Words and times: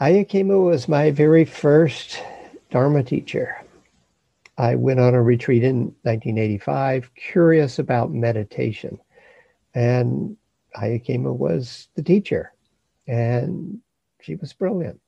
Ayya 0.00 0.64
was 0.64 0.88
my 0.88 1.10
very 1.10 1.44
first 1.44 2.22
Dharma 2.70 3.02
teacher. 3.02 3.54
I 4.56 4.74
went 4.74 4.98
on 4.98 5.14
a 5.14 5.22
retreat 5.22 5.62
in 5.62 5.94
1985, 6.04 7.14
curious 7.14 7.78
about 7.78 8.10
meditation. 8.10 8.98
And 9.74 10.38
Ayya 10.74 11.04
Khema 11.04 11.36
was 11.36 11.88
the 11.96 12.02
teacher, 12.02 12.54
and 13.06 13.78
she 14.22 14.36
was 14.36 14.54
brilliant. 14.54 14.98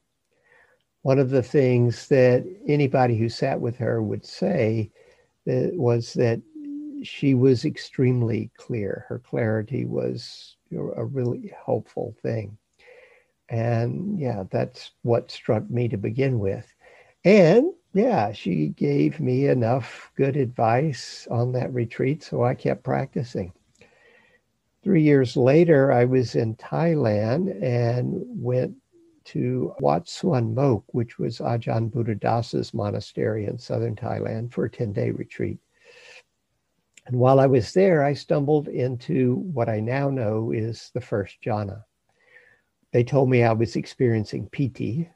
One 1.00 1.18
of 1.18 1.30
the 1.30 1.42
things 1.42 2.08
that 2.08 2.44
anybody 2.68 3.16
who 3.16 3.30
sat 3.30 3.58
with 3.58 3.78
her 3.78 4.02
would 4.02 4.26
say 4.26 4.90
that 5.46 5.72
was 5.74 6.12
that 6.14 6.42
she 7.02 7.32
was 7.32 7.64
extremely 7.64 8.50
clear. 8.58 9.06
Her 9.08 9.20
clarity 9.20 9.86
was 9.86 10.58
a 10.70 11.04
really 11.04 11.50
helpful 11.64 12.14
thing. 12.22 12.58
And 13.52 14.18
yeah, 14.18 14.44
that's 14.50 14.92
what 15.02 15.30
struck 15.30 15.68
me 15.68 15.86
to 15.88 15.98
begin 15.98 16.38
with. 16.38 16.66
And 17.22 17.72
yeah, 17.92 18.32
she 18.32 18.68
gave 18.68 19.20
me 19.20 19.46
enough 19.46 20.10
good 20.16 20.36
advice 20.36 21.28
on 21.30 21.52
that 21.52 21.72
retreat, 21.74 22.22
so 22.22 22.42
I 22.42 22.54
kept 22.54 22.82
practicing. 22.82 23.52
Three 24.82 25.02
years 25.02 25.36
later, 25.36 25.92
I 25.92 26.06
was 26.06 26.34
in 26.34 26.56
Thailand 26.56 27.62
and 27.62 28.24
went 28.26 28.74
to 29.26 29.74
Wat 29.80 30.08
Suan 30.08 30.54
Mok, 30.54 30.84
which 30.88 31.18
was 31.18 31.38
Ajahn 31.38 31.90
Buddhadasa's 31.90 32.72
monastery 32.72 33.44
in 33.44 33.58
southern 33.58 33.94
Thailand 33.94 34.50
for 34.50 34.64
a 34.64 34.70
10 34.70 34.94
day 34.94 35.10
retreat. 35.10 35.58
And 37.06 37.16
while 37.16 37.38
I 37.38 37.46
was 37.46 37.74
there, 37.74 38.02
I 38.02 38.14
stumbled 38.14 38.68
into 38.68 39.34
what 39.34 39.68
I 39.68 39.80
now 39.80 40.08
know 40.08 40.52
is 40.52 40.90
the 40.94 41.02
first 41.02 41.36
jhana. 41.44 41.84
They 42.92 43.02
told 43.02 43.30
me 43.30 43.42
I 43.42 43.52
was 43.52 43.76
experiencing 43.76 44.48
piti. 44.48 45.08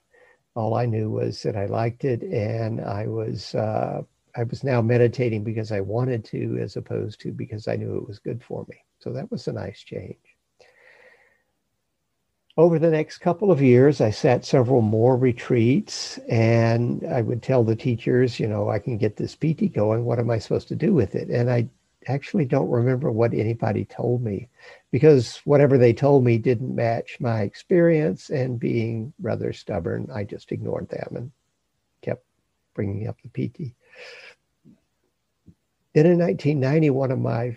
All 0.54 0.74
I 0.74 0.86
knew 0.86 1.10
was 1.10 1.42
that 1.42 1.56
I 1.56 1.66
liked 1.66 2.04
it, 2.04 2.22
and 2.22 2.80
I 2.80 3.06
was 3.06 3.54
uh, 3.54 4.02
I 4.34 4.42
was 4.44 4.64
now 4.64 4.80
meditating 4.82 5.44
because 5.44 5.72
I 5.72 5.80
wanted 5.80 6.24
to, 6.26 6.58
as 6.60 6.76
opposed 6.76 7.20
to 7.20 7.32
because 7.32 7.68
I 7.68 7.76
knew 7.76 7.96
it 7.96 8.08
was 8.08 8.18
good 8.18 8.42
for 8.42 8.64
me. 8.68 8.76
So 8.98 9.12
that 9.12 9.30
was 9.30 9.46
a 9.46 9.52
nice 9.52 9.80
change. 9.80 10.16
Over 12.58 12.78
the 12.78 12.90
next 12.90 13.18
couple 13.18 13.50
of 13.50 13.60
years, 13.60 14.00
I 14.00 14.08
sat 14.08 14.46
several 14.46 14.80
more 14.80 15.18
retreats, 15.18 16.18
and 16.30 17.06
I 17.06 17.20
would 17.20 17.42
tell 17.42 17.62
the 17.62 17.76
teachers, 17.76 18.40
you 18.40 18.46
know, 18.46 18.70
I 18.70 18.78
can 18.78 18.96
get 18.96 19.16
this 19.16 19.36
piti 19.36 19.68
going. 19.68 20.06
What 20.06 20.18
am 20.18 20.30
I 20.30 20.38
supposed 20.38 20.68
to 20.68 20.76
do 20.76 20.94
with 20.94 21.14
it? 21.14 21.28
And 21.28 21.50
I 21.50 21.68
actually 22.06 22.46
don't 22.46 22.70
remember 22.70 23.12
what 23.12 23.34
anybody 23.34 23.84
told 23.84 24.22
me 24.22 24.48
because 24.90 25.38
whatever 25.44 25.78
they 25.78 25.92
told 25.92 26.24
me 26.24 26.38
didn't 26.38 26.74
match 26.74 27.18
my 27.20 27.42
experience. 27.42 28.30
And 28.30 28.58
being 28.58 29.12
rather 29.20 29.52
stubborn, 29.52 30.08
I 30.14 30.24
just 30.24 30.52
ignored 30.52 30.88
them 30.88 31.08
and 31.16 31.32
kept 32.02 32.24
bringing 32.74 33.08
up 33.08 33.20
the 33.22 33.28
piti. 33.28 33.74
Then 35.94 36.06
in 36.06 36.18
1990, 36.18 36.90
one 36.90 37.10
of 37.10 37.18
my 37.18 37.56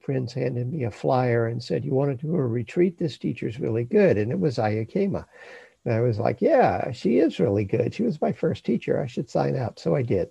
friends 0.00 0.32
handed 0.32 0.72
me 0.72 0.84
a 0.84 0.90
flyer 0.90 1.46
and 1.48 1.62
said, 1.62 1.84
You 1.84 1.92
want 1.92 2.18
to 2.18 2.26
do 2.26 2.34
a 2.34 2.46
retreat? 2.46 2.98
This 2.98 3.18
teacher's 3.18 3.60
really 3.60 3.84
good. 3.84 4.16
And 4.16 4.32
it 4.32 4.38
was 4.38 4.58
Ayya 4.58 4.90
Khema. 4.90 5.24
And 5.84 5.94
I 5.94 6.00
was 6.00 6.18
like, 6.18 6.40
Yeah, 6.40 6.92
she 6.92 7.18
is 7.18 7.40
really 7.40 7.64
good. 7.64 7.94
She 7.94 8.04
was 8.04 8.20
my 8.20 8.32
first 8.32 8.64
teacher. 8.64 9.00
I 9.00 9.06
should 9.06 9.28
sign 9.28 9.56
up. 9.56 9.78
So 9.78 9.94
I 9.94 10.02
did. 10.02 10.30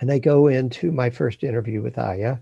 And 0.00 0.10
I 0.10 0.18
go 0.18 0.48
into 0.48 0.90
my 0.90 1.10
first 1.10 1.44
interview 1.44 1.82
with 1.82 1.94
Ayya. 1.96 2.40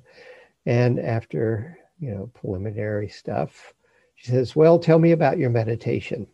And 0.66 0.98
after, 0.98 1.79
you 2.00 2.10
know, 2.10 2.30
preliminary 2.34 3.08
stuff, 3.08 3.74
she 4.16 4.30
says, 4.30 4.56
Well, 4.56 4.78
tell 4.78 4.98
me 4.98 5.12
about 5.12 5.38
your 5.38 5.50
meditation. 5.50 6.26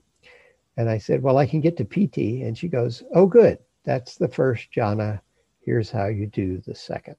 And 0.77 0.89
I 0.89 0.99
said, 0.99 1.23
Well, 1.23 1.39
I 1.39 1.47
can 1.47 1.61
get 1.61 1.77
to 1.79 1.85
piti. 1.85 2.43
And 2.43 2.57
she 2.57 2.69
goes, 2.69 3.03
Oh, 3.15 3.27
good. 3.27 3.59
That's 3.85 4.17
the 4.17 4.29
first 4.29 4.73
jhana. 4.73 5.21
Here's 5.61 5.91
how 5.91 6.07
you 6.07 6.27
do 6.27 6.59
the 6.67 6.75
second. 6.75 7.17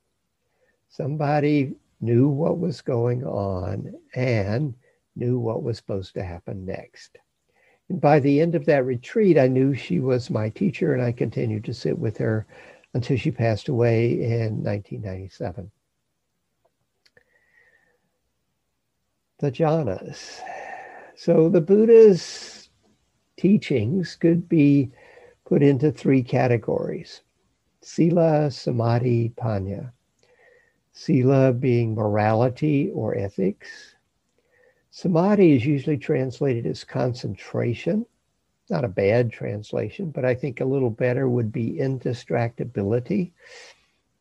Somebody 0.89 1.75
knew 1.99 2.29
what 2.29 2.59
was 2.59 2.81
going 2.81 3.23
on 3.25 3.93
and 4.15 4.73
knew 5.15 5.39
what 5.39 5.63
was 5.63 5.77
supposed 5.77 6.13
to 6.13 6.23
happen 6.23 6.65
next. 6.65 7.17
And 7.89 7.99
by 7.99 8.19
the 8.19 8.39
end 8.39 8.55
of 8.55 8.65
that 8.65 8.85
retreat, 8.85 9.37
I 9.37 9.47
knew 9.47 9.73
she 9.73 9.99
was 9.99 10.29
my 10.29 10.49
teacher, 10.49 10.93
and 10.93 11.01
I 11.01 11.11
continued 11.11 11.63
to 11.65 11.73
sit 11.73 11.97
with 11.97 12.17
her 12.17 12.45
until 12.93 13.17
she 13.17 13.31
passed 13.31 13.69
away 13.69 14.11
in 14.11 14.63
1997. 14.63 15.71
The 19.39 19.51
jhanas. 19.51 20.39
So 21.15 21.49
the 21.49 21.61
Buddha's 21.61 22.69
teachings 23.37 24.15
could 24.15 24.49
be 24.49 24.91
put 25.45 25.61
into 25.61 25.91
three 25.91 26.23
categories 26.23 27.21
sila, 27.81 28.51
samadhi, 28.51 29.33
panya. 29.37 29.91
Sila 30.91 31.53
being 31.53 31.93
morality 31.93 32.89
or 32.89 33.15
ethics. 33.15 33.95
Samadhi 34.89 35.55
is 35.55 35.65
usually 35.65 35.97
translated 35.97 36.65
as 36.65 36.83
concentration 36.83 38.05
not 38.69 38.83
a 38.83 38.89
bad 38.89 39.31
translation, 39.31 40.11
but 40.11 40.25
I 40.25 40.35
think 40.35 40.59
a 40.59 40.65
little 40.65 40.89
better 40.89 41.29
would 41.29 41.51
be 41.51 41.77
indistractability. 41.79 43.31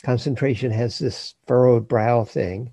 Concentration 0.03 0.71
has 0.71 0.99
this 0.99 1.35
furrowed 1.47 1.89
brow 1.89 2.25
thing. 2.25 2.73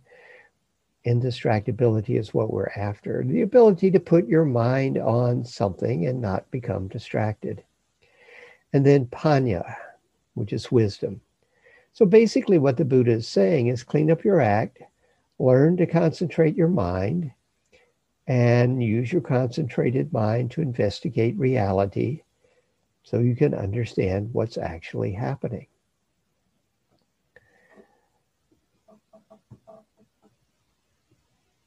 Indistractability 1.06 2.18
is 2.18 2.34
what 2.34 2.52
we're 2.52 2.72
after 2.78 3.24
the 3.26 3.42
ability 3.42 3.92
to 3.92 4.00
put 4.00 4.28
your 4.28 4.46
mind 4.46 4.98
on 4.98 5.44
something 5.44 6.08
and 6.08 6.22
not 6.22 6.50
become 6.50 6.88
distracted. 6.88 7.64
And 8.72 8.86
then 8.86 9.08
panya, 9.08 9.76
which 10.34 10.54
is 10.54 10.72
wisdom. 10.72 11.20
So 11.92 12.06
basically, 12.06 12.58
what 12.58 12.78
the 12.78 12.86
Buddha 12.86 13.12
is 13.12 13.28
saying 13.28 13.68
is 13.68 13.84
clean 13.84 14.10
up 14.10 14.24
your 14.24 14.42
act, 14.42 14.82
learn 15.40 15.78
to 15.78 15.86
concentrate 15.86 16.56
your 16.56 16.70
mind, 16.70 17.32
and 18.26 18.82
use 18.82 19.12
your 19.12 19.22
concentrated 19.22 20.12
mind 20.14 20.52
to 20.52 20.62
investigate 20.62 21.38
reality 21.38 22.22
so 23.04 23.20
you 23.20 23.36
can 23.36 23.54
understand 23.54 24.34
what's 24.34 24.58
actually 24.58 25.12
happening. 25.12 25.68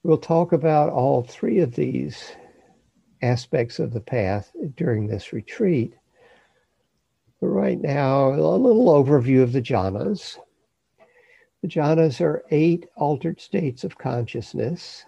We'll 0.07 0.19
talk 0.19 0.53
about 0.53 0.93
all 0.93 1.25
three 1.25 1.59
of 1.59 1.75
these 1.75 2.31
aspects 3.23 3.81
of 3.81 3.93
the 3.93 4.01
path 4.01 4.53
during 4.77 5.09
this 5.09 5.33
retreat. 5.33 5.95
But 7.41 7.49
right 7.49 7.81
now, 7.81 8.29
a 8.29 8.39
little 8.39 8.87
overview 8.87 9.43
of 9.43 9.53
the 9.53 9.61
jhanas. 9.61 10.39
The 11.61 11.67
jhanas 11.67 12.21
are 12.21 12.45
eight 12.53 12.87
altered 12.97 13.41
states 13.41 13.83
of 13.83 13.99
consciousness 13.99 15.05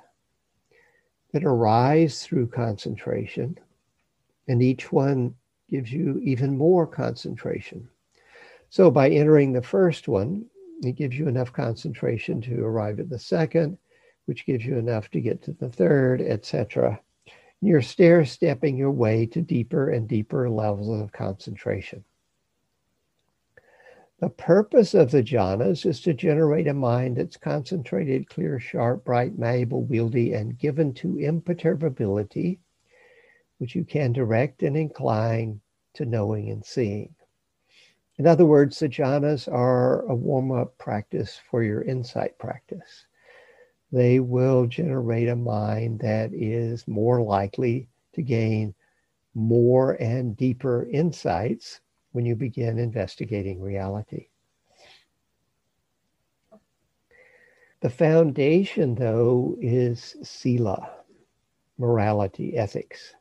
that 1.33 1.45
arise 1.45 2.25
through 2.25 2.49
concentration, 2.49 3.57
and 4.49 4.61
each 4.61 4.91
one 4.91 5.33
gives 5.71 5.93
you 5.93 6.19
even 6.25 6.59
more 6.59 6.89
concentration. 6.89 7.89
So 8.69 8.91
by 8.91 9.11
entering 9.11 9.53
the 9.53 9.63
first 9.63 10.09
one, 10.09 10.47
it 10.83 10.97
gives 10.97 11.17
you 11.17 11.29
enough 11.29 11.53
concentration 11.53 12.41
to 12.41 12.65
arrive 12.65 12.99
at 12.99 13.09
the 13.09 13.19
second, 13.21 13.79
which 14.29 14.45
gives 14.45 14.67
you 14.67 14.77
enough 14.77 15.11
to 15.11 15.23
get 15.23 15.43
to 15.43 15.53
the 15.55 15.71
third, 15.71 16.21
etc. 16.21 17.01
You're 17.63 17.81
stair 17.81 18.27
stepping 18.27 18.77
your 18.77 18.91
way 18.91 19.25
to 19.25 19.41
deeper 19.41 19.89
and 19.89 20.07
deeper 20.07 20.51
levels 20.51 21.01
of 21.01 21.13
concentration. 21.13 22.05
The 24.21 24.29
purpose 24.29 24.93
of 24.93 25.13
the 25.13 25.23
jhanas 25.23 25.87
is 25.87 26.03
to 26.03 26.13
generate 26.13 26.67
a 26.67 26.75
mind 26.75 27.17
that's 27.17 27.39
concentrated, 27.39 28.29
clear, 28.29 28.61
sharp, 28.61 29.07
bright, 29.07 29.39
malleable, 29.39 29.87
wieldy, 29.87 30.35
and 30.35 30.59
given 30.59 30.93
to 30.95 31.19
imperturbability, 31.19 32.59
which 33.57 33.75
you 33.75 33.83
can 33.83 34.13
direct 34.13 34.63
and 34.63 34.77
incline 34.77 35.63
to 35.95 36.05
knowing 36.05 36.51
and 36.51 36.67
seeing. 36.67 37.15
In 38.19 38.27
other 38.27 38.45
words, 38.45 38.79
the 38.79 38.91
jhanas 38.91 39.51
are 39.51 40.03
a 40.03 40.15
warm 40.15 40.53
up 40.53 40.77
practice 40.77 41.41
for 41.51 41.63
your 41.63 41.81
insight 41.81 42.39
practice. 42.39 43.07
They 43.91 44.21
will 44.21 44.67
generate 44.67 45.29
a 45.29 45.37
mind 45.37 46.01
that 46.01 46.33
is 46.35 46.87
more 46.87 47.23
likely 47.23 47.89
to 48.13 48.23
gain 48.23 48.75
more 49.35 49.93
and 49.95 50.37
deeper 50.37 50.87
insights 50.91 51.81
when 52.13 52.27
you 52.27 52.37
begin 52.37 52.79
investigating 52.79 53.61
reality. 53.61 54.29
The 57.81 57.91
foundation, 57.91 58.97
though, 58.97 59.57
is 59.61 60.17
sila, 60.23 60.91
morality, 61.79 62.57
ethics. 62.57 63.15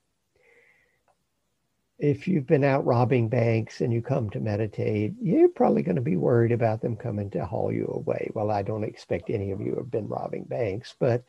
If 1.99 2.27
you've 2.27 2.47
been 2.47 2.63
out 2.63 2.85
robbing 2.85 3.29
banks 3.29 3.81
and 3.81 3.93
you 3.93 4.01
come 4.01 4.31
to 4.31 4.39
meditate, 4.39 5.13
you're 5.21 5.49
probably 5.49 5.83
going 5.83 5.95
to 5.95 6.01
be 6.01 6.17
worried 6.17 6.51
about 6.51 6.81
them 6.81 6.95
coming 6.95 7.29
to 7.31 7.45
haul 7.45 7.71
you 7.71 7.85
away. 7.87 8.31
Well, 8.33 8.49
I 8.51 8.63
don't 8.63 8.83
expect 8.83 9.29
any 9.29 9.51
of 9.51 9.61
you 9.61 9.75
have 9.75 9.91
been 9.91 10.07
robbing 10.07 10.45
banks, 10.45 10.95
but 10.99 11.23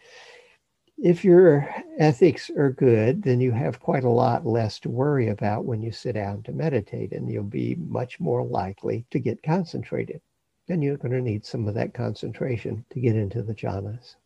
If 1.02 1.24
your 1.24 1.68
ethics 1.98 2.50
are 2.50 2.70
good, 2.70 3.22
then 3.22 3.40
you 3.40 3.50
have 3.52 3.80
quite 3.80 4.04
a 4.04 4.08
lot 4.10 4.46
less 4.46 4.78
to 4.80 4.90
worry 4.90 5.28
about 5.28 5.64
when 5.64 5.82
you 5.82 5.90
sit 5.90 6.12
down 6.12 6.44
to 6.44 6.52
meditate, 6.52 7.10
and 7.12 7.28
you'll 7.28 7.42
be 7.42 7.74
much 7.74 8.20
more 8.20 8.44
likely 8.44 9.04
to 9.10 9.18
get 9.18 9.42
concentrated. 9.42 10.20
And 10.68 10.84
you're 10.84 10.96
going 10.96 11.12
to 11.12 11.20
need 11.20 11.44
some 11.46 11.66
of 11.66 11.74
that 11.74 11.94
concentration 11.94 12.84
to 12.90 13.00
get 13.00 13.16
into 13.16 13.42
the 13.42 13.56
jhanas. 13.56 14.17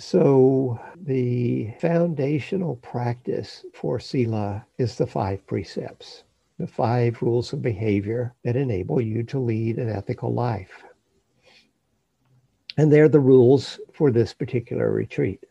So, 0.00 0.78
the 0.94 1.72
foundational 1.80 2.76
practice 2.76 3.64
for 3.74 3.98
Sila 3.98 4.64
is 4.78 4.96
the 4.96 5.08
five 5.08 5.44
precepts, 5.44 6.22
the 6.56 6.68
five 6.68 7.20
rules 7.20 7.52
of 7.52 7.62
behavior 7.62 8.32
that 8.44 8.54
enable 8.54 9.00
you 9.00 9.24
to 9.24 9.40
lead 9.40 9.76
an 9.78 9.88
ethical 9.88 10.32
life. 10.32 10.84
And 12.76 12.92
they're 12.92 13.08
the 13.08 13.18
rules 13.18 13.80
for 13.92 14.12
this 14.12 14.32
particular 14.32 14.92
retreat. 14.92 15.44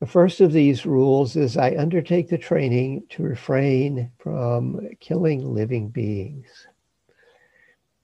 The 0.00 0.06
first 0.06 0.42
of 0.42 0.52
these 0.52 0.84
rules 0.84 1.36
is 1.36 1.56
I 1.56 1.74
undertake 1.78 2.28
the 2.28 2.36
training 2.36 3.04
to 3.08 3.22
refrain 3.22 4.10
from 4.18 4.86
killing 5.00 5.54
living 5.54 5.88
beings. 5.88 6.66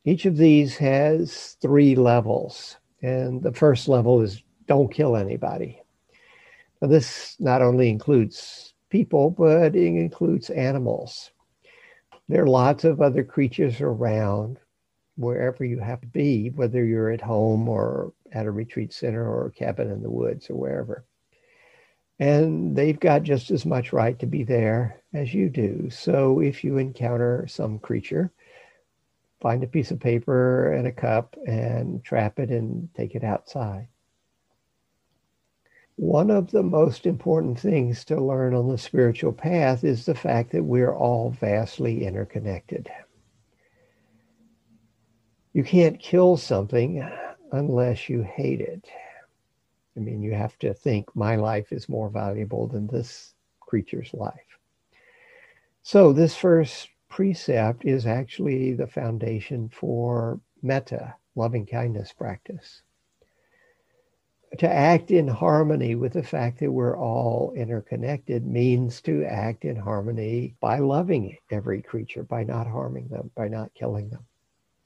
Each 0.06 0.25
of 0.25 0.38
these 0.38 0.78
has 0.78 1.58
three 1.60 1.94
levels. 1.94 2.78
And 3.02 3.43
the 3.43 3.52
first 3.52 3.88
level 3.88 4.20
is 4.20 4.43
don't 4.67 4.93
kill 4.93 5.17
anybody. 5.17 5.82
Now, 6.81 6.88
this 6.88 7.37
not 7.38 7.62
only 7.62 7.88
includes 7.88 8.75
people, 8.88 9.31
but 9.31 9.75
it 9.75 9.76
includes 9.76 10.50
animals. 10.50 11.31
There 12.29 12.44
are 12.44 12.49
lots 12.49 12.85
of 12.85 13.00
other 13.00 13.25
creatures 13.25 13.81
around 13.81 14.58
wherever 15.17 15.64
you 15.64 15.79
have 15.79 16.00
to 16.00 16.06
be, 16.06 16.50
whether 16.50 16.85
you're 16.85 17.11
at 17.11 17.20
home 17.20 17.69
or 17.69 18.12
at 18.32 18.47
a 18.47 18.50
retreat 18.50 18.93
center 18.93 19.29
or 19.29 19.46
a 19.46 19.53
cabin 19.53 19.91
in 19.91 20.03
the 20.03 20.11
woods 20.11 20.49
or 20.49 20.55
wherever. 20.55 21.05
And 22.19 22.76
they've 22.76 23.00
got 23.00 23.23
just 23.23 23.50
as 23.50 23.67
much 23.67 23.93
right 23.93 24.19
to 24.19 24.26
be 24.26 24.44
there 24.44 25.03
as 25.14 25.35
you 25.35 25.49
do. 25.49 25.88
So 25.91 26.41
if 26.41 26.62
you 26.62 26.79
encounter 26.79 27.46
some 27.49 27.79
creature, 27.79 28.31
find 29.40 29.62
a 29.64 29.66
piece 29.66 29.90
of 29.90 30.00
paper 30.00 30.72
and 30.72 30.87
a 30.87 30.92
cup 30.92 31.37
and 31.46 32.04
trap 32.04 32.38
it 32.38 32.50
and 32.50 32.88
take 32.94 33.14
it 33.14 33.25
outside. 33.25 33.88
One 35.96 36.31
of 36.31 36.50
the 36.50 36.62
most 36.62 37.04
important 37.04 37.58
things 37.58 38.04
to 38.06 38.20
learn 38.20 38.54
on 38.54 38.69
the 38.69 38.78
spiritual 38.78 39.32
path 39.32 39.84
is 39.84 40.06
the 40.06 40.14
fact 40.14 40.52
that 40.52 40.64
we're 40.64 40.94
all 40.94 41.31
vastly 41.31 42.04
interconnected. 42.04 42.90
You 45.52 45.64
can't 45.64 45.98
kill 45.98 46.36
something 46.36 47.06
unless 47.52 48.08
you 48.08 48.22
hate 48.22 48.60
it. 48.60 48.88
I 49.96 50.00
mean, 50.00 50.22
you 50.22 50.32
have 50.32 50.58
to 50.60 50.72
think 50.72 51.14
my 51.14 51.36
life 51.36 51.72
is 51.72 51.88
more 51.88 52.08
valuable 52.08 52.66
than 52.66 52.86
this 52.86 53.34
creature's 53.60 54.14
life. 54.14 54.58
So, 55.82 56.12
this 56.12 56.36
first 56.36 56.88
precept 57.10 57.84
is 57.84 58.06
actually 58.06 58.72
the 58.72 58.86
foundation 58.86 59.68
for 59.68 60.40
metta, 60.62 61.14
loving 61.34 61.66
kindness 61.66 62.12
practice. 62.12 62.82
To 64.58 64.68
act 64.68 65.10
in 65.10 65.28
harmony 65.28 65.94
with 65.94 66.14
the 66.14 66.22
fact 66.22 66.60
that 66.60 66.72
we're 66.72 66.98
all 66.98 67.52
interconnected 67.54 68.46
means 68.46 69.00
to 69.02 69.24
act 69.24 69.64
in 69.64 69.76
harmony 69.76 70.56
by 70.60 70.78
loving 70.78 71.36
every 71.50 71.82
creature, 71.82 72.22
by 72.22 72.44
not 72.44 72.66
harming 72.66 73.08
them, 73.08 73.30
by 73.36 73.48
not 73.48 73.74
killing 73.74 74.08
them. 74.08 74.24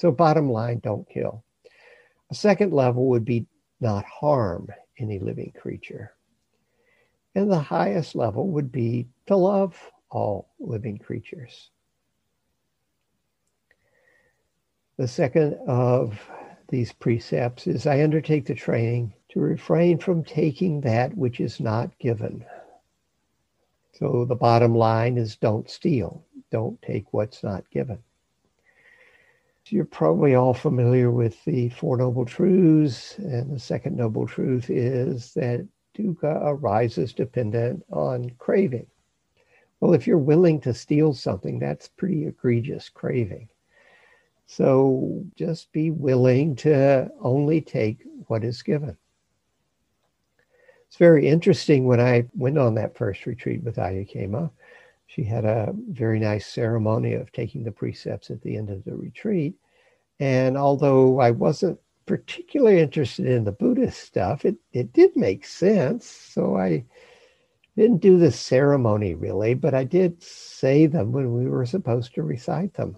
So, 0.00 0.10
bottom 0.10 0.50
line, 0.50 0.80
don't 0.80 1.08
kill. 1.08 1.44
A 2.30 2.34
second 2.34 2.72
level 2.72 3.06
would 3.08 3.24
be 3.24 3.46
not 3.80 4.04
harm 4.04 4.68
any 4.98 5.18
living 5.18 5.52
creature. 5.58 6.14
And 7.34 7.50
the 7.50 7.58
highest 7.58 8.14
level 8.14 8.48
would 8.48 8.70
be 8.70 9.08
to 9.26 9.36
love 9.36 9.78
all 10.10 10.50
living 10.58 10.98
creatures. 10.98 11.70
The 14.96 15.08
second 15.08 15.55
of 15.67 16.20
these 16.69 16.93
precepts 16.93 17.67
is 17.67 17.85
I 17.85 18.05
undertake 18.05 18.46
the 18.46 18.55
training 18.55 19.12
to 19.31 19.41
refrain 19.41 19.99
from 19.99 20.23
taking 20.23 20.81
that 20.82 21.17
which 21.17 21.41
is 21.41 21.58
not 21.58 21.99
given. 21.99 22.44
So 23.93 24.25
the 24.25 24.37
bottom 24.37 24.73
line 24.75 25.19
is 25.19 25.37
don't 25.37 25.69
steal, 25.69 26.25
don't 26.52 26.81
take 26.81 27.12
what's 27.12 27.43
not 27.43 27.69
given. 27.70 27.99
You're 29.67 29.85
probably 29.85 30.35
all 30.35 30.55
familiar 30.55 31.11
with 31.11 31.43
the 31.44 31.70
Four 31.70 31.96
Noble 31.96 32.25
Truths, 32.25 33.19
and 33.19 33.50
the 33.50 33.58
second 33.58 33.96
Noble 33.96 34.26
Truth 34.26 34.70
is 34.70 35.32
that 35.35 35.67
dukkha 35.96 36.41
arises 36.44 37.12
dependent 37.12 37.82
on 37.91 38.31
craving. 38.38 38.87
Well, 39.81 39.94
if 39.94 40.06
you're 40.06 40.19
willing 40.19 40.61
to 40.61 40.75
steal 40.75 41.14
something, 41.14 41.58
that's 41.58 41.88
pretty 41.88 42.26
egregious 42.26 42.88
craving. 42.88 43.49
So 44.46 45.25
just 45.37 45.73
be 45.73 45.91
willing 45.91 46.56
to 46.56 47.11
only 47.20 47.61
take 47.61 48.05
what 48.26 48.44
is 48.44 48.62
given. 48.62 48.96
It's 50.88 50.96
very 50.96 51.26
interesting 51.26 51.87
when 51.87 52.00
I 52.00 52.26
went 52.35 52.58
on 52.58 52.75
that 52.75 52.96
first 52.96 53.26
retreat 53.26 53.64
with 53.64 53.76
Ayya 53.76 54.08
Khema 54.08 54.50
she 55.06 55.23
had 55.23 55.44
a 55.44 55.73
very 55.91 56.19
nice 56.19 56.46
ceremony 56.46 57.14
of 57.14 57.31
taking 57.31 57.62
the 57.62 57.70
precepts 57.70 58.31
at 58.31 58.43
the 58.43 58.56
end 58.56 58.70
of 58.70 58.85
the 58.85 58.96
retreat. 58.96 59.55
And 60.19 60.56
although 60.56 61.20
I 61.20 61.31
wasn't 61.31 61.79
particularly 62.06 62.81
interested 62.81 63.26
in 63.26 63.44
the 63.44 63.52
Buddhist 63.52 64.02
stuff, 64.02 64.44
it, 64.44 64.56
it 64.73 64.93
did 64.93 65.17
make 65.17 65.46
sense. 65.46 66.06
So 66.06 66.56
I 66.56 66.85
didn't 67.76 68.00
do 68.00 68.19
the 68.19 68.32
ceremony 68.32 69.14
really, 69.14 69.55
but 69.55 69.75
I 69.75 69.85
did 69.85 70.23
say 70.23 70.87
them 70.87 71.12
when 71.12 71.32
we 71.32 71.46
were 71.46 71.67
supposed 71.67 72.14
to 72.14 72.23
recite 72.23 72.75
them. 72.75 72.96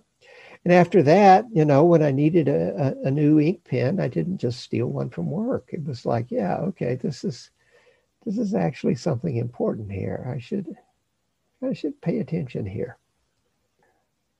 And 0.66 0.72
after 0.72 1.00
that, 1.04 1.44
you 1.52 1.64
know, 1.64 1.84
when 1.84 2.02
I 2.02 2.10
needed 2.10 2.48
a, 2.48 2.96
a, 3.04 3.06
a 3.06 3.10
new 3.12 3.38
ink 3.38 3.62
pen, 3.62 4.00
I 4.00 4.08
didn't 4.08 4.38
just 4.38 4.58
steal 4.58 4.88
one 4.88 5.10
from 5.10 5.30
work. 5.30 5.68
It 5.70 5.84
was 5.84 6.04
like, 6.04 6.28
yeah, 6.28 6.56
okay, 6.56 6.96
this 6.96 7.22
is 7.22 7.50
this 8.24 8.36
is 8.36 8.52
actually 8.52 8.96
something 8.96 9.36
important 9.36 9.92
here. 9.92 10.28
I 10.28 10.40
should 10.40 10.76
I 11.62 11.72
should 11.72 12.00
pay 12.00 12.18
attention 12.18 12.66
here. 12.66 12.98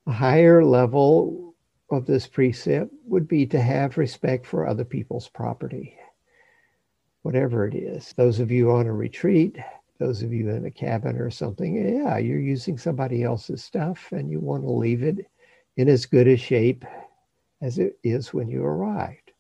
A 0.08 0.10
higher 0.10 0.64
level 0.64 1.54
of 1.92 2.06
this 2.06 2.26
precept 2.26 2.90
would 3.04 3.28
be 3.28 3.46
to 3.46 3.60
have 3.60 3.96
respect 3.96 4.46
for 4.46 4.66
other 4.66 4.84
people's 4.84 5.28
property, 5.28 5.96
whatever 7.22 7.68
it 7.68 7.76
is. 7.76 8.12
Those 8.16 8.40
of 8.40 8.50
you 8.50 8.72
on 8.72 8.88
a 8.88 8.92
retreat, 8.92 9.58
those 10.00 10.24
of 10.24 10.32
you 10.32 10.50
in 10.50 10.66
a 10.66 10.72
cabin 10.72 11.18
or 11.18 11.30
something, 11.30 11.76
yeah, 11.76 12.18
you're 12.18 12.40
using 12.40 12.78
somebody 12.78 13.22
else's 13.22 13.62
stuff 13.62 14.10
and 14.10 14.28
you 14.28 14.40
want 14.40 14.64
to 14.64 14.72
leave 14.72 15.04
it 15.04 15.24
in 15.76 15.88
as 15.88 16.06
good 16.06 16.28
a 16.28 16.36
shape 16.36 16.84
as 17.60 17.78
it 17.78 17.98
is 18.02 18.32
when 18.32 18.48
you 18.48 18.62
arrived. 18.64 19.32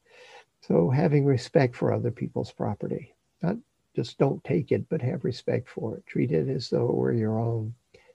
So 0.60 0.90
having 0.90 1.24
respect 1.24 1.76
for 1.76 1.92
other 1.92 2.10
people's 2.10 2.52
property, 2.52 3.14
not 3.42 3.56
just 3.94 4.18
don't 4.18 4.42
take 4.44 4.72
it, 4.72 4.88
but 4.88 5.00
have 5.02 5.24
respect 5.24 5.68
for 5.68 5.96
it. 5.96 6.06
Treat 6.06 6.32
it 6.32 6.48
as 6.48 6.68
though 6.68 6.88
it 6.88 6.94
were 6.94 7.12
your 7.12 7.38
own 7.38 7.74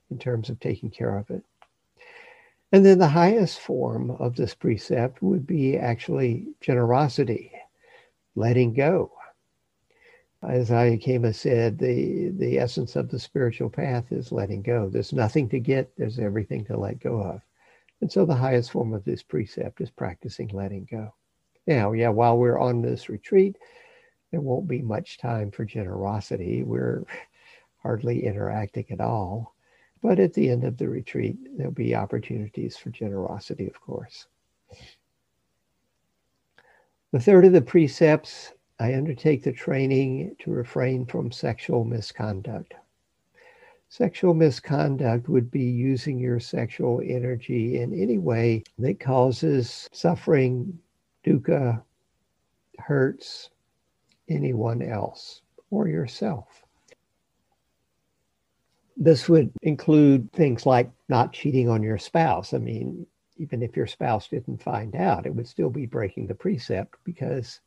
in 0.10 0.20
terms 0.20 0.50
of 0.50 0.60
taking 0.60 0.92
care 0.92 1.18
of 1.18 1.30
it. 1.30 1.44
And 2.72 2.86
then 2.86 3.00
the 3.00 3.08
highest 3.08 3.60
form 3.60 4.12
of 4.12 4.36
this 4.36 4.54
precept 4.54 5.22
would 5.22 5.46
be 5.46 5.78
actually 5.78 6.48
generosity, 6.62 7.52
letting 8.36 8.74
go. 8.74 9.12
As 10.44 10.70
Ayya 10.70 11.04
Khema 11.04 11.36
said, 11.36 11.78
the, 11.78 12.30
the 12.30 12.58
essence 12.58 12.96
of 12.96 13.10
the 13.10 13.20
spiritual 13.20 13.70
path 13.70 14.12
is 14.12 14.32
letting 14.32 14.62
go. 14.62 14.90
There's 14.90 15.14
nothing 15.14 15.50
to 15.50 15.60
get, 15.60 15.92
there's 15.98 16.18
everything 16.18 16.66
to 16.66 16.78
let 16.78 17.00
go 17.00 17.22
of. 17.22 17.42
And 18.02 18.12
so 18.12 18.26
the 18.26 18.36
highest 18.36 18.72
form 18.72 18.94
of 18.94 19.06
this 19.06 19.24
precept 19.24 19.80
is 19.80 19.92
practicing 19.92 20.50
letting 20.50 20.88
go. 20.90 21.14
Now, 21.68 21.94
yeah, 21.94 22.10
while 22.10 22.38
we're 22.38 22.60
on 22.60 22.82
this 22.82 23.10
retreat, 23.10 23.58
there 24.32 24.42
won't 24.42 24.68
be 24.68 24.82
much 24.82 25.20
time 25.20 25.52
for 25.52 25.66
generosity. 25.66 26.64
We're 26.64 27.04
hardly 27.84 28.26
interacting 28.26 28.86
at 28.90 29.02
all. 29.02 29.56
But 30.02 30.20
at 30.20 30.34
the 30.34 30.50
end 30.50 30.64
of 30.64 30.78
the 30.78 30.90
retreat, 30.90 31.38
there'll 31.56 31.72
be 31.72 31.96
opportunities 31.96 32.76
for 32.76 32.90
generosity, 32.90 33.68
of 33.68 33.80
course. 33.80 34.26
The 37.12 37.20
third 37.20 37.46
of 37.46 37.54
the 37.54 37.62
precepts 37.62 38.54
I 38.80 38.96
undertake 38.96 39.44
the 39.44 39.52
training 39.52 40.36
to 40.40 40.50
refrain 40.50 41.06
from 41.06 41.32
sexual 41.32 41.84
misconduct. 41.84 42.74
Sexual 43.92 44.36
misconduct 44.36 45.28
would 45.28 45.52
be 45.52 45.66
using 45.66 46.18
your 46.18 46.40
sexual 46.40 47.02
energy 47.04 47.80
in 47.82 47.94
any 47.94 48.18
way 48.18 48.64
that 48.80 49.02
causes 49.02 49.90
suffering, 49.92 50.80
dukkha, 51.26 51.84
hurts, 52.80 53.50
anyone 54.30 54.82
else 54.82 55.42
or 55.72 55.90
yourself. 55.90 56.64
This 58.96 59.28
would 59.28 59.52
include 59.62 60.32
things 60.32 60.66
like 60.66 60.90
not 61.10 61.34
cheating 61.34 61.68
on 61.68 61.84
your 61.84 61.98
spouse. 61.98 62.54
I 62.54 62.60
mean, 62.60 63.06
even 63.36 63.62
if 63.62 63.76
your 63.76 63.88
spouse 63.88 64.30
didn't 64.30 64.64
find 64.64 64.96
out, 64.96 65.26
it 65.26 65.36
would 65.36 65.48
still 65.50 65.70
be 65.70 65.86
breaking 65.86 66.28
the 66.28 66.36
precept 66.36 66.96
because 67.04 67.60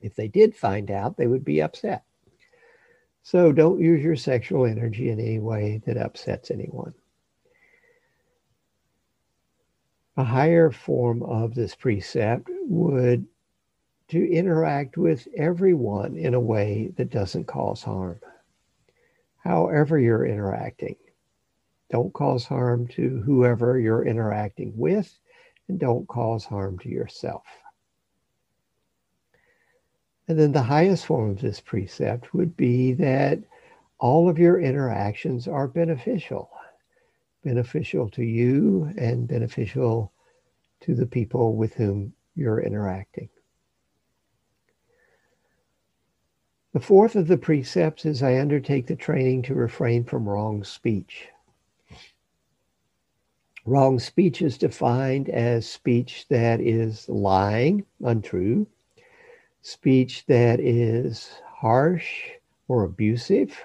If 0.00 0.14
they 0.14 0.28
did 0.28 0.54
find 0.56 0.90
out, 0.90 1.16
they 1.16 1.26
would 1.26 1.44
be 1.44 1.60
upset. 1.60 2.04
So 3.30 3.52
don't 3.52 3.78
use 3.78 4.02
your 4.02 4.16
sexual 4.16 4.64
energy 4.64 5.10
in 5.10 5.20
any 5.20 5.38
way 5.38 5.82
that 5.84 5.98
upsets 5.98 6.50
anyone. 6.50 6.94
A 10.16 10.24
higher 10.24 10.70
form 10.70 11.22
of 11.22 11.54
this 11.54 11.74
precept 11.74 12.48
would 12.62 13.26
to 14.08 14.32
interact 14.32 14.96
with 14.96 15.28
everyone 15.36 16.16
in 16.16 16.32
a 16.32 16.40
way 16.40 16.90
that 16.96 17.10
doesn't 17.10 17.44
cause 17.44 17.82
harm. 17.82 18.18
However, 19.44 19.98
you're 19.98 20.24
interacting, 20.24 20.96
don't 21.90 22.14
cause 22.14 22.46
harm 22.46 22.88
to 22.94 23.20
whoever 23.26 23.78
you're 23.78 24.06
interacting 24.06 24.72
with, 24.74 25.18
and 25.68 25.78
don't 25.78 26.08
cause 26.08 26.46
harm 26.46 26.78
to 26.78 26.88
yourself. 26.88 27.44
And 30.28 30.38
then 30.38 30.52
the 30.52 30.62
highest 30.62 31.06
form 31.06 31.30
of 31.30 31.40
this 31.40 31.58
precept 31.58 32.34
would 32.34 32.54
be 32.54 32.92
that 32.92 33.38
all 33.98 34.28
of 34.28 34.38
your 34.38 34.60
interactions 34.60 35.48
are 35.48 35.66
beneficial, 35.66 36.50
beneficial 37.42 38.10
to 38.10 38.22
you 38.22 38.92
and 38.98 39.26
beneficial 39.26 40.12
to 40.80 40.94
the 40.94 41.06
people 41.06 41.56
with 41.56 41.74
whom 41.74 42.12
you're 42.34 42.60
interacting. 42.60 43.30
The 46.74 46.80
fourth 46.80 47.16
of 47.16 47.26
the 47.26 47.38
precepts 47.38 48.04
is 48.04 48.22
I 48.22 48.38
undertake 48.38 48.86
the 48.86 48.96
training 48.96 49.42
to 49.44 49.54
refrain 49.54 50.04
from 50.04 50.28
wrong 50.28 50.62
speech. 50.62 51.28
Wrong 53.64 53.98
speech 53.98 54.42
is 54.42 54.58
defined 54.58 55.30
as 55.30 55.66
speech 55.66 56.26
that 56.28 56.60
is 56.60 57.08
lying, 57.08 57.86
untrue, 58.02 58.66
speech 59.68 60.24
that 60.24 60.60
is 60.60 61.30
harsh 61.44 62.30
or 62.68 62.84
abusive, 62.84 63.62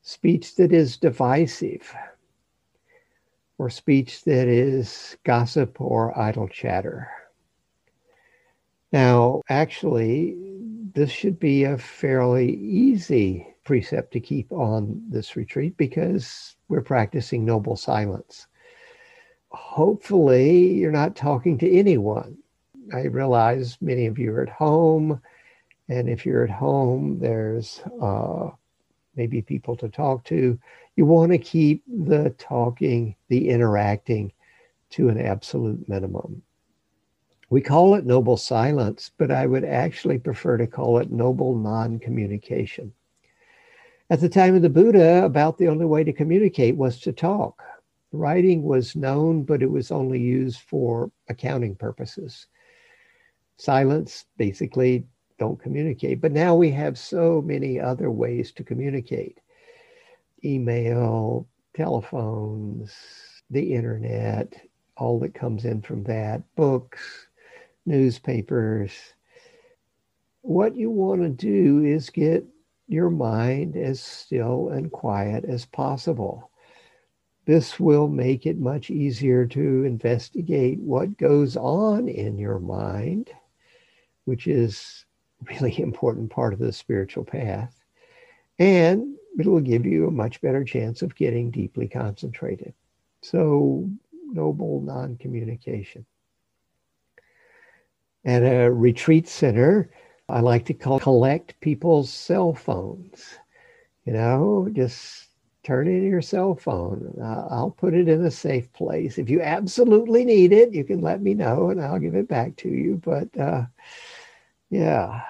speech 0.00 0.56
that 0.56 0.72
is 0.72 0.96
divisive, 0.96 1.94
or 3.58 3.68
speech 3.68 4.24
that 4.24 4.48
is 4.48 5.18
gossip 5.24 5.78
or 5.82 6.18
idle 6.18 6.48
chatter. 6.48 7.10
Now, 8.90 9.42
actually, 9.50 10.34
this 10.94 11.10
should 11.10 11.38
be 11.38 11.64
a 11.64 11.76
fairly 11.76 12.56
easy 12.56 13.54
precept 13.64 14.14
to 14.14 14.20
keep 14.20 14.50
on 14.50 15.02
this 15.10 15.36
retreat 15.36 15.76
because 15.76 16.56
we're 16.68 16.80
practicing 16.80 17.44
noble 17.44 17.76
silence. 17.76 18.46
Hopefully, 19.50 20.72
you're 20.72 20.90
not 20.90 21.16
talking 21.16 21.58
to 21.58 21.70
anyone 21.70 22.38
I 22.92 23.02
realize 23.02 23.78
many 23.80 24.06
of 24.06 24.18
you 24.18 24.32
are 24.34 24.42
at 24.42 24.48
home. 24.48 25.20
And 25.88 26.08
if 26.08 26.24
you're 26.24 26.44
at 26.44 26.50
home, 26.50 27.18
there's 27.18 27.80
uh, 28.00 28.50
maybe 29.16 29.42
people 29.42 29.76
to 29.76 29.88
talk 29.88 30.24
to. 30.24 30.58
You 30.96 31.06
want 31.06 31.32
to 31.32 31.38
keep 31.38 31.82
the 31.86 32.30
talking, 32.38 33.16
the 33.28 33.48
interacting 33.48 34.32
to 34.90 35.08
an 35.08 35.20
absolute 35.20 35.88
minimum. 35.88 36.42
We 37.48 37.60
call 37.60 37.96
it 37.96 38.06
noble 38.06 38.36
silence, 38.36 39.10
but 39.18 39.30
I 39.30 39.46
would 39.46 39.64
actually 39.64 40.18
prefer 40.18 40.56
to 40.56 40.66
call 40.66 40.98
it 40.98 41.10
noble 41.10 41.56
non 41.56 41.98
communication. 41.98 42.92
At 44.08 44.20
the 44.20 44.28
time 44.28 44.54
of 44.54 44.62
the 44.62 44.70
Buddha, 44.70 45.24
about 45.24 45.58
the 45.58 45.68
only 45.68 45.86
way 45.86 46.04
to 46.04 46.12
communicate 46.12 46.76
was 46.76 47.00
to 47.00 47.12
talk. 47.12 47.62
Writing 48.12 48.62
was 48.62 48.96
known, 48.96 49.44
but 49.44 49.62
it 49.62 49.70
was 49.70 49.92
only 49.92 50.20
used 50.20 50.60
for 50.60 51.10
accounting 51.28 51.76
purposes 51.76 52.46
silence, 53.60 54.24
basically 54.36 55.04
don't 55.38 55.60
communicate. 55.60 56.20
But 56.20 56.32
now 56.32 56.54
we 56.54 56.70
have 56.70 56.98
so 56.98 57.42
many 57.42 57.80
other 57.80 58.10
ways 58.10 58.52
to 58.52 58.64
communicate 58.64 59.38
email, 60.44 61.46
telephones, 61.74 62.92
the 63.50 63.74
internet, 63.74 64.54
all 64.96 65.18
that 65.20 65.34
comes 65.34 65.64
in 65.64 65.82
from 65.82 66.04
that, 66.04 66.42
books, 66.56 67.26
newspapers. 67.86 68.92
What 70.42 70.76
you 70.76 70.90
want 70.90 71.22
to 71.22 71.28
do 71.28 71.84
is 71.84 72.10
get 72.10 72.44
your 72.88 73.10
mind 73.10 73.76
as 73.76 74.00
still 74.00 74.70
and 74.70 74.90
quiet 74.90 75.44
as 75.44 75.64
possible. 75.64 76.50
This 77.46 77.80
will 77.80 78.08
make 78.08 78.46
it 78.46 78.58
much 78.58 78.90
easier 78.90 79.46
to 79.46 79.84
investigate 79.84 80.78
what 80.80 81.16
goes 81.16 81.56
on 81.56 82.08
in 82.08 82.38
your 82.38 82.58
mind 82.58 83.30
which 84.30 84.46
is 84.46 85.04
really 85.50 85.76
important 85.82 86.30
part 86.30 86.52
of 86.52 86.60
the 86.60 86.72
spiritual 86.72 87.24
path. 87.24 87.74
And 88.60 89.16
it 89.36 89.46
will 89.46 89.60
give 89.60 89.84
you 89.84 90.06
a 90.06 90.12
much 90.12 90.40
better 90.40 90.62
chance 90.62 91.02
of 91.02 91.16
getting 91.16 91.50
deeply 91.50 91.88
concentrated. 91.88 92.72
So, 93.22 93.90
noble 94.32 94.82
non 94.82 95.16
communication. 95.16 96.06
At 98.24 98.42
a 98.44 98.70
retreat 98.70 99.26
center, 99.26 99.90
I 100.28 100.40
like 100.40 100.66
to 100.66 100.74
call, 100.74 101.00
collect 101.00 101.58
people's 101.60 102.12
cell 102.12 102.54
phones. 102.54 103.38
You 104.04 104.12
know, 104.12 104.68
just 104.72 105.26
turn 105.64 105.88
in 105.88 106.04
your 106.04 106.22
cell 106.22 106.54
phone. 106.54 107.14
Uh, 107.20 107.46
I'll 107.50 107.70
put 107.70 107.94
it 107.94 108.08
in 108.08 108.24
a 108.24 108.30
safe 108.30 108.72
place. 108.72 109.18
If 109.18 109.28
you 109.28 109.42
absolutely 109.42 110.24
need 110.24 110.52
it, 110.52 110.72
you 110.72 110.84
can 110.84 111.00
let 111.00 111.20
me 111.20 111.34
know 111.34 111.70
and 111.70 111.80
I'll 111.80 111.98
give 111.98 112.14
it 112.14 112.28
back 112.28 112.56
to 112.56 112.68
you. 112.68 113.00
But 113.02 113.36
uh, 113.38 113.64
yeah. 114.70 115.22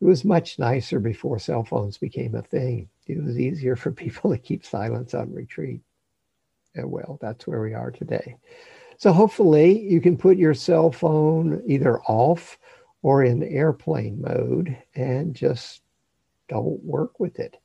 It 0.00 0.06
was 0.06 0.24
much 0.24 0.58
nicer 0.58 0.98
before 0.98 1.38
cell 1.38 1.64
phones 1.64 1.98
became 1.98 2.34
a 2.34 2.42
thing. 2.42 2.88
It 3.06 3.22
was 3.22 3.38
easier 3.38 3.76
for 3.76 3.90
people 3.92 4.30
to 4.30 4.38
keep 4.38 4.64
silence 4.64 5.12
on 5.12 5.32
retreat. 5.32 5.82
And 6.74 6.90
well, 6.90 7.18
that's 7.20 7.46
where 7.46 7.60
we 7.60 7.74
are 7.74 7.90
today. 7.90 8.36
So 8.96 9.12
hopefully 9.12 9.80
you 9.80 10.00
can 10.00 10.16
put 10.16 10.36
your 10.36 10.54
cell 10.54 10.92
phone 10.92 11.62
either 11.66 12.00
off 12.02 12.58
or 13.02 13.24
in 13.24 13.42
airplane 13.42 14.20
mode 14.20 14.76
and 14.94 15.34
just 15.34 15.82
don't 16.48 16.82
work 16.84 17.18
with 17.18 17.38
it. 17.38 17.56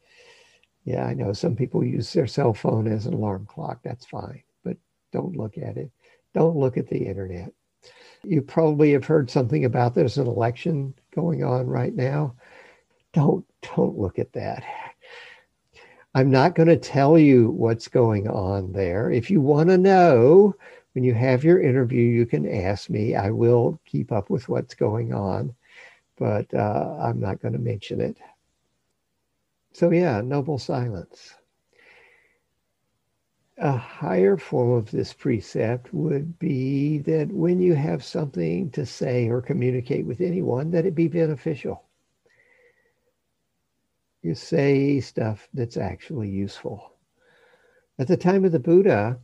Yeah, 0.86 1.06
I 1.06 1.14
know 1.14 1.34
some 1.34 1.56
people 1.56 1.84
use 1.84 2.14
their 2.14 2.28
cell 2.28 2.54
phone 2.54 2.88
as 2.88 3.06
an 3.06 3.14
alarm 3.14 3.48
clock. 3.48 3.80
That's 3.84 4.06
fine, 4.06 4.44
but 4.64 4.78
don't 5.12 5.36
look 5.36 5.58
at 5.58 5.78
it. 5.78 5.92
Don't 6.34 6.56
look 6.56 6.78
at 6.78 6.88
the 6.88 7.06
internet. 7.06 7.52
You 8.28 8.42
probably 8.42 8.92
have 8.94 9.06
heard 9.06 9.30
something 9.30 9.66
about 9.66 9.94
there's 9.94 10.18
an 10.18 10.28
election 10.28 10.94
going 11.14 11.44
on 11.44 11.68
right 11.68 11.94
now. 11.94 12.36
Don't 13.14 13.46
don't 13.76 13.98
look 13.98 14.20
at 14.20 14.34
that. 14.34 14.64
I'm 16.14 16.30
not 16.30 16.56
going 16.56 16.70
to 16.70 16.78
tell 16.78 17.20
you 17.20 17.50
what's 17.52 17.88
going 17.88 18.28
on 18.30 18.72
there. 18.72 19.12
If 19.12 19.30
you 19.30 19.42
want 19.42 19.70
to 19.70 19.78
know, 19.78 20.56
when 20.94 21.04
you 21.04 21.14
have 21.14 21.44
your 21.44 21.62
interview, 21.62 22.04
you 22.04 22.26
can 22.26 22.50
ask 22.50 22.90
me. 22.90 23.16
I 23.16 23.32
will 23.32 23.80
keep 23.86 24.14
up 24.14 24.30
with 24.30 24.48
what's 24.48 24.76
going 24.76 25.14
on, 25.14 25.54
but 26.18 26.54
uh, 26.54 26.98
I'm 27.02 27.20
not 27.20 27.42
going 27.42 27.54
to 27.54 27.60
mention 27.60 28.00
it. 28.00 28.18
So, 29.74 29.92
yeah, 29.92 30.22
noble 30.22 30.58
silence 30.58 31.36
a 33.58 33.78
higher 33.78 34.36
form 34.36 34.72
of 34.72 34.92
this 34.92 35.14
precept 35.14 35.94
would 35.94 36.38
be 36.38 36.98
that 37.00 37.32
when 37.32 37.60
you 37.60 37.74
have 37.74 38.04
something 38.04 38.70
to 38.72 38.86
say 38.86 39.30
or 39.30 39.42
communicate 39.42 40.06
with 40.06 40.20
anyone, 40.20 40.72
that 40.72 40.86
it 40.86 40.94
be 40.94 41.08
beneficial. 41.08 41.84
You 44.22 44.36
say 44.36 45.00
stuff 45.00 45.48
that's 45.54 45.78
actually 45.78 46.30
useful. 46.30 46.92
At 47.98 48.08
the 48.08 48.18
time 48.18 48.44
of 48.44 48.52
the 48.52 48.60
Buddha, 48.60 49.20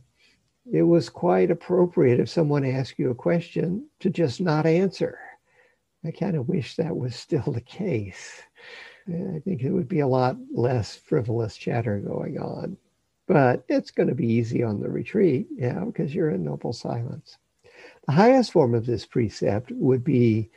it 0.72 0.82
was 0.82 1.10
quite 1.10 1.50
appropriate 1.50 2.20
if 2.20 2.30
someone 2.30 2.64
asked 2.64 2.98
you 2.98 3.10
a 3.10 3.14
question 3.14 3.86
to 4.00 4.08
just 4.08 4.40
not 4.40 4.64
answer. 4.64 5.18
I 6.04 6.10
kind 6.10 6.36
of 6.36 6.48
wish 6.48 6.76
that 6.76 6.96
was 6.96 7.14
still 7.14 7.42
the 7.42 7.60
case. 7.60 8.40
I 9.08 9.40
think 9.44 9.62
it 9.62 9.72
would 9.72 9.88
be 9.88 10.00
a 10.00 10.06
lot 10.06 10.36
less 10.52 10.96
frivolous 10.96 11.56
chatter 11.56 11.98
going 11.98 12.38
on 12.38 12.78
but 13.32 13.64
it's 13.66 13.90
going 13.90 14.10
to 14.10 14.14
be 14.14 14.26
easy 14.26 14.62
on 14.62 14.78
the 14.78 14.90
retreat, 14.90 15.46
yeah, 15.56 15.86
because 15.86 16.14
you're 16.14 16.32
in 16.32 16.44
noble 16.44 16.74
silence. 16.74 17.38
The 18.06 18.12
highest 18.12 18.52
form 18.52 18.74
of 18.74 18.84
this 18.84 19.06
precept 19.06 19.72
would 19.72 20.04
be 20.04 20.50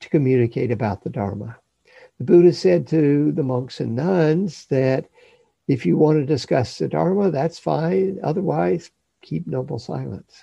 to 0.00 0.08
communicate 0.08 0.70
about 0.70 1.04
the 1.04 1.10
Dharma. 1.10 1.58
The 2.16 2.24
Buddha 2.24 2.54
said 2.54 2.86
to 2.86 3.30
the 3.32 3.42
monks 3.42 3.78
and 3.78 3.94
nuns 3.94 4.64
that 4.70 5.04
if 5.68 5.84
you 5.84 5.98
want 5.98 6.16
to 6.16 6.24
discuss 6.24 6.78
the 6.78 6.88
Dharma, 6.88 7.30
that's 7.30 7.58
fine. 7.58 8.18
Otherwise, 8.22 8.90
keep 9.20 9.46
noble 9.46 9.78
silence. 9.78 10.42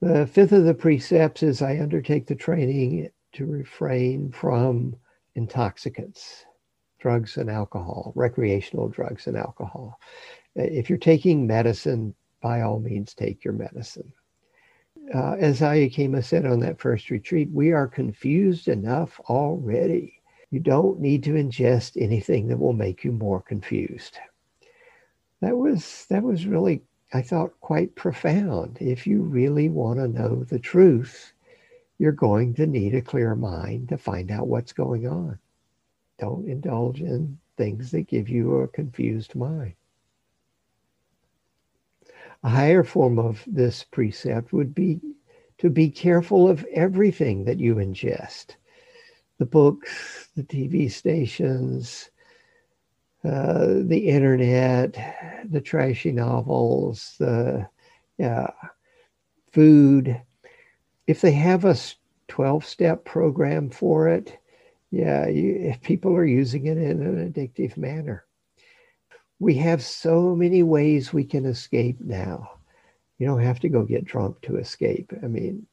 The 0.00 0.26
fifth 0.26 0.52
of 0.52 0.64
the 0.64 0.72
precepts 0.72 1.42
is 1.42 1.60
I 1.60 1.78
undertake 1.78 2.26
the 2.26 2.34
training 2.34 3.10
to 3.32 3.44
refrain 3.44 4.32
from 4.32 4.96
intoxicants 5.34 6.46
drugs 7.00 7.36
and 7.36 7.50
alcohol, 7.50 8.12
recreational 8.14 8.88
drugs 8.88 9.26
and 9.26 9.36
alcohol. 9.36 9.98
If 10.54 10.88
you're 10.88 10.98
taking 10.98 11.46
medicine, 11.46 12.14
by 12.40 12.62
all 12.62 12.80
means, 12.80 13.14
take 13.14 13.44
your 13.44 13.54
medicine. 13.54 14.12
uh, 15.14 15.32
as 15.38 15.60
Ayya 15.60 15.92
Khema 15.92 16.22
said 16.22 16.46
on 16.46 16.60
that 16.60 16.80
first 16.80 17.10
retreat, 17.10 17.48
we 17.52 17.72
are 17.72 17.88
confused 17.88 18.68
enough 18.68 19.20
already. 19.28 20.14
You 20.50 20.60
don't 20.60 21.00
need 21.00 21.22
to 21.24 21.32
ingest 21.32 22.00
anything 22.00 22.48
that 22.48 22.58
will 22.58 22.72
make 22.72 23.04
you 23.04 23.12
more 23.12 23.40
confused. 23.40 24.18
That 25.40 25.56
was 25.56 26.06
that 26.10 26.22
was 26.22 26.46
really, 26.46 26.82
I 27.12 27.22
thought, 27.22 27.58
quite 27.60 27.94
profound. 27.94 28.78
If 28.80 29.06
you 29.06 29.22
really 29.22 29.68
want 29.68 29.98
to 29.98 30.08
know 30.08 30.44
the 30.44 30.58
truth, 30.58 31.32
you're 31.98 32.12
going 32.12 32.54
to 32.54 32.66
need 32.66 32.94
a 32.94 33.02
clear 33.02 33.34
mind 33.34 33.88
to 33.88 33.98
find 33.98 34.30
out 34.30 34.48
what's 34.48 34.72
going 34.72 35.06
on. 35.06 35.38
Don't 36.20 36.46
indulge 36.46 37.00
in 37.00 37.38
things 37.56 37.90
that 37.92 38.06
give 38.06 38.28
you 38.28 38.56
a 38.56 38.68
confused 38.68 39.34
mind. 39.34 39.72
A 42.42 42.48
higher 42.50 42.84
form 42.84 43.18
of 43.18 43.42
this 43.46 43.84
precept 43.84 44.52
would 44.52 44.74
be 44.74 45.00
to 45.58 45.70
be 45.70 45.90
careful 45.90 46.46
of 46.48 46.64
everything 46.72 47.44
that 47.44 47.58
you 47.58 47.76
ingest 47.76 48.56
the 49.38 49.46
books, 49.46 50.28
the 50.36 50.42
TV 50.42 50.90
stations, 50.90 52.10
uh, 53.24 53.66
the 53.84 54.08
internet, 54.08 54.92
the 55.48 55.62
trashy 55.62 56.12
novels, 56.12 57.14
the 57.18 57.66
yeah, 58.18 58.50
food. 59.50 60.20
If 61.06 61.22
they 61.22 61.32
have 61.32 61.64
a 61.64 61.76
12 62.28 62.66
step 62.66 63.06
program 63.06 63.70
for 63.70 64.08
it, 64.08 64.39
yeah, 64.90 65.28
you, 65.28 65.56
if 65.60 65.80
people 65.82 66.14
are 66.14 66.24
using 66.24 66.66
it 66.66 66.78
in 66.78 67.02
an 67.02 67.32
addictive 67.32 67.76
manner 67.76 68.24
we 69.40 69.54
have 69.54 69.82
so 69.82 70.36
many 70.36 70.62
ways 70.62 71.12
we 71.12 71.24
can 71.24 71.46
escape 71.46 71.98
now. 72.00 72.50
You 73.18 73.26
don't 73.26 73.42
have 73.42 73.58
to 73.60 73.68
go 73.68 73.82
get 73.82 74.04
drunk 74.04 74.40
to 74.42 74.58
escape. 74.58 75.12
I 75.22 75.26
mean, 75.26 75.66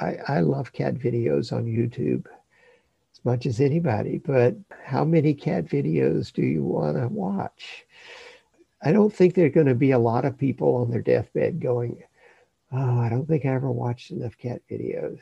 I, 0.00 0.16
I 0.26 0.40
love 0.40 0.72
cat 0.72 0.94
videos 0.94 1.52
on 1.52 1.66
YouTube 1.66 2.26
as 3.12 3.24
much 3.24 3.46
as 3.46 3.60
anybody, 3.60 4.18
but 4.18 4.56
how 4.82 5.04
many 5.04 5.34
cat 5.34 5.66
videos 5.66 6.32
do 6.32 6.42
you 6.42 6.64
want 6.64 6.96
to 6.96 7.08
watch? 7.08 7.84
I 8.82 8.90
don't 8.90 9.14
think 9.14 9.34
there 9.34 9.46
are 9.46 9.50
going 9.50 9.66
to 9.66 9.74
be 9.74 9.92
a 9.92 9.98
lot 9.98 10.24
of 10.24 10.38
people 10.38 10.76
on 10.76 10.90
their 10.90 11.02
deathbed 11.02 11.60
going, 11.60 12.02
Oh, 12.72 12.98
I 12.98 13.08
don't 13.08 13.28
think 13.28 13.44
I 13.44 13.50
ever 13.50 13.70
watched 13.70 14.10
enough 14.10 14.36
cat 14.36 14.62
videos. 14.70 15.20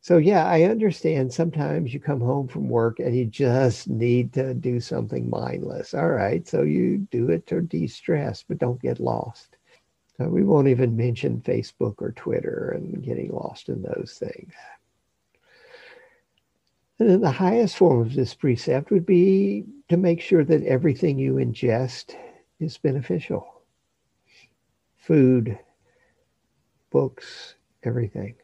So 0.00 0.16
yeah, 0.16 0.46
I 0.46 0.62
understand 0.62 1.32
sometimes 1.32 1.92
you 1.92 2.00
come 2.00 2.20
home 2.20 2.48
from 2.48 2.68
work 2.68 2.98
and 3.00 3.16
you 3.16 3.26
just 3.26 3.88
need 3.88 4.32
to 4.34 4.54
do 4.54 4.80
something 4.80 5.28
mindless. 5.28 5.92
All 5.92 6.10
right, 6.10 6.46
so 6.46 6.62
you 6.62 6.98
do 7.10 7.30
it 7.30 7.46
to 7.48 7.60
de-stress, 7.60 8.44
but 8.46 8.58
don't 8.58 8.80
get 8.80 9.00
lost. 9.00 9.56
Uh, 10.20 10.28
we 10.28 10.42
won't 10.44 10.68
even 10.68 10.96
mention 10.96 11.40
Facebook 11.40 11.96
or 11.98 12.12
Twitter 12.12 12.72
and 12.74 13.02
getting 13.02 13.30
lost 13.32 13.68
in 13.68 13.82
those 13.82 14.16
things. 14.18 14.52
And 16.98 17.08
then 17.08 17.20
the 17.20 17.30
highest 17.30 17.76
form 17.76 18.00
of 18.00 18.14
this 18.14 18.34
precept 18.34 18.90
would 18.90 19.06
be 19.06 19.64
to 19.88 19.96
make 19.96 20.20
sure 20.20 20.44
that 20.44 20.64
everything 20.64 21.18
you 21.18 21.34
ingest 21.34 22.16
is 22.58 22.78
beneficial. 22.78 23.62
Food, 24.96 25.58
books, 26.90 27.54
everything. 27.84 28.34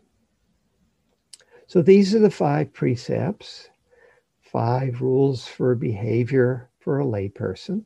So 1.66 1.82
these 1.82 2.14
are 2.14 2.18
the 2.18 2.30
five 2.30 2.72
precepts, 2.72 3.70
five 4.42 5.00
rules 5.00 5.46
for 5.46 5.74
behavior 5.74 6.68
for 6.80 7.00
a 7.00 7.04
layperson, 7.04 7.84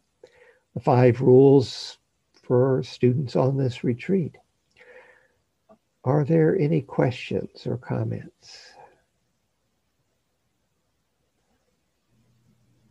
the 0.74 0.80
five 0.80 1.20
rules 1.20 1.98
for 2.42 2.82
students 2.82 3.36
on 3.36 3.56
this 3.56 3.84
retreat. 3.84 4.36
Are 6.04 6.24
there 6.24 6.56
any 6.58 6.80
questions 6.80 7.66
or 7.66 7.76
comments? 7.76 8.72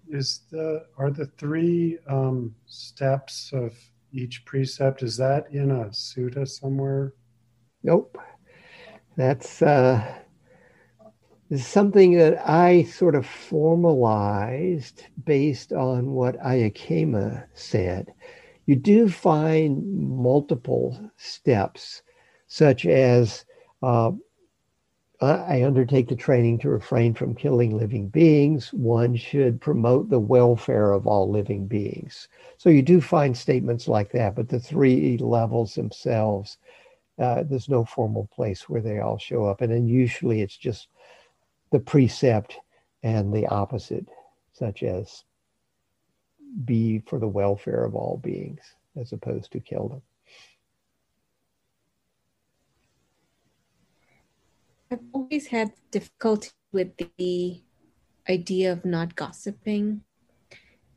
Is 0.10 0.42
the 0.52 0.86
are 0.98 1.12
the 1.12 1.26
three 1.38 1.98
um, 2.08 2.56
steps 2.66 3.52
of 3.52 3.74
each 4.14 4.46
precept 4.46 5.04
is 5.04 5.18
that 5.18 5.52
in 5.52 5.72
a 5.72 5.86
sutta 5.86 6.48
somewhere? 6.48 7.14
Nope. 7.84 8.18
That's 9.18 9.62
uh, 9.62 10.20
is 11.50 11.66
something 11.66 12.18
that 12.18 12.42
I 12.48 12.84
sort 12.84 13.16
of 13.16 13.26
formalized 13.26 15.04
based 15.26 15.72
on 15.72 16.12
what 16.12 16.40
Ayya 16.42 16.76
Khema 16.76 17.46
said. 17.54 18.14
You 18.66 18.76
do 18.76 19.08
find 19.08 19.82
multiple 19.98 21.00
steps, 21.16 22.02
such 22.48 22.86
as 22.86 23.46
uh, 23.82 24.12
I 25.22 25.64
undertake 25.64 26.10
the 26.10 26.16
training 26.16 26.60
to 26.60 26.70
refrain 26.70 27.14
from 27.14 27.34
killing 27.34 27.78
living 27.78 28.10
beings. 28.10 28.72
One 28.74 29.16
should 29.16 29.62
promote 29.62 30.10
the 30.10 30.20
welfare 30.20 30.92
of 30.92 31.08
all 31.08 31.32
living 31.32 31.66
beings. 31.66 32.28
So 32.58 32.70
you 32.70 32.82
do 32.82 33.00
find 33.00 33.36
statements 33.36 33.88
like 33.88 34.12
that, 34.12 34.36
but 34.36 34.50
the 34.50 34.60
three 34.60 35.18
levels 35.18 35.74
themselves, 35.74 36.58
uh, 37.18 37.44
there's 37.44 37.70
no 37.70 37.86
formal 37.86 38.30
place 38.36 38.68
where 38.68 38.82
they 38.82 39.00
all 39.00 39.18
show 39.18 39.46
up. 39.46 39.62
And 39.62 39.72
then 39.72 39.88
usually 39.88 40.42
it's 40.42 40.58
just 40.58 40.90
the 41.72 41.80
precept 41.80 42.58
and 43.04 43.34
the 43.34 43.48
opposite, 43.48 44.08
such 44.54 44.84
as 44.84 45.24
be 46.66 47.00
for 47.08 47.20
the 47.20 47.28
welfare 47.28 47.84
of 47.84 47.96
all 47.96 48.20
beings 48.24 48.62
as 48.96 49.14
opposed 49.14 49.52
to 49.52 49.60
kill 49.60 49.90
them. 49.90 50.02
I've 54.90 55.04
always 55.12 55.48
had 55.48 55.74
difficulty 55.92 56.52
with 56.72 56.92
the 57.18 57.62
idea 58.30 58.72
of 58.72 58.86
not 58.86 59.16
gossiping. 59.16 60.02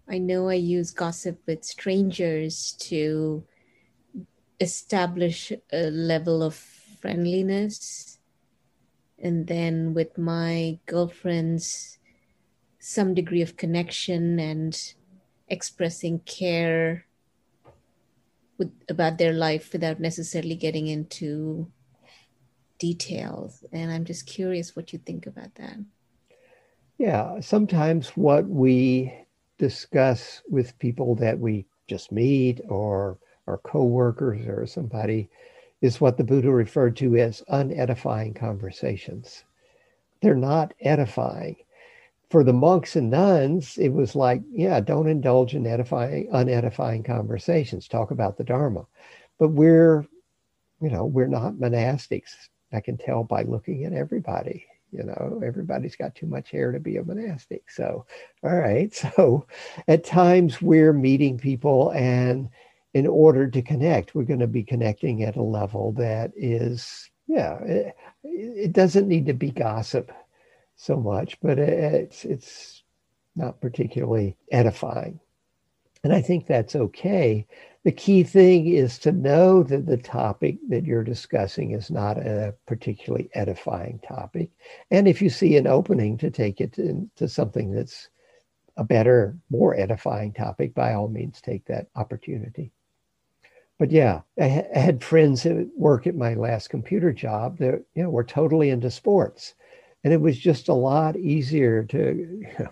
I 0.09 0.19
know 0.19 0.49
I 0.49 0.55
use 0.55 0.93
gossip 0.93 1.41
with 1.47 1.65
strangers 1.65 2.73
to 2.81 3.45
establish 4.61 5.53
a 5.73 5.91
level 5.91 6.43
of 6.43 6.55
friendliness 6.55 8.20
and 9.21 9.47
then 9.47 9.95
with 9.95 10.17
my 10.17 10.79
girlfriends 10.87 11.99
some 12.79 13.13
degree 13.15 13.43
of 13.43 13.57
connection 13.57 14.41
and 14.41 14.95
expressing 15.49 16.19
care 16.21 17.05
with, 18.59 18.73
about 18.89 19.19
their 19.19 19.35
life 19.35 19.73
without 19.73 20.01
necessarily 20.01 20.55
getting 20.55 20.87
into 20.87 21.71
details. 22.79 23.65
And 23.73 23.93
i'm 23.93 24.05
just 24.05 24.27
curious 24.27 24.75
what 24.75 24.93
you 24.93 24.99
think 24.99 25.27
about 25.27 25.55
that. 25.57 25.77
Yeah 26.99 27.41
sometimes 27.41 28.09
what 28.11 28.47
we 28.47 29.13
discuss 29.59 30.41
with 30.49 30.79
people 30.79 31.15
that 31.17 31.39
we 31.39 31.67
just 31.87 32.11
meet 32.11 32.61
or 32.69 33.19
our 33.47 33.59
coworkers 33.59 34.47
or 34.47 34.67
somebody 34.67 35.29
is 35.81 36.01
what 36.01 36.17
the 36.17 36.25
Buddha 36.25 36.51
referred 36.51 36.97
to 36.97 37.17
as 37.17 37.43
unedifying 37.49 38.35
conversations. 38.35 39.45
They're 40.21 40.35
not 40.35 40.75
edifying. 40.81 41.57
For 42.29 42.45
the 42.45 42.53
monks 42.53 42.95
and 42.95 43.11
nuns, 43.11 43.77
it 43.79 43.89
was 43.89 44.15
like, 44.15 44.43
yeah, 44.53 44.79
don't 44.81 45.09
indulge 45.09 45.55
in 45.55 45.67
edifying, 45.67 46.29
unedifying 46.33 47.05
conversations. 47.05 47.89
Talk 47.89 48.11
about 48.11 48.37
the 48.37 48.45
Dharma. 48.45 48.87
But 49.39 49.49
we're, 49.49 50.07
you 50.81 50.91
know, 50.91 51.07
we're 51.07 51.27
not 51.27 51.55
monastics. 51.55 52.35
I 52.73 52.81
can 52.81 52.97
tell 52.97 53.25
by 53.25 53.43
looking 53.43 53.85
at 53.85 53.93
everybody. 53.93 54.67
You 54.93 55.05
know, 55.05 55.41
everybody's 55.45 55.97
got 55.97 56.15
too 56.15 56.27
much 56.27 56.51
hair 56.51 56.73
to 56.73 56.81
be 56.81 56.97
a 56.97 57.05
monastic. 57.05 57.71
So, 57.71 58.07
all 58.43 58.57
right. 58.57 58.93
So 59.17 59.47
at 59.89 60.05
times 60.05 60.61
we're 60.61 60.93
meeting 60.93 61.39
people 61.39 61.91
and 61.91 62.49
in 62.93 63.07
order 63.07 63.49
to 63.49 63.63
connect, 63.63 64.15
we're 64.15 64.25
going 64.25 64.41
to 64.41 64.47
be 64.47 64.65
connecting 64.65 65.23
at 65.23 65.37
a 65.37 65.43
level 65.43 65.93
that 65.93 66.33
is, 66.37 67.09
yeah, 67.27 67.59
it, 67.63 67.97
it 68.25 68.73
doesn't 68.73 69.09
need 69.09 69.27
to 69.27 69.35
be 69.35 69.51
gossip 69.51 70.11
so 70.77 70.97
much, 70.97 71.39
but 71.41 71.59
eh, 71.59 71.63
eh, 71.63 71.91
it's 71.91 72.25
it's 72.25 72.83
not 73.37 73.61
particularly 73.61 74.37
edifying. 74.51 75.21
And 76.03 76.13
I 76.13 76.21
think 76.23 76.47
that's 76.47 76.75
okay. 76.75 77.47
The 77.85 77.93
key 77.93 78.25
thing 78.25 78.67
is 78.67 78.99
to 79.01 79.13
know 79.13 79.63
that 79.65 79.87
the 79.87 79.99
topic 79.99 80.59
that 80.69 80.85
you're 80.85 81.05
discussing 81.05 81.73
is 81.73 81.91
not 81.91 82.19
a 82.19 82.55
particularly 82.67 83.31
edifying 83.35 84.01
topic. 84.01 84.51
And 84.91 85.07
if 85.07 85.23
you 85.23 85.31
see 85.31 85.57
an 85.57 85.67
opening 85.67 86.19
to 86.19 86.31
take 86.31 86.61
it 86.61 86.79
into 86.79 87.29
something 87.29 87.73
that's 87.73 88.09
a 88.77 88.85
better, 88.85 89.37
more 89.51 89.79
edifying 89.79 90.33
topic, 90.33 90.75
by 90.75 90.95
all 90.95 91.09
means, 91.09 91.41
take 91.41 91.67
that 91.67 91.89
opportunity 91.95 92.73
but 93.81 93.91
yeah, 93.93 94.23
I, 94.41 94.45
had 94.75 95.03
friends 95.05 95.47
at 95.47 95.67
work 95.77 96.07
at 96.07 96.17
my 96.17 96.35
last 96.35 96.71
computer 96.71 97.13
job 97.13 97.59
that 97.59 97.85
you 97.97 98.05
know 98.05 98.11
were 98.11 98.25
totally 98.25 98.71
into 98.71 98.93
sports, 98.93 99.55
and 100.05 100.13
it 100.15 100.23
was 100.23 100.39
just 100.39 100.69
a 100.69 100.75
lot 100.75 101.17
easier 101.17 101.85
to 101.87 101.99
you 102.17 102.49
know, 102.61 102.71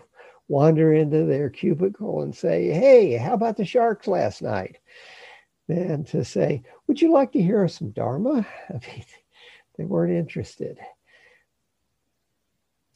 wander 0.48 0.94
into 0.94 1.24
their 1.26 1.50
cubicle 1.50 2.22
and 2.22 2.36
say, 2.36 2.68
"Hey, 2.70 3.14
how 3.16 3.34
about 3.34 3.56
the 3.58 3.66
Sharks 3.66 4.08
last 4.08 4.42
night?" 4.42 4.78
than 5.68 6.04
to 6.06 6.24
say, 6.24 6.62
"Would 6.88 7.02
you 7.02 7.12
like 7.12 7.32
to 7.32 7.42
hear 7.42 7.68
some 7.68 7.90
Dharma?" 7.92 8.46
I 8.70 8.74
mean, 8.74 9.04
They 9.78 9.84
weren't 9.86 10.14
interested. 10.14 10.78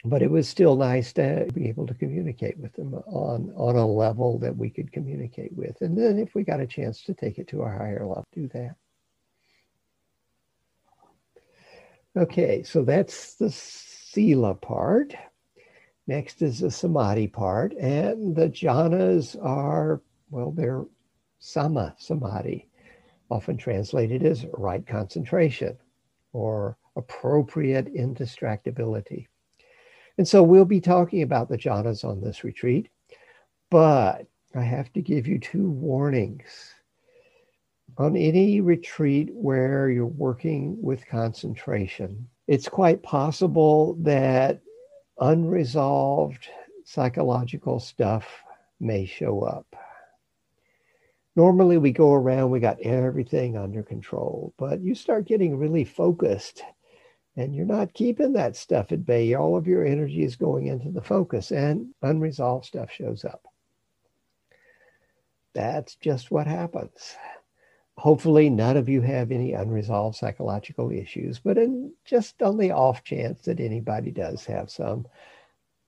But 0.04 0.22
it 0.22 0.30
was 0.30 0.48
still 0.48 0.74
nice 0.76 1.12
to 1.12 1.48
be 1.54 1.68
able 1.68 1.86
to 1.86 1.94
communicate 1.94 2.58
with 2.58 2.72
them 2.74 2.94
on, 2.94 3.52
on 3.54 3.76
a 3.76 3.86
level 3.86 4.38
that 4.40 4.56
we 4.56 4.68
could 4.68 4.90
communicate 4.90 5.52
with. 5.56 5.80
And 5.80 5.96
then 5.96 6.18
if 6.18 6.34
we 6.34 6.42
got 6.42 6.60
a 6.60 6.66
chance 6.66 7.02
to 7.02 7.14
take 7.14 7.38
it 7.38 7.46
to 7.48 7.62
a 7.62 7.70
higher 7.70 8.04
level, 8.04 8.26
do 8.32 8.48
that. 8.48 8.74
Okay, 12.16 12.62
so 12.64 12.82
that's 12.82 13.34
the 13.34 13.50
Sila 13.50 14.54
part. 14.54 15.14
Next 16.08 16.42
is 16.42 16.58
the 16.58 16.70
Samadhi 16.70 17.28
part. 17.28 17.72
And 17.74 18.34
the 18.34 18.48
jhanas 18.48 19.36
are, 19.42 20.02
well, 20.30 20.50
they're 20.50 20.84
Samma 21.40 21.94
Samadhi, 21.98 22.68
often 23.30 23.56
translated 23.56 24.24
as 24.24 24.46
right 24.52 24.86
concentration 24.86 25.78
or 26.32 26.76
appropriate 26.96 27.94
indistractability. 27.94 29.28
And 30.18 30.28
so 30.28 30.42
we'll 30.42 30.64
be 30.64 30.80
talking 30.80 31.22
about 31.22 31.48
the 31.48 31.58
jhanas 31.58 32.04
on 32.04 32.20
this 32.20 32.44
retreat, 32.44 32.88
but 33.70 34.26
I 34.54 34.62
have 34.62 34.92
to 34.92 35.00
give 35.00 35.26
you 35.26 35.38
two 35.38 35.70
warnings. 35.70 36.74
On 37.98 38.16
any 38.16 38.60
retreat 38.60 39.30
where 39.32 39.90
you're 39.90 40.06
working 40.06 40.80
with 40.80 41.06
concentration, 41.06 42.28
it's 42.46 42.68
quite 42.68 43.02
possible 43.02 43.96
that 44.00 44.60
unresolved 45.20 46.48
psychological 46.84 47.78
stuff 47.78 48.42
may 48.80 49.06
show 49.06 49.42
up. 49.42 49.66
Normally, 51.36 51.78
we 51.78 51.92
go 51.92 52.12
around, 52.12 52.50
we 52.50 52.60
got 52.60 52.80
everything 52.80 53.56
under 53.56 53.82
control, 53.82 54.52
but 54.58 54.82
you 54.82 54.94
start 54.94 55.26
getting 55.26 55.56
really 55.56 55.84
focused 55.84 56.62
and 57.36 57.54
you're 57.54 57.64
not 57.66 57.94
keeping 57.94 58.32
that 58.34 58.56
stuff 58.56 58.92
at 58.92 59.06
bay. 59.06 59.34
All 59.34 59.56
of 59.56 59.66
your 59.66 59.84
energy 59.84 60.22
is 60.22 60.36
going 60.36 60.66
into 60.66 60.90
the 60.90 61.02
focus, 61.02 61.50
and 61.50 61.94
unresolved 62.02 62.66
stuff 62.66 62.90
shows 62.90 63.24
up. 63.24 63.46
That's 65.54 65.96
just 65.96 66.30
what 66.30 66.46
happens. 66.46 67.16
Hopefully, 67.98 68.48
none 68.48 68.76
of 68.76 68.88
you 68.88 69.02
have 69.02 69.30
any 69.30 69.52
unresolved 69.52 70.16
psychological 70.16 70.90
issues, 70.90 71.38
but 71.38 71.58
in 71.58 71.92
just 72.04 72.42
on 72.42 72.56
the 72.56 72.70
off 72.70 73.04
chance 73.04 73.42
that 73.42 73.60
anybody 73.60 74.10
does 74.10 74.46
have 74.46 74.70
some, 74.70 75.06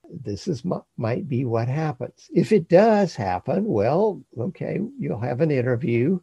this 0.09 0.47
is 0.47 0.63
might 0.97 1.27
be 1.27 1.45
what 1.45 1.67
happens. 1.67 2.29
If 2.33 2.51
it 2.51 2.69
does 2.69 3.15
happen, 3.15 3.65
well, 3.65 4.21
okay, 4.37 4.79
you'll 4.99 5.19
have 5.19 5.41
an 5.41 5.49
interview. 5.51 6.19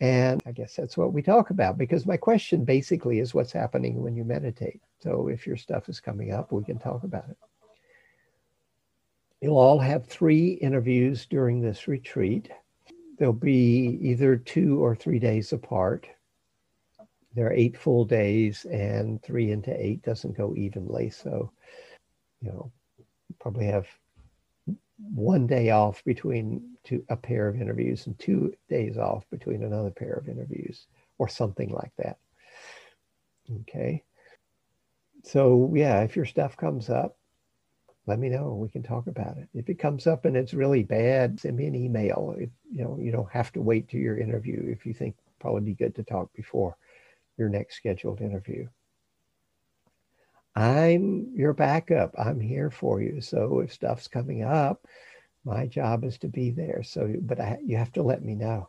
And 0.00 0.40
I 0.46 0.52
guess 0.52 0.76
that's 0.76 0.96
what 0.96 1.12
we 1.12 1.22
talk 1.22 1.50
about 1.50 1.76
because 1.76 2.06
my 2.06 2.16
question 2.16 2.64
basically 2.64 3.18
is 3.18 3.34
what's 3.34 3.52
happening 3.52 4.00
when 4.00 4.14
you 4.14 4.24
meditate. 4.24 4.80
So 5.00 5.28
if 5.28 5.46
your 5.46 5.56
stuff 5.56 5.88
is 5.88 5.98
coming 5.98 6.32
up, 6.32 6.52
we 6.52 6.62
can 6.62 6.78
talk 6.78 7.02
about 7.02 7.28
it. 7.28 7.36
You'll 9.40 9.58
all 9.58 9.78
have 9.78 10.06
three 10.06 10.52
interviews 10.52 11.26
during 11.26 11.60
this 11.60 11.88
retreat. 11.88 12.50
They'll 13.18 13.32
be 13.32 13.98
either 14.02 14.36
two 14.36 14.82
or 14.82 14.94
three 14.94 15.18
days 15.18 15.52
apart. 15.52 16.08
There 17.34 17.46
are 17.46 17.52
eight 17.52 17.76
full 17.76 18.04
days, 18.04 18.64
and 18.64 19.22
three 19.22 19.52
into 19.52 19.70
eight 19.70 20.02
doesn't 20.02 20.36
go 20.36 20.54
evenly. 20.56 21.10
So, 21.10 21.52
you 22.40 22.48
know, 22.48 22.72
probably 23.38 23.66
have 23.66 23.86
one 24.98 25.46
day 25.46 25.70
off 25.70 26.02
between 26.04 26.76
two, 26.84 27.04
a 27.08 27.16
pair 27.16 27.48
of 27.48 27.60
interviews 27.60 28.06
and 28.06 28.18
two 28.18 28.52
days 28.68 28.98
off 28.98 29.24
between 29.30 29.62
another 29.62 29.90
pair 29.90 30.14
of 30.14 30.28
interviews 30.28 30.86
or 31.18 31.28
something 31.28 31.70
like 31.70 31.92
that. 31.98 32.18
Okay. 33.62 34.02
So 35.24 35.72
yeah, 35.74 36.00
if 36.02 36.16
your 36.16 36.24
stuff 36.24 36.56
comes 36.56 36.90
up, 36.90 37.16
let 38.06 38.18
me 38.18 38.28
know. 38.28 38.54
We 38.54 38.70
can 38.70 38.82
talk 38.82 39.06
about 39.06 39.36
it. 39.36 39.48
If 39.54 39.68
it 39.68 39.78
comes 39.78 40.06
up 40.06 40.24
and 40.24 40.36
it's 40.36 40.54
really 40.54 40.82
bad, 40.82 41.38
send 41.38 41.56
me 41.56 41.66
an 41.66 41.74
email. 41.74 42.34
If, 42.38 42.50
you 42.72 42.82
know, 42.82 42.98
you 42.98 43.12
don't 43.12 43.30
have 43.30 43.52
to 43.52 43.60
wait 43.60 43.88
to 43.90 43.98
your 43.98 44.18
interview 44.18 44.64
if 44.66 44.86
you 44.86 44.94
think 44.94 45.14
probably 45.38 45.60
be 45.60 45.74
good 45.74 45.94
to 45.96 46.02
talk 46.02 46.32
before 46.34 46.76
your 47.36 47.48
next 47.48 47.76
scheduled 47.76 48.20
interview. 48.20 48.66
I'm 50.58 51.30
your 51.36 51.52
backup. 51.52 52.12
I'm 52.18 52.40
here 52.40 52.68
for 52.68 53.00
you. 53.00 53.20
So 53.20 53.60
if 53.60 53.72
stuff's 53.72 54.08
coming 54.08 54.42
up, 54.42 54.88
my 55.44 55.66
job 55.66 56.02
is 56.02 56.18
to 56.18 56.28
be 56.28 56.50
there. 56.50 56.82
So, 56.82 57.14
but 57.20 57.40
I, 57.40 57.58
you 57.64 57.76
have 57.76 57.92
to 57.92 58.02
let 58.02 58.24
me 58.24 58.34
know. 58.34 58.68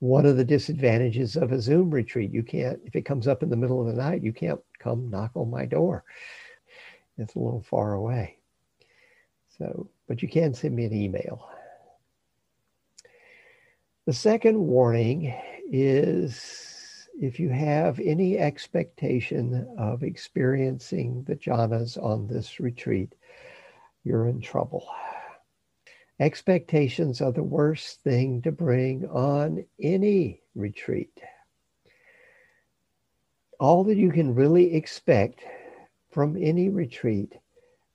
One 0.00 0.26
of 0.26 0.36
the 0.36 0.44
disadvantages 0.44 1.36
of 1.36 1.52
a 1.52 1.60
Zoom 1.60 1.90
retreat, 1.90 2.32
you 2.32 2.42
can't, 2.42 2.80
if 2.84 2.96
it 2.96 3.02
comes 3.04 3.28
up 3.28 3.44
in 3.44 3.48
the 3.48 3.56
middle 3.56 3.80
of 3.80 3.86
the 3.86 4.02
night, 4.02 4.24
you 4.24 4.32
can't 4.32 4.60
come 4.80 5.08
knock 5.08 5.30
on 5.34 5.50
my 5.50 5.66
door. 5.66 6.02
It's 7.16 7.36
a 7.36 7.38
little 7.38 7.62
far 7.62 7.92
away. 7.92 8.38
So, 9.56 9.88
but 10.08 10.20
you 10.20 10.28
can 10.28 10.52
send 10.52 10.74
me 10.74 10.84
an 10.84 10.94
email. 10.94 11.48
The 14.06 14.12
second 14.12 14.58
warning 14.58 15.32
is 15.70 16.77
if 17.20 17.40
you 17.40 17.48
have 17.48 17.98
any 17.98 18.38
expectation 18.38 19.66
of 19.76 20.04
experiencing 20.04 21.24
the 21.24 21.34
jhanas 21.34 22.00
on 22.02 22.28
this 22.28 22.60
retreat, 22.60 23.14
you're 24.04 24.28
in 24.28 24.40
trouble. 24.40 24.86
Expectations 26.20 27.20
are 27.20 27.32
the 27.32 27.42
worst 27.42 28.02
thing 28.02 28.40
to 28.42 28.52
bring 28.52 29.04
on 29.08 29.64
any 29.80 30.40
retreat. 30.54 31.20
All 33.58 33.82
that 33.84 33.96
you 33.96 34.12
can 34.12 34.34
really 34.34 34.74
expect 34.74 35.40
from 36.10 36.36
any 36.36 36.68
retreat 36.68 37.34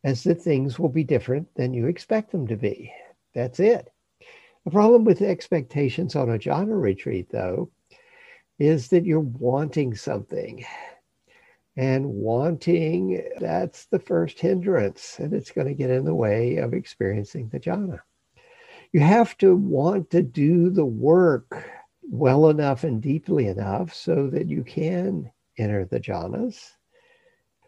is 0.03 0.23
that 0.23 0.41
things 0.41 0.77
will 0.77 0.89
be 0.89 1.05
different 1.05 1.47
than 1.55 1.73
you 1.73 1.87
expect 1.87 2.31
them 2.31 2.45
to 2.47 2.57
be. 2.57 2.91
That's 3.33 3.61
it. 3.61 3.89
The 4.65 4.71
problem 4.71 5.05
with 5.05 5.21
expectations 5.21 6.15
on 6.15 6.29
a 6.29 6.37
jhana 6.37 6.79
retreat, 6.81 7.29
though, 7.31 7.69
is 8.63 8.87
that 8.87 9.05
you're 9.05 9.19
wanting 9.19 9.93
something. 9.93 10.65
And 11.75 12.05
wanting, 12.05 13.27
that's 13.39 13.85
the 13.87 13.99
first 13.99 14.39
hindrance, 14.39 15.17
and 15.19 15.33
it's 15.33 15.51
going 15.51 15.67
to 15.67 15.73
get 15.73 15.89
in 15.89 16.05
the 16.05 16.13
way 16.15 16.57
of 16.57 16.73
experiencing 16.73 17.49
the 17.49 17.59
jhana. 17.59 17.99
You 18.91 18.99
have 18.99 19.35
to 19.39 19.55
want 19.55 20.11
to 20.11 20.21
do 20.21 20.69
the 20.69 20.85
work 20.85 21.67
well 22.03 22.49
enough 22.49 22.83
and 22.83 23.01
deeply 23.01 23.47
enough 23.47 23.93
so 23.93 24.27
that 24.27 24.47
you 24.47 24.63
can 24.63 25.31
enter 25.57 25.83
the 25.83 25.99
jhanas, 25.99 26.73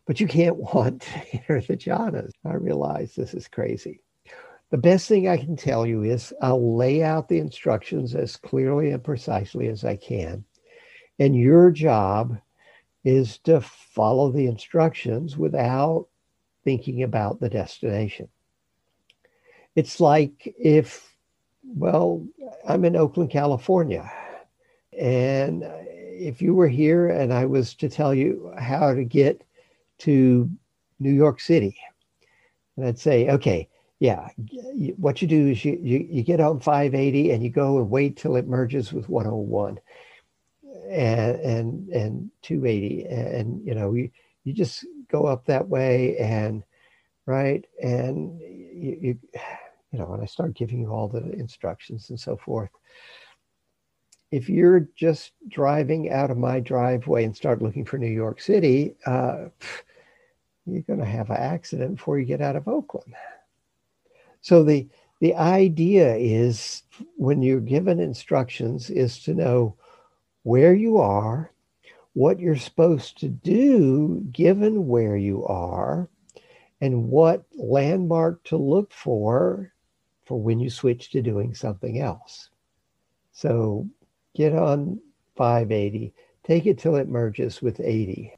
but 0.05 0.19
you 0.19 0.27
can't 0.27 0.57
want 0.75 1.01
to 1.01 1.33
enter 1.33 1.61
the 1.61 1.75
jhanas. 1.75 2.31
I 2.45 2.53
realize 2.53 3.15
this 3.15 3.33
is 3.33 3.47
crazy. 3.47 4.01
The 4.69 4.77
best 4.77 5.07
thing 5.07 5.27
I 5.27 5.37
can 5.37 5.55
tell 5.55 5.85
you 5.85 6.03
is 6.03 6.31
I'll 6.41 6.77
lay 6.77 7.03
out 7.03 7.27
the 7.27 7.39
instructions 7.39 8.13
as 8.13 8.37
clearly 8.37 8.91
and 8.91 9.03
precisely 9.03 9.67
as 9.67 9.83
I 9.83 9.95
can 9.95 10.45
and 11.19 11.35
your 11.35 11.71
job 11.71 12.37
is 13.03 13.37
to 13.39 13.61
follow 13.61 14.31
the 14.31 14.47
instructions 14.47 15.37
without 15.37 16.07
thinking 16.63 17.03
about 17.03 17.39
the 17.39 17.49
destination. 17.49 18.27
It's 19.75 19.99
like 19.99 20.53
if, 20.59 21.15
well, 21.63 22.25
I'm 22.67 22.85
in 22.85 22.95
Oakland, 22.95 23.29
California, 23.29 24.11
and 24.97 25.63
if 25.63 26.41
you 26.41 26.55
were 26.55 26.67
here 26.67 27.09
and 27.09 27.33
I 27.33 27.45
was 27.45 27.73
to 27.75 27.89
tell 27.89 28.13
you 28.13 28.53
how 28.57 28.93
to 28.93 29.03
get 29.03 29.43
to 29.99 30.49
New 30.99 31.11
York 31.11 31.39
City, 31.39 31.77
and 32.77 32.87
I'd 32.87 32.99
say, 32.99 33.29
okay, 33.29 33.69
yeah, 33.99 34.29
what 34.97 35.21
you 35.21 35.27
do 35.27 35.49
is 35.49 35.63
you, 35.63 35.79
you, 35.81 36.07
you 36.09 36.23
get 36.23 36.39
on 36.39 36.59
580 36.59 37.31
and 37.31 37.43
you 37.43 37.49
go 37.49 37.77
and 37.77 37.89
wait 37.89 38.17
till 38.17 38.35
it 38.35 38.47
merges 38.47 38.91
with 38.91 39.07
101 39.07 39.79
and 40.89 41.39
and 41.39 41.89
and 41.89 42.31
280 42.41 43.05
and 43.05 43.65
you 43.65 43.75
know 43.75 43.93
you 43.93 44.09
you 44.43 44.53
just 44.53 44.85
go 45.11 45.25
up 45.25 45.45
that 45.45 45.67
way 45.67 46.17
and 46.17 46.63
right 47.25 47.65
and 47.81 48.39
you, 48.39 48.97
you 49.01 49.19
you 49.91 49.99
know 49.99 50.13
and 50.13 50.21
i 50.21 50.25
start 50.25 50.53
giving 50.53 50.81
you 50.81 50.89
all 50.89 51.07
the 51.07 51.31
instructions 51.33 52.09
and 52.09 52.19
so 52.19 52.37
forth. 52.37 52.69
If 54.31 54.49
you're 54.49 54.89
just 54.95 55.31
driving 55.47 56.11
out 56.11 56.29
of 56.29 56.37
my 56.37 56.59
driveway 56.59 57.23
and 57.23 57.35
start 57.35 57.61
looking 57.61 57.85
for 57.85 57.97
new 57.97 58.07
york 58.07 58.41
city 58.41 58.95
uh, 59.05 59.45
you're 60.65 60.81
going 60.81 60.99
to 60.99 61.05
have 61.05 61.29
an 61.29 61.37
accident 61.37 61.97
before 61.97 62.19
you 62.19 62.25
get 62.25 62.41
out 62.41 62.55
of 62.55 62.67
oakland. 62.67 63.13
So 64.41 64.63
the 64.63 64.87
the 65.21 65.35
idea 65.35 66.15
is 66.15 66.83
when 67.15 67.41
you're 67.41 67.59
given 67.59 67.99
instructions 67.99 68.89
is 68.89 69.19
to 69.23 69.33
know 69.33 69.75
where 70.45 70.75
you 70.75 70.99
are, 70.99 71.51
what 72.13 72.39
you're 72.39 72.55
supposed 72.55 73.17
to 73.17 73.27
do 73.27 74.23
given 74.31 74.87
where 74.87 75.17
you 75.17 75.43
are, 75.47 76.07
and 76.79 77.09
what 77.09 77.43
landmark 77.55 78.43
to 78.43 78.55
look 78.55 78.93
for 78.93 79.73
for 80.25 80.39
when 80.39 80.59
you 80.59 80.69
switch 80.69 81.09
to 81.09 81.21
doing 81.23 81.55
something 81.55 81.99
else. 81.99 82.49
So 83.31 83.89
get 84.35 84.53
on 84.53 84.99
580, 85.35 86.13
take 86.43 86.67
it 86.67 86.77
till 86.77 86.95
it 86.95 87.09
merges 87.09 87.59
with 87.63 87.79
80. 87.79 88.31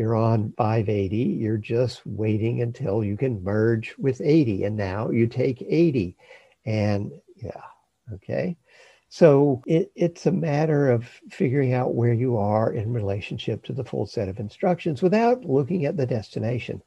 you're 0.00 0.16
on 0.16 0.54
580, 0.56 1.14
you're 1.14 1.58
just 1.58 2.00
waiting 2.06 2.62
until 2.62 3.04
you 3.04 3.18
can 3.18 3.44
merge 3.44 3.94
with 3.98 4.22
80. 4.22 4.64
And 4.64 4.74
now 4.74 5.10
you 5.10 5.26
take 5.26 5.60
80. 5.60 6.16
And 6.64 7.12
yeah, 7.36 7.60
okay. 8.14 8.56
So 9.12 9.60
it, 9.66 9.90
it's 9.96 10.26
a 10.26 10.32
matter 10.32 10.88
of 10.88 11.04
figuring 11.30 11.74
out 11.74 11.96
where 11.96 12.12
you 12.12 12.36
are 12.36 12.72
in 12.72 12.92
relationship 12.92 13.64
to 13.64 13.72
the 13.72 13.82
full 13.82 14.06
set 14.06 14.28
of 14.28 14.38
instructions 14.38 15.02
without 15.02 15.44
looking 15.44 15.84
at 15.84 15.96
the 15.96 16.06
destination. 16.06 16.80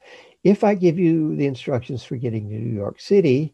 If 0.46 0.64
I 0.64 0.74
give 0.74 0.98
you 0.98 1.36
the 1.36 1.48
instructions 1.48 2.02
for 2.06 2.16
getting 2.16 2.50
to 2.50 2.56
New 2.56 2.74
York 2.74 3.02
City 3.02 3.54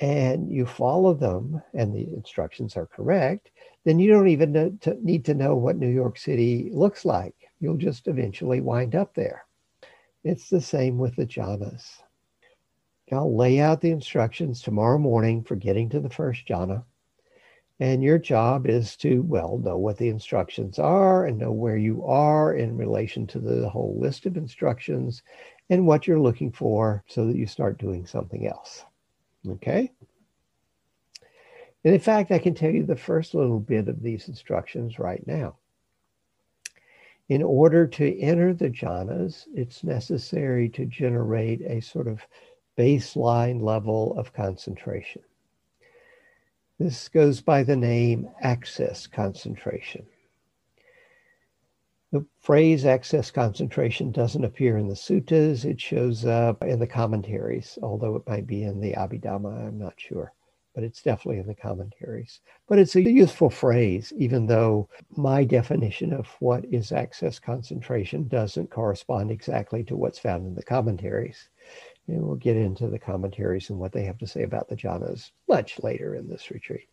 and 0.00 0.52
you 0.52 0.66
follow 0.66 1.14
them 1.14 1.60
and 1.74 1.92
the 1.92 2.14
instructions 2.14 2.76
are 2.76 2.86
correct, 2.86 3.50
then 3.84 3.98
you 3.98 4.08
don't 4.08 4.28
even 4.28 4.78
to, 4.78 4.96
need 5.04 5.24
to 5.24 5.34
know 5.34 5.56
what 5.56 5.76
New 5.76 5.90
York 5.90 6.16
City 6.16 6.70
looks 6.72 7.04
like. 7.04 7.34
You'll 7.58 7.76
just 7.76 8.06
eventually 8.06 8.60
wind 8.60 8.94
up 8.94 9.16
there. 9.16 9.46
It's 10.22 10.48
the 10.48 10.60
same 10.60 10.96
with 10.96 11.16
the 11.16 11.26
jhanas. 11.26 11.90
I'll 13.10 13.36
lay 13.36 13.58
out 13.58 13.80
the 13.80 13.90
instructions 13.90 14.62
tomorrow 14.62 14.98
morning 14.98 15.42
for 15.42 15.56
getting 15.56 15.88
to 15.90 15.98
the 15.98 16.08
first 16.08 16.46
jhana 16.46 16.84
and 17.80 18.04
your 18.04 18.18
job 18.18 18.66
is 18.66 18.96
to, 18.98 19.22
well, 19.22 19.58
know 19.58 19.76
what 19.76 19.98
the 19.98 20.08
instructions 20.08 20.78
are 20.78 21.26
and 21.26 21.38
know 21.38 21.52
where 21.52 21.76
you 21.76 22.04
are 22.04 22.54
in 22.54 22.76
relation 22.76 23.26
to 23.28 23.40
the 23.40 23.68
whole 23.68 23.98
list 23.98 24.26
of 24.26 24.36
instructions 24.36 25.22
and 25.70 25.86
what 25.86 26.06
you're 26.06 26.20
looking 26.20 26.52
for 26.52 27.02
so 27.08 27.26
that 27.26 27.36
you 27.36 27.46
start 27.46 27.78
doing 27.78 28.06
something 28.06 28.46
else. 28.46 28.84
Okay? 29.48 29.90
And 31.84 31.94
in 31.94 32.00
fact, 32.00 32.30
I 32.30 32.38
can 32.38 32.54
tell 32.54 32.70
you 32.70 32.84
the 32.84 32.96
first 32.96 33.34
little 33.34 33.60
bit 33.60 33.88
of 33.88 34.02
these 34.02 34.28
instructions 34.28 34.98
right 34.98 35.24
now. 35.26 35.56
In 37.28 37.42
order 37.42 37.86
to 37.86 38.20
enter 38.20 38.54
the 38.54 38.70
jhanas, 38.70 39.46
it's 39.54 39.82
necessary 39.82 40.68
to 40.70 40.86
generate 40.86 41.62
a 41.62 41.80
sort 41.80 42.06
of 42.06 42.20
baseline 42.78 43.62
level 43.62 44.16
of 44.18 44.32
concentration. 44.32 45.22
This 46.78 47.08
goes 47.08 47.40
by 47.40 47.62
the 47.62 47.76
name 47.76 48.28
access 48.40 49.06
concentration. 49.06 50.06
The 52.10 52.26
phrase 52.40 52.84
access 52.84 53.30
concentration 53.30 54.10
doesn't 54.10 54.44
appear 54.44 54.76
in 54.78 54.88
the 54.88 54.94
suttas. 54.94 55.64
It 55.64 55.80
shows 55.80 56.24
up 56.24 56.64
in 56.64 56.80
the 56.80 56.86
commentaries, 56.86 57.78
although 57.80 58.16
it 58.16 58.26
might 58.26 58.46
be 58.46 58.64
in 58.64 58.80
the 58.80 58.92
Abhidhamma, 58.92 59.68
I'm 59.68 59.78
not 59.78 59.94
sure. 59.96 60.32
But 60.74 60.82
it's 60.82 61.02
definitely 61.02 61.38
in 61.38 61.46
the 61.46 61.54
commentaries. 61.54 62.40
But 62.68 62.80
it's 62.80 62.96
a 62.96 63.02
useful 63.02 63.50
phrase, 63.50 64.12
even 64.16 64.46
though 64.46 64.88
my 65.16 65.44
definition 65.44 66.12
of 66.12 66.26
what 66.40 66.64
is 66.64 66.90
access 66.90 67.38
concentration 67.38 68.26
doesn't 68.26 68.70
correspond 68.70 69.30
exactly 69.30 69.84
to 69.84 69.96
what's 69.96 70.18
found 70.18 70.44
in 70.46 70.56
the 70.56 70.62
commentaries. 70.64 71.48
And 72.06 72.22
we'll 72.22 72.36
get 72.36 72.56
into 72.56 72.88
the 72.88 72.98
commentaries 72.98 73.70
and 73.70 73.78
what 73.78 73.92
they 73.92 74.04
have 74.04 74.18
to 74.18 74.26
say 74.26 74.42
about 74.42 74.68
the 74.68 74.76
jhanas 74.76 75.30
much 75.48 75.82
later 75.82 76.14
in 76.14 76.28
this 76.28 76.50
retreat. 76.50 76.88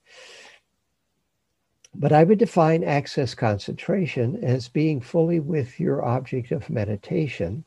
But 1.94 2.14
I 2.14 2.24
would 2.24 2.40
define 2.40 2.84
access 2.84 3.36
concentration 3.36 4.42
as 4.44 4.70
being 4.70 5.02
fully 5.02 5.42
with 5.42 5.80
your 5.80 6.06
object 6.06 6.52
of 6.52 6.70
meditation. 6.70 7.66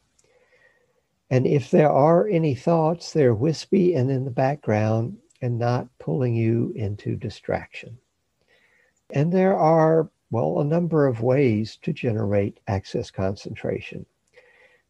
And 1.30 1.46
if 1.46 1.70
there 1.70 1.90
are 1.90 2.26
any 2.28 2.54
thoughts, 2.54 3.12
they're 3.12 3.35
wispy 3.35 3.94
and 3.94 4.11
in 4.11 4.24
the 4.24 4.30
background 4.30 5.18
and 5.42 5.59
not 5.59 5.88
pulling 5.98 6.35
you 6.35 6.72
into 6.74 7.16
distraction. 7.16 7.98
And 9.11 9.30
there 9.30 9.57
are, 9.57 10.09
well, 10.30 10.61
a 10.61 10.64
number 10.64 11.07
of 11.07 11.20
ways 11.20 11.76
to 11.83 11.92
generate 11.92 12.61
access 12.66 13.11
concentration. 13.11 14.07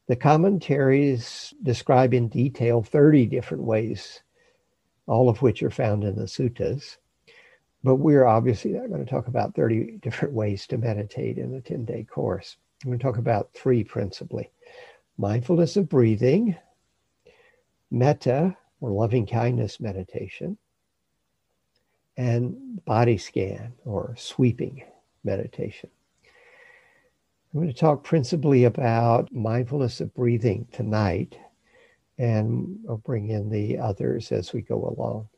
The 0.07 0.17
commentaries 0.17 1.55
describe 1.62 2.12
in 2.12 2.29
detail 2.29 2.83
30 2.83 3.27
different 3.27 3.62
ways, 3.64 4.23
all 5.07 5.29
of 5.31 5.40
which 5.40 5.62
are 5.62 5.71
found 5.71 6.05
in 6.05 6.17
the 6.17 6.25
suttas. 6.25 6.99
But 7.83 7.97
we're 7.97 8.27
obviously 8.27 8.73
not 8.73 8.90
going 8.90 9.05
to 9.05 9.11
talk 9.11 9.29
about 9.29 9.55
30 9.55 9.99
different 10.03 10.35
ways 10.35 10.67
to 10.69 10.79
meditate 10.79 11.38
in 11.38 11.55
a 11.55 11.61
10 11.61 11.85
day 11.85 12.05
course. 12.05 12.57
I'm 12.83 12.90
going 12.90 12.99
to 12.99 13.03
talk 13.03 13.17
about 13.17 13.53
three 13.55 13.83
principally 13.83 14.51
mindfulness 15.17 15.77
of 15.77 15.88
breathing, 15.88 16.57
metta 17.90 18.57
or 18.81 18.90
loving 18.90 19.27
kindness 19.27 19.81
meditation, 19.81 20.59
and 22.17 22.85
body 22.85 23.17
scan 23.17 23.73
or 23.85 24.14
sweeping 24.19 24.83
meditation. 25.23 25.88
I'm 27.55 27.61
going 27.61 27.73
to 27.73 27.79
talk 27.79 28.03
principally 28.03 28.64
about 28.64 29.33
mindfulness 29.33 30.01
of 30.01 30.12
breathing 30.12 30.67
tonight, 30.73 31.38
and 32.19 32.81
I'll 32.88 32.97
bring 32.97 33.29
in 33.29 33.49
the 33.49 33.79
others 33.79 34.33
as 34.33 34.53
we 34.53 34.61
go 34.61 34.93
along. 34.99 35.29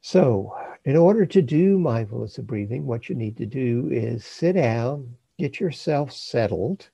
So, 0.00 0.56
in 0.84 0.96
order 0.96 1.26
to 1.26 1.42
do 1.42 1.76
mindfulness 1.76 2.38
of 2.38 2.46
breathing, 2.46 2.86
what 2.86 3.08
you 3.08 3.16
need 3.16 3.36
to 3.38 3.46
do 3.46 3.88
is 3.90 4.24
sit 4.24 4.52
down, 4.52 5.16
get 5.40 5.58
yourself 5.58 6.12
settled 6.12 6.88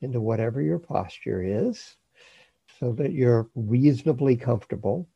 into 0.00 0.20
whatever 0.20 0.62
your 0.62 0.78
posture 0.78 1.42
is 1.42 1.96
so 2.78 2.92
that 2.92 3.10
you're 3.10 3.50
reasonably 3.56 4.36
comfortable. 4.36 5.08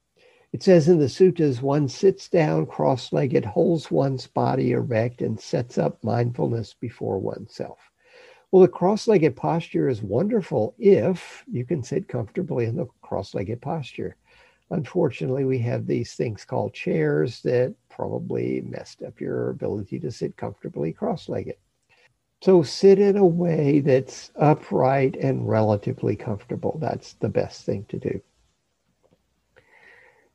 It 0.54 0.62
says 0.62 0.88
in 0.88 1.00
the 1.00 1.06
suttas, 1.06 1.60
one 1.60 1.88
sits 1.88 2.28
down 2.28 2.66
cross 2.66 3.12
legged, 3.12 3.44
holds 3.44 3.90
one's 3.90 4.28
body 4.28 4.70
erect, 4.70 5.20
and 5.20 5.40
sets 5.40 5.78
up 5.78 5.98
mindfulness 6.04 6.74
before 6.74 7.18
oneself. 7.18 7.90
Well, 8.52 8.62
the 8.62 8.68
cross 8.68 9.08
legged 9.08 9.34
posture 9.34 9.88
is 9.88 10.00
wonderful 10.00 10.76
if 10.78 11.42
you 11.50 11.64
can 11.64 11.82
sit 11.82 12.06
comfortably 12.06 12.66
in 12.66 12.76
the 12.76 12.86
cross 13.02 13.34
legged 13.34 13.62
posture. 13.62 14.14
Unfortunately, 14.70 15.44
we 15.44 15.58
have 15.58 15.88
these 15.88 16.14
things 16.14 16.44
called 16.44 16.72
chairs 16.72 17.42
that 17.42 17.74
probably 17.88 18.60
messed 18.60 19.02
up 19.02 19.20
your 19.20 19.50
ability 19.50 19.98
to 19.98 20.12
sit 20.12 20.36
comfortably 20.36 20.92
cross 20.92 21.28
legged. 21.28 21.56
So 22.42 22.62
sit 22.62 23.00
in 23.00 23.16
a 23.16 23.26
way 23.26 23.80
that's 23.80 24.30
upright 24.36 25.16
and 25.16 25.48
relatively 25.48 26.14
comfortable. 26.14 26.78
That's 26.80 27.14
the 27.14 27.28
best 27.28 27.66
thing 27.66 27.86
to 27.88 27.98
do. 27.98 28.22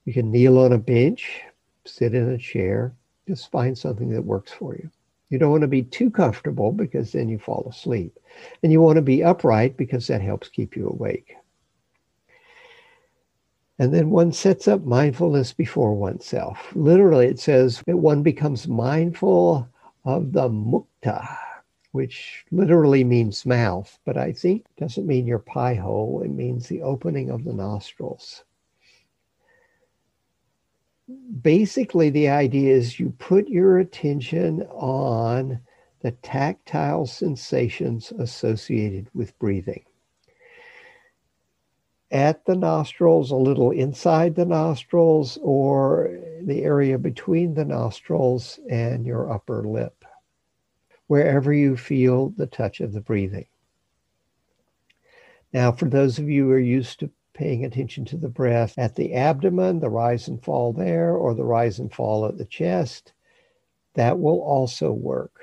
You 0.06 0.14
can 0.14 0.32
kneel 0.32 0.58
on 0.58 0.74
a 0.74 0.78
bench, 0.78 1.42
sit 1.86 2.14
in 2.14 2.30
a 2.30 2.38
chair, 2.38 2.94
just 3.28 3.52
find 3.52 3.78
something 3.78 4.10
that 4.10 4.24
works 4.24 4.52
for 4.52 4.76
you. 4.76 4.90
You 5.30 5.38
don't 5.38 5.52
want 5.52 5.62
to 5.62 5.68
be 5.68 5.84
too 5.84 6.10
comfortable 6.10 6.72
because 6.72 7.12
then 7.12 7.30
you 7.30 7.38
fall 7.38 7.68
asleep. 7.70 8.18
And 8.64 8.72
you 8.72 8.82
want 8.82 8.96
to 8.96 9.04
be 9.04 9.24
upright 9.24 9.78
because 9.78 10.08
that 10.08 10.22
helps 10.22 10.50
keep 10.50 10.76
you 10.76 10.88
awake. 10.88 11.36
And 13.78 13.94
then 13.94 14.10
one 14.10 14.34
sets 14.34 14.68
up 14.68 14.84
mindfulness 14.84 15.54
before 15.54 15.94
oneself. 15.94 16.76
Literally, 16.76 17.28
it 17.28 17.40
says 17.40 17.82
that 17.86 17.98
one 17.98 18.24
becomes 18.24 18.68
mindful 18.68 19.70
of 20.04 20.34
the 20.34 20.50
mukta, 20.50 21.38
which 21.92 22.46
literally 22.52 23.04
means 23.04 23.46
mouth, 23.46 23.98
but 24.06 24.18
I 24.18 24.34
think 24.34 24.66
doesn't 24.78 25.08
mean 25.08 25.28
your 25.28 25.40
pie 25.40 25.76
hole. 25.76 26.22
It 26.24 26.32
means 26.32 26.68
the 26.68 26.82
opening 26.82 27.30
of 27.30 27.44
the 27.44 27.54
nostrils 27.54 28.44
basically 31.42 32.10
the 32.10 32.30
idea 32.30 32.76
is 32.76 33.00
you 33.00 33.14
put 33.18 33.48
your 33.48 33.80
attention 33.80 34.64
on 34.64 35.60
the 36.02 36.12
tactile 36.12 37.06
sensations 37.06 38.12
associated 38.18 39.10
with 39.14 39.38
breathing. 39.40 39.84
At 42.12 42.46
the 42.46 42.56
nostrils, 42.56 43.32
a 43.32 43.36
little 43.36 43.72
inside 43.72 44.36
the 44.36 44.46
nostrils, 44.46 45.38
or 45.44 46.18
the 46.42 46.64
area 46.64 46.98
between 46.98 47.54
the 47.54 47.66
nostrils 47.66 48.60
and 48.70 49.06
your 49.06 49.32
upper 49.32 49.64
lip, 49.64 50.04
wherever 51.08 51.54
you 51.54 51.78
feel 51.78 52.30
the 52.30 52.48
touch 52.48 52.80
of 52.80 52.94
the 52.94 53.02
breathing. 53.02 53.46
Now, 55.54 55.72
for 55.72 55.86
those 55.86 56.18
of 56.18 56.30
you 56.30 56.46
who 56.46 56.52
are 56.52 56.60
used 56.60 57.00
to 57.02 57.12
paying 57.40 57.64
attention 57.64 58.04
to 58.04 58.18
the 58.18 58.28
breath 58.28 58.78
at 58.78 58.96
the 58.96 59.14
abdomen, 59.14 59.80
the 59.80 59.90
rise 59.90 60.28
and 60.28 60.44
fall 60.44 60.74
there, 60.74 61.16
or 61.16 61.34
the 61.34 61.46
rise 61.46 61.80
and 61.80 61.94
fall 61.94 62.26
at 62.26 62.38
the 62.38 62.44
chest. 62.44 63.14
That 63.94 64.20
will 64.20 64.42
also 64.42 64.92
work. 64.92 65.40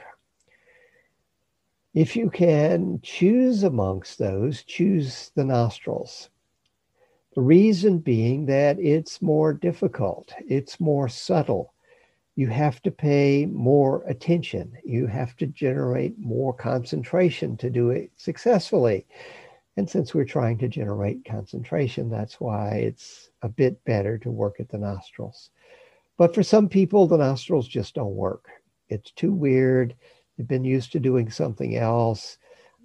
If 1.94 2.14
you 2.14 2.28
can 2.28 3.00
choose 3.02 3.62
amongst 3.62 4.18
those, 4.18 4.62
choose 4.62 5.32
the 5.37 5.44
nostrils. 5.44 6.28
The 7.35 7.40
reason 7.40 8.00
being 8.00 8.44
that 8.44 8.78
it's 8.78 9.22
more 9.22 9.54
difficult, 9.54 10.35
it's 10.46 10.78
more 10.78 11.09
subtle. 11.09 11.72
You 12.35 12.48
have 12.48 12.82
to 12.82 12.90
pay 12.90 13.46
more 13.46 14.02
attention. 14.06 14.74
You 14.85 15.06
have 15.06 15.35
to 15.38 15.46
generate 15.46 16.18
more 16.18 16.52
concentration 16.52 17.56
to 17.56 17.70
do 17.70 17.88
it 17.88 18.11
successfully. 18.16 19.06
And 19.77 19.89
since 19.89 20.15
we're 20.15 20.25
trying 20.25 20.57
to 20.59 20.69
generate 20.69 21.25
concentration, 21.25 22.09
that's 22.09 22.41
why 22.41 22.77
it's 22.77 23.31
a 23.43 23.49
bit 23.49 23.85
better 23.85 24.17
to 24.19 24.31
work 24.31 24.59
at 24.59 24.71
the 24.71 24.79
nostrils. 24.79 25.51
But 26.17 26.35
for 26.35 26.43
some 26.43 26.69
people, 26.69 27.07
the 27.07 27.19
nostrils 27.19 27.69
just 27.69 27.95
don't 27.95 28.15
work. 28.15 28.49
It's 28.89 29.11
too 29.11 29.33
weird. 29.33 29.95
They've 30.37 30.49
been 30.49 30.65
used 30.65 30.93
to 30.93 31.01
doing 31.01 31.31
something 31.31 31.77
else. 31.77 32.39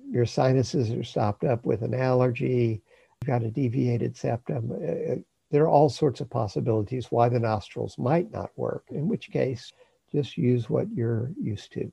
your 0.09 0.25
sinuses 0.25 0.91
are 0.91 1.03
stopped 1.03 1.45
up 1.45 1.65
with 1.65 1.83
an 1.83 1.93
allergy, 1.93 2.81
you've 3.21 3.27
got 3.27 3.43
a 3.43 3.49
deviated 3.49 4.17
septum. 4.17 4.71
Uh, 4.71 5.13
uh, 5.13 5.15
there 5.51 5.63
are 5.63 5.69
all 5.69 5.89
sorts 5.89 6.19
of 6.19 6.29
possibilities 6.29 7.11
why 7.11 7.29
the 7.29 7.39
nostrils 7.39 7.97
might 7.97 8.31
not 8.31 8.51
work, 8.57 8.85
in 8.89 9.07
which 9.07 9.31
case, 9.31 9.71
just 10.11 10.37
use 10.37 10.69
what 10.69 10.91
you're 10.91 11.31
used 11.41 11.71
to. 11.73 11.91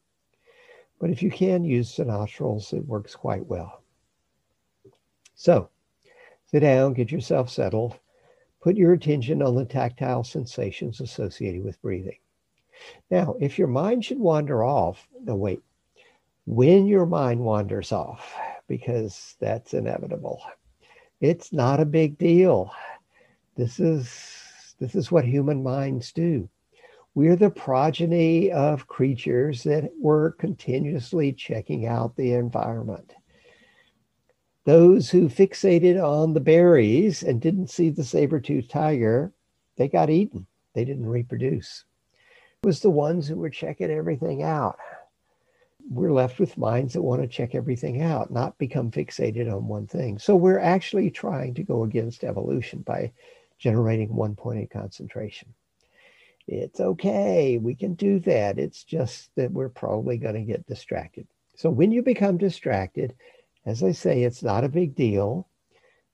But 1.00 1.10
if 1.10 1.22
you 1.22 1.30
can 1.30 1.64
use 1.64 1.94
the 1.94 2.04
nostrils, 2.04 2.72
it 2.72 2.84
works 2.86 3.14
quite 3.14 3.46
well. 3.46 3.82
So, 5.40 5.68
sit 6.46 6.60
down, 6.60 6.94
get 6.94 7.12
yourself 7.12 7.48
settled, 7.48 7.96
put 8.60 8.76
your 8.76 8.92
attention 8.92 9.40
on 9.40 9.54
the 9.54 9.64
tactile 9.64 10.24
sensations 10.24 11.00
associated 11.00 11.62
with 11.62 11.80
breathing. 11.80 12.18
Now, 13.08 13.36
if 13.38 13.56
your 13.56 13.68
mind 13.68 14.04
should 14.04 14.18
wander 14.18 14.64
off, 14.64 15.06
no, 15.22 15.36
wait, 15.36 15.60
when 16.44 16.86
your 16.86 17.06
mind 17.06 17.38
wanders 17.38 17.92
off, 17.92 18.34
because 18.66 19.36
that's 19.38 19.74
inevitable, 19.74 20.42
it's 21.20 21.52
not 21.52 21.78
a 21.78 21.84
big 21.84 22.18
deal. 22.18 22.72
This 23.54 23.78
is 23.78 24.74
this 24.80 24.96
is 24.96 25.12
what 25.12 25.24
human 25.24 25.62
minds 25.62 26.10
do. 26.10 26.48
We're 27.14 27.36
the 27.36 27.50
progeny 27.50 28.50
of 28.50 28.88
creatures 28.88 29.62
that 29.62 29.92
were 30.00 30.32
continuously 30.32 31.32
checking 31.32 31.86
out 31.86 32.16
the 32.16 32.32
environment. 32.32 33.14
Those 34.68 35.08
who 35.08 35.30
fixated 35.30 35.98
on 35.98 36.34
the 36.34 36.40
berries 36.40 37.22
and 37.22 37.40
didn't 37.40 37.70
see 37.70 37.88
the 37.88 38.04
saber-toothed 38.04 38.68
tiger, 38.68 39.32
they 39.78 39.88
got 39.88 40.10
eaten. 40.10 40.46
They 40.74 40.84
didn't 40.84 41.06
reproduce. 41.06 41.86
It 42.62 42.66
was 42.66 42.80
the 42.80 42.90
ones 42.90 43.26
who 43.26 43.36
were 43.36 43.48
checking 43.48 43.90
everything 43.90 44.42
out. 44.42 44.78
We're 45.90 46.12
left 46.12 46.38
with 46.38 46.58
minds 46.58 46.92
that 46.92 47.00
want 47.00 47.22
to 47.22 47.28
check 47.28 47.54
everything 47.54 48.02
out, 48.02 48.30
not 48.30 48.58
become 48.58 48.90
fixated 48.90 49.50
on 49.50 49.68
one 49.68 49.86
thing. 49.86 50.18
So 50.18 50.36
we're 50.36 50.58
actually 50.60 51.10
trying 51.10 51.54
to 51.54 51.62
go 51.62 51.84
against 51.84 52.22
evolution 52.22 52.80
by 52.80 53.10
generating 53.58 54.14
one 54.14 54.34
pointed 54.36 54.68
concentration. 54.68 55.48
It's 56.46 56.80
okay. 56.80 57.56
We 57.56 57.74
can 57.74 57.94
do 57.94 58.18
that. 58.18 58.58
It's 58.58 58.84
just 58.84 59.34
that 59.36 59.50
we're 59.50 59.70
probably 59.70 60.18
going 60.18 60.34
to 60.34 60.42
get 60.42 60.66
distracted. 60.66 61.26
So 61.56 61.70
when 61.70 61.90
you 61.90 62.02
become 62.02 62.36
distracted, 62.36 63.14
as 63.68 63.82
I 63.82 63.92
say, 63.92 64.22
it's 64.22 64.42
not 64.42 64.64
a 64.64 64.68
big 64.68 64.94
deal. 64.94 65.46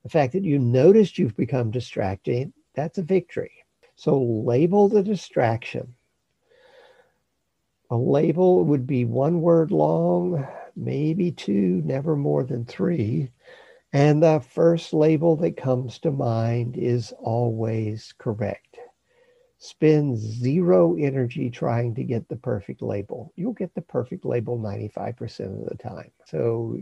The 0.02 0.08
fact 0.08 0.32
that 0.32 0.42
you 0.42 0.58
noticed 0.58 1.18
you've 1.18 1.36
become 1.36 1.70
distracted, 1.70 2.52
that's 2.74 2.98
a 2.98 3.02
victory. 3.02 3.52
So 3.94 4.20
label 4.20 4.88
the 4.88 5.04
distraction. 5.04 5.94
A 7.90 7.96
label 7.96 8.64
would 8.64 8.88
be 8.88 9.04
one 9.04 9.40
word 9.40 9.70
long, 9.70 10.44
maybe 10.74 11.30
two, 11.30 11.80
never 11.84 12.16
more 12.16 12.42
than 12.42 12.64
three. 12.64 13.30
And 13.92 14.20
the 14.20 14.40
first 14.40 14.92
label 14.92 15.36
that 15.36 15.56
comes 15.56 16.00
to 16.00 16.10
mind 16.10 16.76
is 16.76 17.12
always 17.20 18.12
correct. 18.18 18.78
Spend 19.58 20.18
zero 20.18 20.96
energy 20.96 21.50
trying 21.50 21.94
to 21.94 22.02
get 22.02 22.28
the 22.28 22.36
perfect 22.36 22.82
label. 22.82 23.32
You'll 23.36 23.52
get 23.52 23.72
the 23.74 23.80
perfect 23.80 24.24
label 24.24 24.58
95% 24.58 25.62
of 25.62 25.68
the 25.68 25.76
time. 25.76 26.10
So 26.26 26.80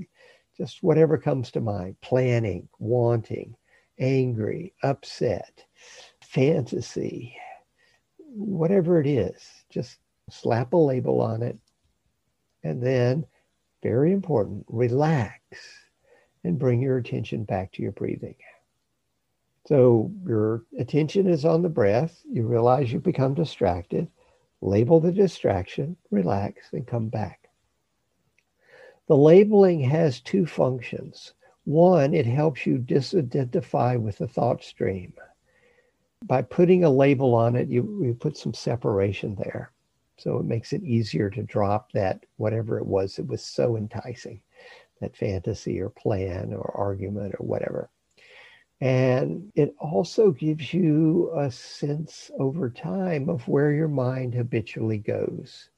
just 0.63 0.81
whatever 0.81 1.19
comes 1.19 1.51
to 1.51 1.61
mind 1.61 1.97
planning, 2.03 2.69
wanting, 2.79 3.57
angry, 3.99 4.73
upset, 4.85 5.65
fantasy, 6.21 7.37
whatever 8.29 9.01
it 9.01 9.09
is, 9.09 9.43
just 9.71 9.99
slap 10.31 10.73
a 10.73 10.77
label 10.77 11.21
on 11.21 11.43
it. 11.43 11.59
And 12.63 12.81
then, 12.81 13.27
very 13.83 14.13
important, 14.13 14.65
relax 14.69 15.41
and 16.45 16.61
bring 16.61 16.81
your 16.81 16.99
attention 16.99 17.43
back 17.43 17.73
to 17.73 17.83
your 17.83 17.91
breathing. 17.91 18.37
So 19.67 20.13
your 20.25 20.63
attention 20.79 21.27
is 21.27 21.45
on 21.45 21.63
the 21.63 21.69
breath. 21.69 22.23
You 22.31 22.47
realize 22.47 22.93
you've 22.93 23.03
become 23.03 23.35
distracted. 23.35 24.07
Label 24.61 25.01
the 25.01 25.11
distraction, 25.11 25.97
relax, 26.13 26.73
and 26.73 26.87
come 26.87 27.09
back. 27.09 27.42
The 29.09 29.17
labeling 29.17 29.81
has 29.81 30.21
two 30.21 30.47
functions. 30.47 31.35
One, 31.65 32.15
it 32.15 32.27
helps 32.27 32.67
you 32.67 32.79
disidentify 32.79 34.01
with 34.01 34.19
the 34.19 34.29
thought 34.29 34.63
stream. 34.63 35.13
By 36.25 36.43
putting 36.43 36.85
a 36.85 36.91
label 36.91 37.35
on 37.35 37.57
it, 37.57 37.69
you, 37.69 38.03
you 38.05 38.15
put 38.15 38.37
some 38.37 38.55
separation 38.55 39.35
there. 39.35 39.73
So 40.19 40.39
it 40.39 40.45
makes 40.45 40.73
it 40.73 40.85
easier 40.85 41.31
to 41.31 41.43
drop 41.43 41.91
that, 41.93 42.25
whatever 42.37 42.79
it 42.79 42.87
was 42.87 43.17
that 43.17 43.27
was 43.27 43.43
so 43.43 43.77
enticing 43.77 44.41
that 45.01 45.17
fantasy 45.17 45.81
or 45.81 45.89
plan 45.89 46.53
or 46.55 46.73
argument 46.77 47.35
or 47.39 47.45
whatever. 47.45 47.91
And 48.81 49.53
it 49.55 49.75
also 49.79 50.31
gives 50.31 50.73
you 50.73 51.33
a 51.37 51.51
sense 51.51 52.31
over 52.39 52.71
time 52.71 53.29
of 53.29 53.47
where 53.49 53.73
your 53.73 53.89
mind 53.89 54.35
habitually 54.35 54.99
goes. 54.99 55.71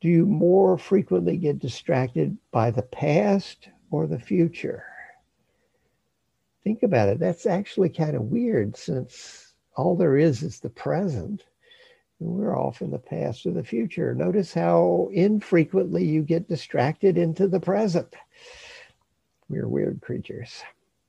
Do 0.00 0.08
you 0.08 0.26
more 0.26 0.78
frequently 0.78 1.36
get 1.36 1.58
distracted 1.58 2.36
by 2.52 2.70
the 2.70 2.82
past 2.82 3.68
or 3.90 4.06
the 4.06 4.18
future? 4.18 4.84
Think 6.62 6.84
about 6.84 7.08
it. 7.08 7.18
That's 7.18 7.46
actually 7.46 7.88
kind 7.88 8.14
of 8.14 8.30
weird 8.30 8.76
since 8.76 9.54
all 9.74 9.96
there 9.96 10.16
is 10.16 10.42
is 10.42 10.60
the 10.60 10.70
present. 10.70 11.44
And 12.20 12.28
We're 12.30 12.56
off 12.56 12.80
in 12.80 12.90
the 12.90 12.98
past 12.98 13.44
or 13.44 13.50
the 13.50 13.64
future. 13.64 14.14
Notice 14.14 14.54
how 14.54 15.08
infrequently 15.12 16.04
you 16.04 16.22
get 16.22 16.48
distracted 16.48 17.18
into 17.18 17.48
the 17.48 17.60
present. 17.60 18.14
We're 19.48 19.68
weird 19.68 20.00
creatures. 20.00 20.62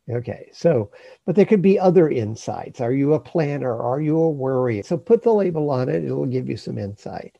Okay, 0.09 0.49
so, 0.51 0.89
but 1.25 1.35
there 1.35 1.45
could 1.45 1.61
be 1.61 1.77
other 1.77 2.09
insights. 2.09 2.81
Are 2.81 2.93
you 2.93 3.13
a 3.13 3.19
planner? 3.19 3.79
Are 3.79 4.01
you 4.01 4.17
a 4.17 4.29
worry? 4.31 4.81
So 4.81 4.97
put 4.97 5.21
the 5.21 5.33
label 5.33 5.69
on 5.69 5.89
it, 5.89 6.03
it'll 6.03 6.25
give 6.25 6.49
you 6.49 6.57
some 6.57 6.79
insight 6.79 7.37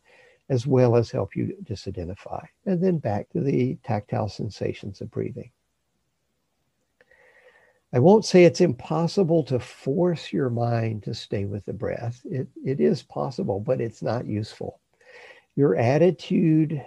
as 0.50 0.66
well 0.66 0.96
as 0.96 1.12
help 1.12 1.36
you 1.36 1.56
disidentify. 1.64 2.44
And 2.66 2.84
then 2.84 2.98
back 2.98 3.30
to 3.30 3.40
the 3.40 3.78
tactile 3.84 4.30
sensations 4.30 5.02
of 5.02 5.12
breathing. 5.12 5.52
I 7.92 8.00
won't 8.00 8.26
say 8.26 8.44
it's 8.44 8.62
impossible 8.62 9.44
to 9.46 9.60
force 9.60 10.32
your 10.32 10.50
mind 10.50 11.04
to 11.04 11.14
stay 11.14 11.46
with 11.46 11.66
the 11.66 11.74
breath. 11.74 12.22
It, 12.26 12.48
it 12.64 12.80
is 12.80 13.02
possible, 13.02 13.60
but 13.60 13.82
it's 13.82 14.04
not 14.04 14.28
useful. 14.28 14.80
Your 15.56 15.76
attitude 15.76 16.84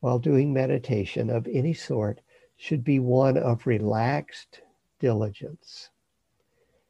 while 0.00 0.18
doing 0.18 0.52
meditation 0.52 1.30
of 1.30 1.46
any 1.46 1.72
sort 1.72 2.20
should 2.56 2.84
be 2.84 2.98
one 2.98 3.36
of 3.36 3.66
relaxed 3.66 4.60
diligence. 5.00 5.90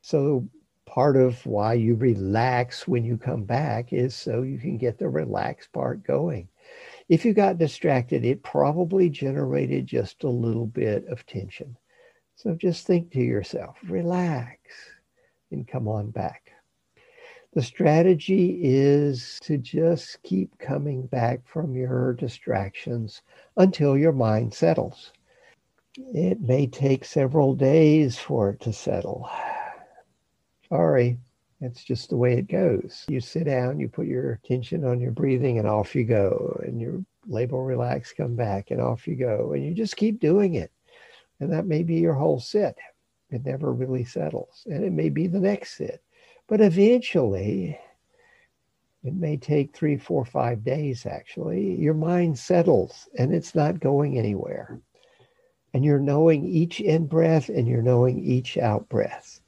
So, 0.01 0.49
part 0.87 1.17
of 1.17 1.45
why 1.47 1.75
you 1.75 1.95
relax 1.95 2.87
when 2.87 3.05
you 3.05 3.17
come 3.17 3.45
back 3.45 3.93
is 3.93 4.15
so 4.15 4.43
you 4.43 4.59
can 4.59 4.77
get 4.77 4.99
the 4.99 5.09
relaxed 5.09 5.73
part 5.73 6.03
going. 6.05 6.49
If 7.09 7.25
you 7.25 7.35
got 7.35 7.59
distracted, 7.59 8.25
it 8.25 8.43
probably 8.43 9.11
generated 9.11 9.87
just 9.87 10.25
a 10.25 10.29
little 10.29 10.67
bit 10.67 11.07
of 11.09 11.27
tension. 11.27 11.77
So 12.37 12.55
just 12.55 12.87
think 12.87 13.13
to 13.13 13.21
yourself, 13.21 13.77
relax, 13.89 14.59
and 15.51 15.67
come 15.67 15.89
on 15.89 16.11
back. 16.11 16.51
The 17.53 17.63
strategy 17.63 18.59
is 18.63 19.39
to 19.45 19.57
just 19.59 20.21
keep 20.25 20.59
coming 20.59 21.07
back 21.07 21.47
from 21.47 21.77
your 21.77 22.15
distractions 22.15 23.23
until 23.57 23.97
your 23.97 24.13
mind 24.13 24.53
settles. 24.53 25.13
It 25.97 26.41
may 26.41 26.67
take 26.67 27.05
several 27.05 27.55
days 27.55 28.19
for 28.19 28.51
it 28.51 28.61
to 28.63 28.73
settle. 28.73 29.31
Sorry, 30.69 31.19
that's 31.61 31.85
just 31.85 32.11
the 32.11 32.17
way 32.17 32.35
it 32.35 32.49
goes. 32.49 33.05
You 33.09 33.21
sit 33.21 33.45
down, 33.45 33.81
you 33.81 33.89
put 33.89 34.07
your 34.07 34.33
attention 34.33 34.85
on 34.85 35.01
your 35.01 35.13
breathing, 35.13 35.59
and 35.59 35.69
off 35.69 35.95
you 35.95 36.05
go. 36.05 36.61
And 36.65 36.81
your 36.81 37.05
label 37.27 37.63
relax, 37.63 38.13
come 38.13 38.35
back, 38.35 38.71
and 38.71 38.81
off 38.81 39.07
you 39.07 39.17
go. 39.17 39.53
And 39.53 39.65
you 39.65 39.75
just 39.75 39.97
keep 39.97 40.21
doing 40.21 40.55
it. 40.55 40.71
And 41.41 41.53
that 41.53 41.67
may 41.67 41.83
be 41.83 41.97
your 41.97 42.15
whole 42.15 42.41
sit. 42.41 42.77
It 43.31 43.45
never 43.45 43.73
really 43.73 44.05
settles. 44.05 44.67
And 44.67 44.85
it 44.85 44.93
may 44.93 45.09
be 45.09 45.27
the 45.27 45.41
next 45.41 45.77
sit. 45.77 46.03
But 46.47 46.61
eventually, 46.61 47.79
it 49.05 49.15
may 49.15 49.37
take 49.37 49.75
three, 49.75 49.99
four, 49.99 50.25
five 50.25 50.65
days 50.65 51.05
actually. 51.05 51.75
Your 51.81 51.95
mind 51.95 52.39
settles 52.39 53.09
and 53.19 53.35
it's 53.35 53.55
not 53.55 53.81
going 53.81 54.19
anywhere. 54.19 54.81
And 55.75 55.85
you're 55.85 55.99
knowing 55.99 56.47
each 56.47 56.81
in 56.81 57.07
breath 57.07 57.49
and 57.49 57.69
you're 57.69 57.83
knowing 57.83 58.25
each 58.25 58.57
out 58.57 58.89
breath. 58.89 59.41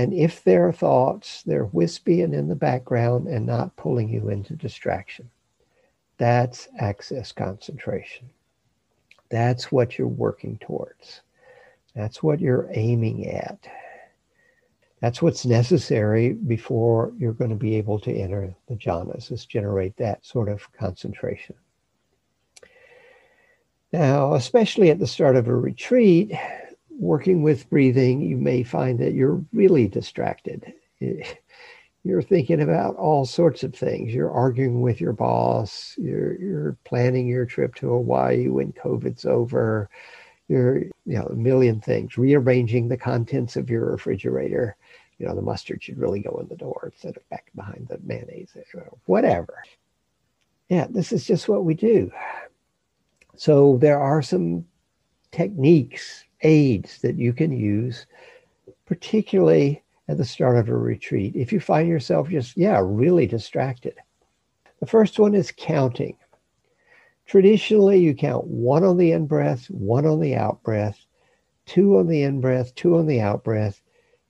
And 0.00 0.14
if 0.14 0.44
there 0.44 0.66
are 0.66 0.72
thoughts, 0.72 1.42
they're 1.42 1.66
wispy 1.66 2.22
and 2.22 2.32
in 2.32 2.48
the 2.48 2.54
background 2.54 3.28
and 3.28 3.44
not 3.44 3.76
pulling 3.76 4.08
you 4.08 4.30
into 4.30 4.56
distraction. 4.56 5.28
That's 6.16 6.68
access 6.78 7.32
concentration. 7.32 8.30
That's 9.28 9.70
what 9.70 9.98
you're 9.98 10.08
working 10.08 10.56
towards. 10.56 11.20
That's 11.94 12.22
what 12.22 12.40
you're 12.40 12.70
aiming 12.72 13.26
at. 13.28 13.58
That's 15.00 15.20
what's 15.20 15.44
necessary 15.44 16.32
before 16.32 17.12
you're 17.18 17.34
going 17.34 17.50
to 17.50 17.56
be 17.56 17.76
able 17.76 17.98
to 18.00 18.10
enter 18.10 18.54
the 18.68 18.76
jhanas, 18.76 19.30
is 19.30 19.44
generate 19.44 19.98
that 19.98 20.24
sort 20.24 20.48
of 20.48 20.72
concentration. 20.72 21.56
Now, 23.92 24.32
especially 24.32 24.88
at 24.88 24.98
the 24.98 25.06
start 25.06 25.36
of 25.36 25.46
a 25.46 25.54
retreat, 25.54 26.32
working 27.00 27.42
with 27.42 27.68
breathing, 27.70 28.20
you 28.20 28.36
may 28.36 28.62
find 28.62 28.98
that 28.98 29.14
you're 29.14 29.42
really 29.52 29.88
distracted. 29.88 30.72
You're 32.02 32.22
thinking 32.22 32.62
about 32.62 32.96
all 32.96 33.26
sorts 33.26 33.62
of 33.62 33.74
things. 33.74 34.14
You're 34.14 34.30
arguing 34.30 34.80
with 34.80 35.02
your 35.02 35.12
boss. 35.12 35.94
You're, 35.98 36.40
you're 36.40 36.78
planning 36.84 37.28
your 37.28 37.44
trip 37.44 37.74
to 37.74 37.88
Hawaii 37.88 38.48
when 38.48 38.72
COVID's 38.72 39.26
over. 39.26 39.90
You're, 40.48 40.84
you 40.84 40.92
know, 41.04 41.26
a 41.26 41.34
million 41.34 41.78
things. 41.78 42.16
Rearranging 42.16 42.88
the 42.88 42.96
contents 42.96 43.56
of 43.56 43.68
your 43.68 43.84
refrigerator. 43.90 44.76
You 45.18 45.26
know, 45.26 45.34
the 45.34 45.42
mustard 45.42 45.82
should 45.82 45.98
really 45.98 46.20
go 46.20 46.38
in 46.40 46.48
the 46.48 46.56
door 46.56 46.90
instead 46.90 47.18
of 47.18 47.28
back 47.28 47.50
behind 47.54 47.88
the 47.90 47.98
mayonnaise. 48.02 48.56
Whatever. 49.04 49.62
Yeah, 50.70 50.86
this 50.88 51.12
is 51.12 51.26
just 51.26 51.50
what 51.50 51.66
we 51.66 51.74
do. 51.74 52.10
So 53.36 53.76
there 53.76 54.00
are 54.00 54.22
some 54.22 54.64
techniques, 55.32 56.24
aids 56.42 57.00
that 57.02 57.16
you 57.16 57.32
can 57.32 57.52
use, 57.52 58.06
particularly 58.86 59.82
at 60.08 60.16
the 60.16 60.24
start 60.24 60.56
of 60.56 60.68
a 60.68 60.76
retreat 60.76 61.36
if 61.36 61.52
you 61.52 61.60
find 61.60 61.88
yourself 61.88 62.28
just, 62.28 62.56
yeah, 62.56 62.80
really 62.82 63.26
distracted. 63.26 63.94
The 64.80 64.86
first 64.86 65.18
one 65.18 65.34
is 65.34 65.52
counting. 65.56 66.16
Traditionally, 67.26 68.00
you 68.00 68.14
count 68.14 68.46
one 68.46 68.82
on 68.82 68.96
the 68.96 69.12
in 69.12 69.26
breath, 69.26 69.66
one 69.70 70.06
on 70.06 70.20
the 70.20 70.34
out 70.34 70.62
breath, 70.62 70.98
two 71.66 71.98
on 71.98 72.08
the 72.08 72.22
in 72.22 72.40
breath, 72.40 72.74
two 72.74 72.96
on 72.96 73.06
the 73.06 73.20
out 73.20 73.44
breath. 73.44 73.80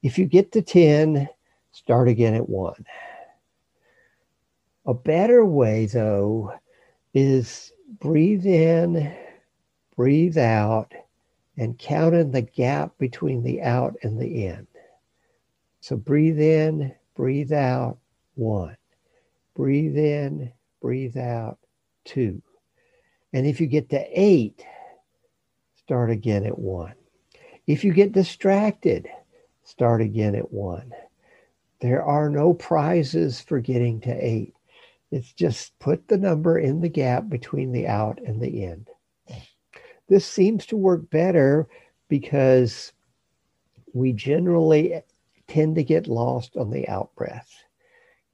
If 0.03 0.19
you 0.19 0.27
get 0.27 0.53
to 0.53 0.63
10, 0.63 1.29
start 1.73 2.09
again 2.09 2.35
at 2.35 2.49
one. 2.49 2.85
A 4.87 4.93
better 4.93 5.45
way, 5.45 5.87
though, 5.87 6.53
is 7.15 7.73
breathe 8.01 8.45
in, 8.45 9.15
breathe 9.97 10.37
out, 10.37 10.93
and 11.57 11.79
count 11.79 12.15
in 12.15 12.31
the 12.31 12.43
gap 12.43 12.97
between 12.99 13.43
the 13.43 13.63
out 13.63 13.95
and 14.03 14.21
the 14.21 14.47
in. 14.47 14.67
So 15.81 15.97
breathe 15.97 16.41
in, 16.41 16.95
breathe 17.15 17.53
out, 17.53 17.99
one. 18.35 18.77
Breathe 19.55 19.97
in, 19.97 20.53
breathe 20.81 21.17
out, 21.17 21.59
two. 22.05 22.43
And 23.33 23.47
if 23.47 23.61
you 23.61 23.67
get 23.67 23.91
to 23.91 24.07
eight, 24.13 24.65
start 25.77 26.11
again 26.11 26.45
at 26.45 26.59
one. 26.59 26.95
If 27.67 27.85
you 27.85 27.93
get 27.93 28.13
distracted, 28.13 29.09
start 29.65 30.01
again 30.01 30.35
at 30.35 30.53
one. 30.53 30.93
There 31.81 32.03
are 32.03 32.29
no 32.29 32.53
prizes 32.55 33.41
for 33.41 33.61
getting 33.61 34.01
to 34.03 34.13
eight. 34.13 34.55
It's 35.11 35.33
just 35.33 35.79
put 35.79 36.09
the 36.09 36.19
number 36.19 36.59
in 36.59 36.81
the 36.81 36.89
gap 36.89 37.29
between 37.29 37.73
the 37.73 37.87
out 37.87 38.21
and 38.25 38.41
the 38.41 38.63
in. 38.63 38.87
This 40.11 40.27
seems 40.27 40.67
to 40.67 40.77
work 40.77 41.09
better 41.09 41.69
because 42.09 42.93
we 43.95 44.13
generally 44.13 45.01
tend 45.47 45.77
to 45.77 45.85
get 45.85 46.09
lost 46.09 46.57
on 46.57 46.71
the 46.71 46.87
out 46.89 47.15
breath. 47.15 47.63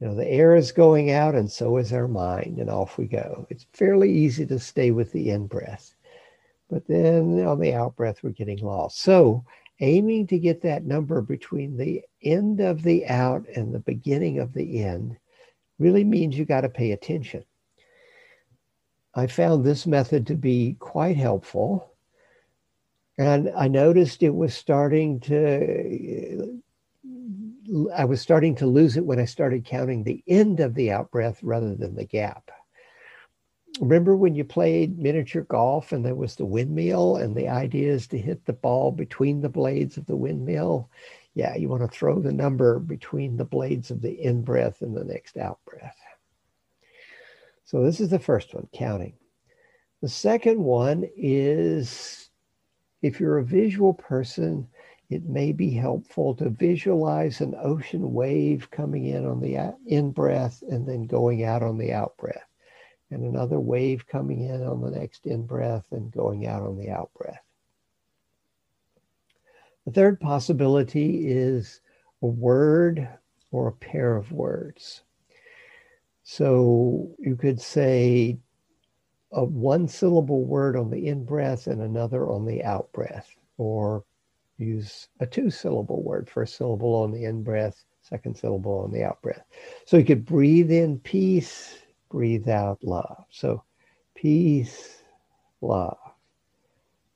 You 0.01 0.09
know, 0.09 0.15
the 0.15 0.27
air 0.27 0.57
is 0.57 0.73
going 0.73 1.11
out 1.11 1.35
and 1.35 1.53
so 1.53 1.77
is 1.77 1.93
our 1.93 2.09
mind, 2.09 2.59
and 2.59 2.71
off 2.71 2.97
we 2.97 3.05
go. 3.05 3.47
It's 3.51 3.67
fairly 3.75 4.11
easy 4.11 4.47
to 4.47 4.59
stay 4.59 4.91
with 4.91 5.13
the 5.13 5.29
in 5.29 5.47
breath. 5.47 5.95
But 6.71 6.87
then 6.87 7.45
on 7.47 7.61
the 7.61 7.75
out 7.75 7.95
breath, 7.95 8.23
we're 8.23 8.31
getting 8.31 8.59
lost. 8.59 9.01
So, 9.01 9.45
aiming 9.81 10.29
to 10.29 10.39
get 10.39 10.63
that 10.63 10.87
number 10.87 11.21
between 11.21 11.77
the 11.77 12.03
end 12.23 12.61
of 12.61 12.83
the 12.83 13.07
out 13.07 13.47
and 13.55 13.75
the 13.75 13.81
beginning 13.81 14.39
of 14.39 14.55
the 14.55 14.79
in 14.79 15.19
really 15.79 16.05
means 16.05 16.39
you 16.39 16.47
got 16.47 16.63
to 16.63 16.71
pay 16.71 16.93
attention. 16.93 17.45
I 19.17 19.27
found 19.27 19.65
this 19.65 19.87
method 19.87 20.27
to 20.29 20.37
be 20.37 20.77
quite 20.79 21.17
helpful. 21.17 21.93
And 23.19 23.51
I 23.57 23.67
noticed 23.67 24.23
it 24.23 24.35
was 24.35 24.55
starting 24.55 25.21
to, 25.21 26.63
I 27.97 28.05
was 28.05 28.21
starting 28.21 28.55
to 28.57 28.67
lose 28.67 28.97
it 28.97 29.07
when 29.07 29.19
I 29.19 29.25
started 29.25 29.65
counting 29.65 30.05
the 30.05 30.23
end 30.29 30.61
of 30.61 30.75
the 30.75 30.93
out 30.93 31.11
breath 31.11 31.43
rather 31.43 31.75
than 31.75 31.97
the 31.97 32.05
gap. 32.05 32.51
Remember 33.81 34.17
when 34.17 34.35
you 34.35 34.45
played 34.45 34.99
miniature 34.99 35.43
golf 35.43 35.93
and 35.93 36.05
there 36.05 36.15
was 36.15 36.37
the 36.37 36.47
windmill, 36.47 37.17
and 37.17 37.35
the 37.35 37.49
idea 37.49 37.93
is 37.93 38.07
to 38.09 38.19
hit 38.19 38.45
the 38.45 38.53
ball 38.53 38.93
between 38.93 39.41
the 39.41 39.49
blades 39.49 39.97
of 39.97 40.07
the 40.07 40.17
windmill? 40.17 40.89
yeah, 41.37 41.55
you 41.55 41.69
want 41.69 41.83
to 41.83 41.89
throw 41.89 42.19
the 42.19 42.33
number 42.33 42.79
between 42.79 43.37
the 43.37 43.45
blades 43.45 43.91
of 43.91 44.01
the 44.01 44.11
in 44.11 44.41
breath 44.41 44.81
and 44.81 44.97
the 44.97 45.05
next 45.05 45.37
out 45.37 45.59
breath. 45.67 45.99
So 47.67 47.83
this 47.83 48.01
is 48.01 48.11
the 48.11 48.21
first 48.21 48.55
one, 48.55 48.69
counting. 48.73 49.15
The 50.01 50.09
second 50.09 50.63
one 50.63 51.05
is 51.17 52.31
if 53.03 53.19
you're 53.19 53.39
a 53.39 53.45
visual 53.45 53.93
person, 53.93 54.69
it 55.11 55.25
may 55.25 55.51
be 55.51 55.71
helpful 55.71 56.35
to 56.37 56.49
visualize 56.49 57.41
an 57.41 57.57
ocean 57.61 58.13
wave 58.13 58.71
coming 58.71 59.07
in 59.07 59.27
on 59.27 59.41
the 59.41 59.75
in 59.87 60.13
breath 60.13 60.63
and 60.71 60.89
then 60.89 61.07
going 61.07 61.45
out 61.45 61.63
on 61.63 61.77
the 61.77 61.93
out 61.93 62.17
breath, 62.17 62.47
and 63.11 63.25
another 63.25 63.59
wave 63.59 64.07
coming 64.07 64.43
in 64.43 64.63
on 64.63 64.81
the 64.81 64.91
next 64.91 65.27
in 65.27 65.45
breath 65.45 65.87
and 65.91 66.13
going 66.13 66.47
out 66.47 66.63
on 66.63 66.79
the 66.79 66.91
out 66.91 67.11
breath. 67.15 67.43
The 69.87 69.93
third 69.93 70.21
possibility 70.21 71.29
is 71.29 71.81
a 72.23 72.27
word 72.27 73.09
or 73.51 73.69
a 73.69 73.73
pair 73.73 74.17
of 74.17 74.31
words. 74.31 75.03
So 76.29 77.15
you 77.21 77.37
could 77.37 77.61
say 77.61 78.37
a 79.31 79.45
one 79.45 79.87
syllable 79.87 80.45
word 80.45 80.77
on 80.77 80.91
the 80.91 81.07
in 81.07 81.25
breath 81.25 81.69
and 81.69 81.81
another 81.81 82.29
on 82.29 82.45
the 82.45 82.65
out 82.65 82.91
breath, 82.93 83.31
or 83.59 84.03
use 84.59 85.07
a 85.21 85.27
two 85.27 85.51
syllable 85.51 86.03
word, 86.03 86.29
first 86.29 86.57
syllable 86.57 86.97
on 86.97 87.13
the 87.13 87.27
in 87.27 87.45
breath, 87.45 87.85
second 88.03 88.37
syllable 88.37 88.81
on 88.81 88.91
the 88.91 89.05
out 89.05 89.23
breath. 89.23 89.45
So 89.85 89.99
you 89.99 90.05
could 90.05 90.27
breathe 90.27 90.73
in 90.73 90.99
peace, 90.99 91.79
breathe 92.11 92.49
out 92.49 92.83
love. 92.83 93.25
So 93.31 93.63
peace, 94.17 95.05
love, 95.61 95.97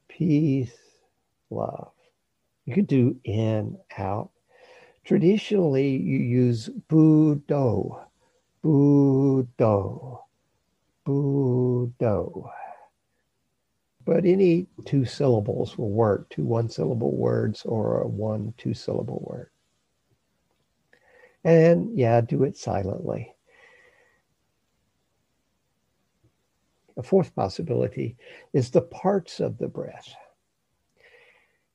peace, 0.06 0.76
love. 1.50 1.90
You 2.64 2.74
could 2.74 2.86
do 2.86 3.16
in, 3.24 3.76
out. 3.98 4.30
Traditionally, 5.04 5.96
you 5.96 6.18
use 6.18 6.68
bu-do, 6.86 7.98
bu-do, 8.62 10.18
bu-do. 11.04 12.50
But 14.04 14.24
any 14.24 14.66
two 14.86 15.04
syllables 15.04 15.76
will 15.78 15.90
work, 15.90 16.28
two 16.30 16.44
one 16.44 16.68
syllable 16.68 17.16
words 17.16 17.62
or 17.64 18.00
a 18.00 18.08
one 18.08 18.54
two 18.56 18.74
syllable 18.74 19.24
word. 19.28 19.50
And 21.44 21.96
yeah, 21.96 22.20
do 22.20 22.44
it 22.44 22.56
silently. 22.56 23.34
A 26.96 27.02
fourth 27.02 27.34
possibility 27.34 28.16
is 28.52 28.70
the 28.70 28.82
parts 28.82 29.40
of 29.40 29.56
the 29.56 29.68
breath. 29.68 30.14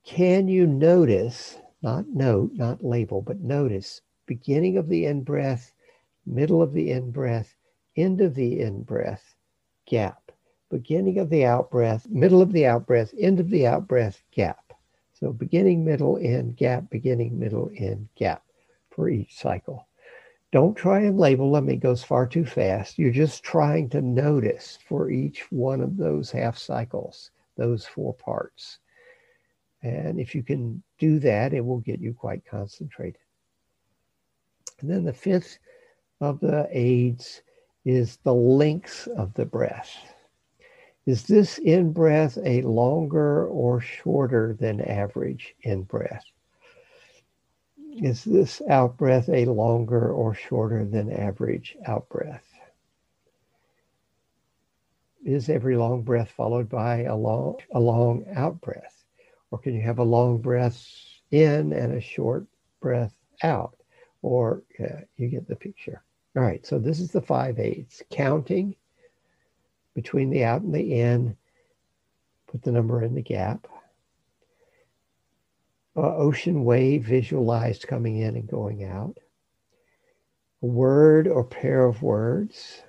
Can 0.04 0.48
you 0.48 0.68
notice, 0.68 1.58
not 1.82 2.08
note, 2.08 2.52
not 2.54 2.84
label, 2.84 3.22
but 3.22 3.40
notice 3.40 4.02
beginning 4.28 4.78
of 4.78 4.88
the 4.88 5.06
in 5.06 5.24
breath, 5.24 5.74
middle 6.26 6.62
of 6.62 6.74
the 6.74 6.92
in 6.92 7.12
breath, 7.12 7.56
end 7.96 8.22
of 8.22 8.36
the 8.36 8.60
in 8.60 8.84
breath, 8.84 9.36
gap. 9.86 10.32
Beginning 10.70 11.20
of 11.20 11.30
the 11.30 11.46
out 11.46 11.70
breath, 11.70 12.08
middle 12.10 12.42
of 12.42 12.52
the 12.52 12.66
out 12.66 12.88
breath, 12.88 13.14
end 13.18 13.40
of 13.40 13.50
the 13.50 13.68
out 13.68 13.88
breath, 13.88 14.24
gap. 14.32 14.74
So 15.14 15.32
beginning, 15.32 15.86
middle, 15.86 16.18
end, 16.18 16.58
gap, 16.58 16.90
beginning, 16.90 17.40
middle, 17.40 17.72
end, 17.78 18.10
gap 18.16 18.44
for 18.90 19.10
each 19.10 19.38
cycle. 19.38 19.88
Don't 20.52 20.76
try 20.76 21.02
and 21.02 21.18
label 21.18 21.52
them, 21.52 21.70
it 21.70 21.78
goes 21.78 22.04
far 22.04 22.26
too 22.26 22.46
fast. 22.46 22.98
You're 22.98 23.12
just 23.12 23.44
trying 23.44 23.90
to 23.90 24.02
notice 24.02 24.80
for 24.88 25.10
each 25.10 25.52
one 25.52 25.82
of 25.82 25.98
those 25.98 26.32
half 26.32 26.58
cycles, 26.58 27.32
those 27.58 27.86
four 27.86 28.14
parts. 28.14 28.80
And 29.82 30.20
if 30.20 30.34
you 30.34 30.44
can 30.44 30.82
do 30.98 31.20
that, 31.20 31.54
it 31.54 31.64
will 31.64 31.80
get 31.80 32.00
you 32.00 32.14
quite 32.14 32.46
concentrated. 32.46 33.22
And 34.80 34.90
then 34.90 35.04
the 35.04 35.14
fifth 35.14 35.60
of 36.22 36.40
the 36.40 36.68
aids 36.72 37.42
is 37.84 38.18
the 38.24 38.34
length 38.34 39.08
of 39.16 39.34
the 39.34 39.46
breath. 39.46 39.96
Is 41.06 41.24
this 41.24 41.60
in 41.60 41.94
breath 41.94 42.38
a 42.44 42.62
longer 42.64 43.48
or 43.48 43.80
shorter 43.80 44.56
than 44.60 44.82
average 44.82 45.56
in 45.62 45.84
breath? 45.84 46.26
Is 47.78 48.24
this 48.24 48.62
out 48.70 48.98
breath 48.98 49.30
a 49.30 49.46
longer 49.46 50.12
or 50.12 50.34
shorter 50.34 50.84
than 50.84 51.12
average 51.12 51.78
out 51.86 52.10
breath? 52.10 52.48
Is 55.24 55.50
every 55.50 55.78
long 55.78 56.02
breath 56.02 56.30
followed 56.32 56.70
by 56.70 57.04
a 57.04 57.16
long, 57.16 57.58
a 57.72 57.80
long 57.80 58.26
out 58.36 58.60
breath? 58.62 59.04
Or 59.52 59.60
can 59.60 59.74
you 59.76 59.82
have 59.82 60.00
a 60.00 60.04
long 60.04 60.40
breath 60.40 60.84
in 61.32 61.72
and 61.72 61.94
a 61.94 62.02
short 62.02 62.48
breath 62.82 63.16
out? 63.44 63.76
Or 64.22 64.64
yeah, 64.80 65.02
you 65.18 65.28
get 65.28 65.48
the 65.48 65.56
picture. 65.56 66.04
All 66.36 66.44
right, 66.44 66.66
so 66.66 66.80
this 66.80 67.00
is 67.00 67.12
the 67.12 67.22
five 67.22 67.60
aids 67.60 68.04
counting 68.10 68.76
between 69.94 70.30
the 70.30 70.44
out 70.44 70.62
and 70.62 70.76
the 70.76 71.00
in, 71.00 71.38
put 72.48 72.62
the 72.62 72.74
number 72.74 73.02
in 73.02 73.16
the 73.16 73.22
gap. 73.22 73.68
Uh, 75.96 76.14
ocean 76.18 76.66
wave 76.66 77.06
visualized 77.06 77.88
coming 77.88 78.18
in 78.18 78.36
and 78.36 78.50
going 78.50 78.84
out. 78.84 79.18
A 80.62 80.66
word 80.66 81.28
or 81.28 81.46
pair 81.46 81.86
of 81.86 82.02
words. 82.02 82.82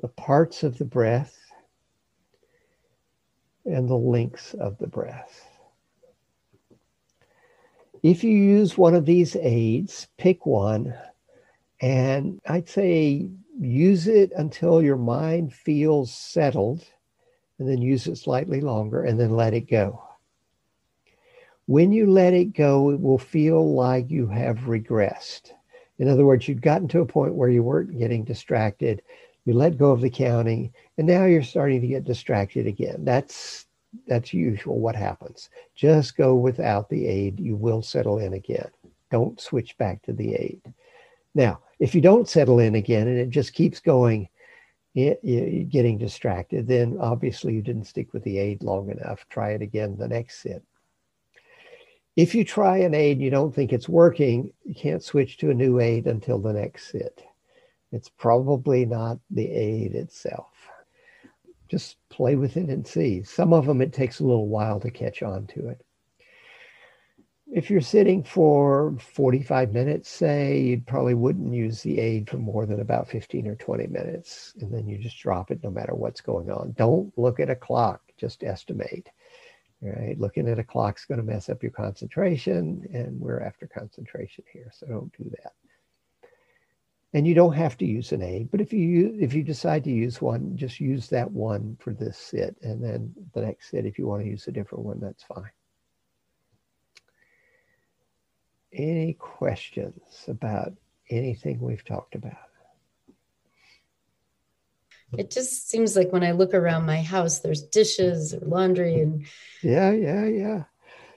The 0.00 0.08
parts 0.08 0.62
of 0.62 0.76
the 0.76 0.84
breath 0.84 1.38
and 3.64 3.88
the 3.88 3.96
lengths 3.96 4.52
of 4.54 4.76
the 4.76 4.86
breath. 4.86 5.48
If 8.02 8.22
you 8.22 8.30
use 8.30 8.76
one 8.76 8.94
of 8.94 9.06
these 9.06 9.36
aids, 9.36 10.06
pick 10.18 10.44
one, 10.44 10.94
and 11.80 12.40
I'd 12.48 12.68
say 12.68 13.28
use 13.60 14.06
it 14.06 14.32
until 14.36 14.82
your 14.82 14.96
mind 14.96 15.52
feels 15.52 16.12
settled, 16.12 16.84
and 17.58 17.68
then 17.68 17.82
use 17.82 18.06
it 18.06 18.16
slightly 18.16 18.60
longer, 18.60 19.02
and 19.02 19.18
then 19.18 19.30
let 19.30 19.54
it 19.54 19.68
go. 19.68 20.02
When 21.66 21.92
you 21.92 22.10
let 22.10 22.32
it 22.32 22.54
go, 22.54 22.90
it 22.90 23.00
will 23.00 23.18
feel 23.18 23.74
like 23.74 24.10
you 24.10 24.26
have 24.28 24.58
regressed. 24.60 25.52
In 25.98 26.08
other 26.08 26.24
words, 26.24 26.48
you've 26.48 26.60
gotten 26.60 26.88
to 26.88 27.00
a 27.00 27.06
point 27.06 27.34
where 27.34 27.50
you 27.50 27.62
weren't 27.62 27.98
getting 27.98 28.24
distracted. 28.24 29.02
You 29.44 29.54
let 29.54 29.78
go 29.78 29.90
of 29.90 30.00
the 30.00 30.10
counting, 30.10 30.72
and 30.96 31.06
now 31.06 31.24
you're 31.24 31.42
starting 31.42 31.80
to 31.80 31.86
get 31.86 32.04
distracted 32.04 32.66
again. 32.66 33.04
That's 33.04 33.66
that's 34.06 34.34
usual 34.34 34.78
what 34.78 34.94
happens. 34.94 35.48
Just 35.74 36.16
go 36.16 36.34
without 36.34 36.88
the 36.90 37.06
aid. 37.06 37.40
You 37.40 37.56
will 37.56 37.82
settle 37.82 38.18
in 38.18 38.34
again. 38.34 38.70
Don't 39.10 39.40
switch 39.40 39.76
back 39.78 40.02
to 40.02 40.12
the 40.12 40.34
aid. 40.34 40.60
Now, 41.34 41.60
if 41.78 41.94
you 41.94 42.00
don't 42.00 42.28
settle 42.28 42.58
in 42.58 42.74
again 42.74 43.08
and 43.08 43.18
it 43.18 43.30
just 43.30 43.52
keeps 43.52 43.80
going, 43.80 44.28
it, 44.94 45.20
it, 45.22 45.68
getting 45.68 45.98
distracted, 45.98 46.66
then 46.66 46.98
obviously 47.00 47.54
you 47.54 47.62
didn't 47.62 47.86
stick 47.86 48.12
with 48.12 48.24
the 48.24 48.38
aid 48.38 48.62
long 48.62 48.90
enough. 48.90 49.26
Try 49.28 49.50
it 49.50 49.62
again 49.62 49.96
the 49.96 50.08
next 50.08 50.42
sit. 50.42 50.62
If 52.16 52.34
you 52.34 52.44
try 52.44 52.78
an 52.78 52.94
aid 52.94 53.20
you 53.20 53.30
don't 53.30 53.54
think 53.54 53.72
it's 53.72 53.88
working, 53.88 54.52
you 54.64 54.74
can't 54.74 55.02
switch 55.02 55.38
to 55.38 55.50
a 55.50 55.54
new 55.54 55.78
aid 55.78 56.06
until 56.06 56.40
the 56.40 56.52
next 56.52 56.90
sit. 56.90 57.22
It's 57.92 58.08
probably 58.08 58.84
not 58.84 59.18
the 59.30 59.48
aid 59.50 59.94
itself 59.94 60.48
just 61.68 61.96
play 62.08 62.34
with 62.34 62.56
it 62.56 62.68
and 62.68 62.86
see. 62.86 63.22
Some 63.22 63.52
of 63.52 63.66
them, 63.66 63.80
it 63.80 63.92
takes 63.92 64.20
a 64.20 64.24
little 64.24 64.48
while 64.48 64.80
to 64.80 64.90
catch 64.90 65.22
on 65.22 65.46
to 65.48 65.68
it. 65.68 65.84
If 67.50 67.70
you're 67.70 67.80
sitting 67.80 68.22
for 68.22 68.94
45 69.00 69.72
minutes, 69.72 70.10
say, 70.10 70.60
you 70.60 70.82
probably 70.86 71.14
wouldn't 71.14 71.54
use 71.54 71.82
the 71.82 71.98
aid 71.98 72.28
for 72.28 72.36
more 72.36 72.66
than 72.66 72.80
about 72.80 73.08
15 73.08 73.46
or 73.46 73.54
20 73.54 73.86
minutes. 73.86 74.52
And 74.60 74.72
then 74.72 74.86
you 74.86 74.98
just 74.98 75.18
drop 75.18 75.50
it 75.50 75.64
no 75.64 75.70
matter 75.70 75.94
what's 75.94 76.20
going 76.20 76.50
on. 76.50 76.74
Don't 76.76 77.16
look 77.16 77.40
at 77.40 77.48
a 77.50 77.56
clock, 77.56 78.02
just 78.18 78.44
estimate. 78.44 79.08
Right? 79.80 80.18
Looking 80.18 80.48
at 80.48 80.58
a 80.58 80.64
clock's 80.64 81.06
going 81.06 81.20
to 81.20 81.24
mess 81.24 81.48
up 81.48 81.62
your 81.62 81.72
concentration, 81.72 82.86
and 82.92 83.18
we're 83.18 83.40
after 83.40 83.66
concentration 83.66 84.44
here, 84.52 84.70
so 84.72 84.86
don't 84.86 85.16
do 85.16 85.30
that 85.42 85.52
and 87.14 87.26
you 87.26 87.34
don't 87.34 87.54
have 87.54 87.76
to 87.78 87.86
use 87.86 88.12
an 88.12 88.22
aid 88.22 88.50
but 88.50 88.60
if 88.60 88.72
you 88.72 89.16
if 89.20 89.32
you 89.34 89.42
decide 89.42 89.84
to 89.84 89.90
use 89.90 90.20
one 90.20 90.56
just 90.56 90.80
use 90.80 91.08
that 91.08 91.30
one 91.30 91.76
for 91.80 91.92
this 91.92 92.18
sit 92.18 92.56
and 92.62 92.82
then 92.82 93.12
the 93.34 93.40
next 93.40 93.70
sit 93.70 93.86
if 93.86 93.98
you 93.98 94.06
want 94.06 94.22
to 94.22 94.28
use 94.28 94.46
a 94.46 94.52
different 94.52 94.84
one 94.84 95.00
that's 95.00 95.22
fine 95.22 95.50
any 98.72 99.14
questions 99.14 100.24
about 100.28 100.72
anything 101.10 101.60
we've 101.60 101.84
talked 101.84 102.14
about? 102.14 102.36
It 105.16 105.30
just 105.30 105.70
seems 105.70 105.96
like 105.96 106.12
when 106.12 106.22
i 106.22 106.32
look 106.32 106.52
around 106.52 106.84
my 106.84 107.00
house 107.00 107.38
there's 107.38 107.62
dishes 107.62 108.34
or 108.34 108.40
laundry 108.40 109.00
and 109.00 109.24
yeah 109.62 109.90
yeah 109.90 110.26
yeah. 110.26 110.64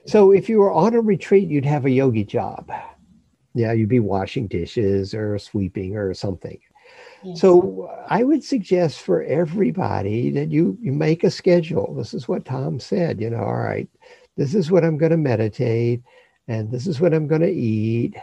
So 0.06 0.32
if 0.32 0.48
you 0.48 0.60
were 0.60 0.72
on 0.72 0.94
a 0.94 1.00
retreat 1.00 1.48
you'd 1.48 1.66
have 1.66 1.84
a 1.84 1.90
yogi 1.90 2.24
job. 2.24 2.72
Yeah, 3.54 3.72
you'd 3.72 3.90
be 3.90 4.00
washing 4.00 4.46
dishes 4.46 5.12
or 5.12 5.38
sweeping 5.38 5.94
or 5.94 6.14
something. 6.14 6.58
So 7.34 7.88
I 8.08 8.24
would 8.24 8.42
suggest 8.42 9.00
for 9.00 9.22
everybody 9.22 10.30
that 10.30 10.50
you 10.50 10.76
you 10.80 10.92
make 10.92 11.22
a 11.22 11.30
schedule. 11.30 11.94
This 11.94 12.14
is 12.14 12.26
what 12.26 12.44
Tom 12.44 12.80
said, 12.80 13.20
you 13.20 13.30
know, 13.30 13.44
all 13.44 13.56
right, 13.56 13.88
this 14.36 14.54
is 14.54 14.70
what 14.70 14.84
I'm 14.84 14.98
going 14.98 15.12
to 15.12 15.18
meditate 15.18 16.02
and 16.48 16.70
this 16.70 16.86
is 16.86 17.00
what 17.00 17.14
I'm 17.14 17.28
going 17.28 17.42
to 17.42 17.52
eat 17.52 18.14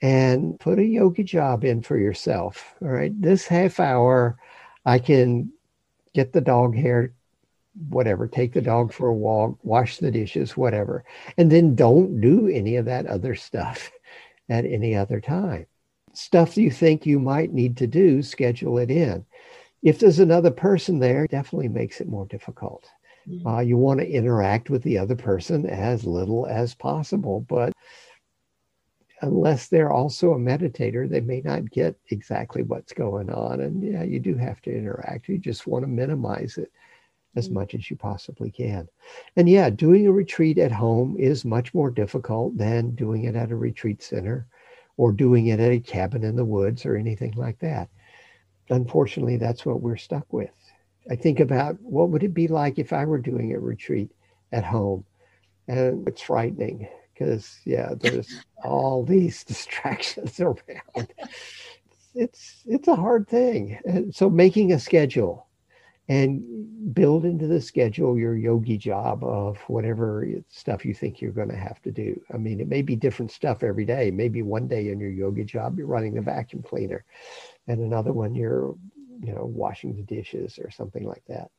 and 0.00 0.58
put 0.60 0.78
a 0.78 0.84
yoga 0.84 1.24
job 1.24 1.64
in 1.64 1.82
for 1.82 1.98
yourself. 1.98 2.74
All 2.80 2.88
right, 2.88 3.12
this 3.20 3.46
half 3.46 3.80
hour 3.80 4.38
I 4.84 4.98
can 4.98 5.52
get 6.14 6.32
the 6.32 6.40
dog 6.40 6.76
hair 6.76 7.12
whatever, 7.88 8.26
take 8.26 8.52
the 8.52 8.60
dog 8.60 8.92
for 8.92 9.08
a 9.08 9.14
walk, 9.14 9.56
wash 9.62 9.98
the 9.98 10.10
dishes, 10.10 10.56
whatever. 10.56 11.04
And 11.36 11.50
then 11.50 11.74
don't 11.74 12.20
do 12.20 12.48
any 12.48 12.76
of 12.76 12.86
that 12.86 13.06
other 13.06 13.34
stuff 13.34 13.90
at 14.48 14.64
any 14.64 14.96
other 14.96 15.20
time. 15.20 15.66
Stuff 16.12 16.56
you 16.56 16.70
think 16.70 17.06
you 17.06 17.20
might 17.20 17.52
need 17.52 17.76
to 17.76 17.86
do, 17.86 18.22
schedule 18.22 18.78
it 18.78 18.90
in. 18.90 19.24
If 19.82 20.00
there's 20.00 20.18
another 20.18 20.50
person 20.50 20.98
there, 20.98 21.28
definitely 21.28 21.68
makes 21.68 22.00
it 22.00 22.08
more 22.08 22.26
difficult. 22.26 22.90
Uh, 23.46 23.60
you 23.60 23.76
want 23.76 24.00
to 24.00 24.08
interact 24.08 24.70
with 24.70 24.82
the 24.82 24.98
other 24.98 25.16
person 25.16 25.66
as 25.66 26.04
little 26.04 26.46
as 26.46 26.74
possible, 26.74 27.40
but 27.48 27.72
unless 29.20 29.68
they're 29.68 29.92
also 29.92 30.32
a 30.32 30.38
meditator, 30.38 31.08
they 31.08 31.20
may 31.20 31.40
not 31.40 31.70
get 31.70 31.96
exactly 32.10 32.62
what's 32.62 32.92
going 32.92 33.30
on. 33.30 33.60
And 33.60 33.82
yeah, 33.82 34.02
you 34.02 34.20
do 34.20 34.36
have 34.36 34.60
to 34.62 34.76
interact. 34.76 35.28
You 35.28 35.38
just 35.38 35.66
want 35.66 35.84
to 35.84 35.88
minimize 35.88 36.58
it 36.58 36.70
as 37.36 37.46
mm-hmm. 37.46 37.54
much 37.54 37.74
as 37.74 37.90
you 37.90 37.96
possibly 37.96 38.50
can. 38.50 38.88
And 39.36 39.48
yeah, 39.48 39.70
doing 39.70 40.06
a 40.06 40.12
retreat 40.12 40.58
at 40.58 40.72
home 40.72 41.16
is 41.18 41.44
much 41.44 41.74
more 41.74 41.90
difficult 41.90 42.56
than 42.56 42.94
doing 42.94 43.24
it 43.24 43.36
at 43.36 43.50
a 43.50 43.56
retreat 43.56 44.02
center 44.02 44.46
or 44.96 45.12
doing 45.12 45.46
it 45.48 45.60
at 45.60 45.72
a 45.72 45.80
cabin 45.80 46.24
in 46.24 46.36
the 46.36 46.44
woods 46.44 46.86
or 46.86 46.96
anything 46.96 47.32
like 47.36 47.58
that. 47.60 47.88
Unfortunately, 48.70 49.36
that's 49.36 49.64
what 49.64 49.80
we're 49.80 49.96
stuck 49.96 50.30
with. 50.32 50.50
I 51.10 51.16
think 51.16 51.40
about 51.40 51.80
what 51.80 52.10
would 52.10 52.22
it 52.22 52.34
be 52.34 52.48
like 52.48 52.78
if 52.78 52.92
I 52.92 53.04
were 53.04 53.18
doing 53.18 53.52
a 53.52 53.58
retreat 53.58 54.10
at 54.52 54.64
home? 54.64 55.04
And 55.66 56.06
it's 56.08 56.22
frightening 56.22 56.88
because 57.12 57.58
yeah, 57.64 57.94
there's 57.98 58.44
all 58.64 59.04
these 59.04 59.44
distractions 59.44 60.40
around. 60.40 61.12
It's 62.14 62.62
it's 62.66 62.88
a 62.88 62.96
hard 62.96 63.28
thing. 63.28 63.78
And 63.84 64.14
so 64.14 64.30
making 64.30 64.72
a 64.72 64.78
schedule 64.78 65.48
and 66.08 66.94
build 66.94 67.26
into 67.26 67.46
the 67.46 67.60
schedule 67.60 68.16
your 68.18 68.34
yogi 68.34 68.78
job 68.78 69.22
of 69.22 69.58
whatever 69.68 70.26
stuff 70.48 70.84
you 70.84 70.94
think 70.94 71.20
you're 71.20 71.30
going 71.32 71.50
to 71.50 71.56
have 71.56 71.82
to 71.82 71.90
do. 71.90 72.18
I 72.32 72.38
mean, 72.38 72.60
it 72.60 72.68
may 72.68 72.80
be 72.80 72.96
different 72.96 73.30
stuff 73.30 73.62
every 73.62 73.84
day. 73.84 74.10
Maybe 74.10 74.40
one 74.40 74.68
day 74.68 74.88
in 74.88 74.98
your 74.98 75.10
yogi 75.10 75.44
job, 75.44 75.76
you're 75.76 75.86
running 75.86 76.14
the 76.14 76.22
vacuum 76.22 76.62
cleaner, 76.62 77.04
and 77.66 77.80
another 77.80 78.14
one, 78.14 78.34
you're, 78.34 78.74
you 79.20 79.34
know, 79.34 79.44
washing 79.44 79.94
the 79.94 80.02
dishes 80.02 80.58
or 80.58 80.70
something 80.70 81.04
like 81.04 81.22
that. 81.28 81.50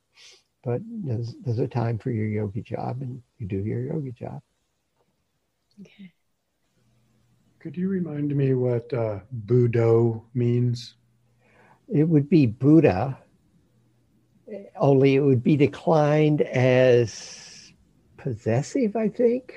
But 0.62 0.82
there's, 0.84 1.34
there's 1.44 1.58
a 1.58 1.68
time 1.68 1.98
for 1.98 2.10
your 2.10 2.26
yogi 2.26 2.62
job, 2.62 3.00
and 3.00 3.22
you 3.38 3.46
do 3.46 3.58
your 3.58 3.80
yogi 3.80 4.12
job. 4.12 4.40
Okay. 5.80 6.12
Could 7.60 7.76
you 7.76 7.88
remind 7.88 8.34
me 8.34 8.54
what 8.54 8.92
uh, 8.92 9.20
Buddho 9.46 10.22
means? 10.34 10.94
It 11.92 12.04
would 12.04 12.28
be 12.28 12.46
Buddha 12.46 13.18
only 14.76 15.16
it 15.16 15.20
would 15.20 15.42
be 15.42 15.56
declined 15.56 16.42
as 16.42 17.72
possessive, 18.16 18.96
I 18.96 19.08
think. 19.08 19.54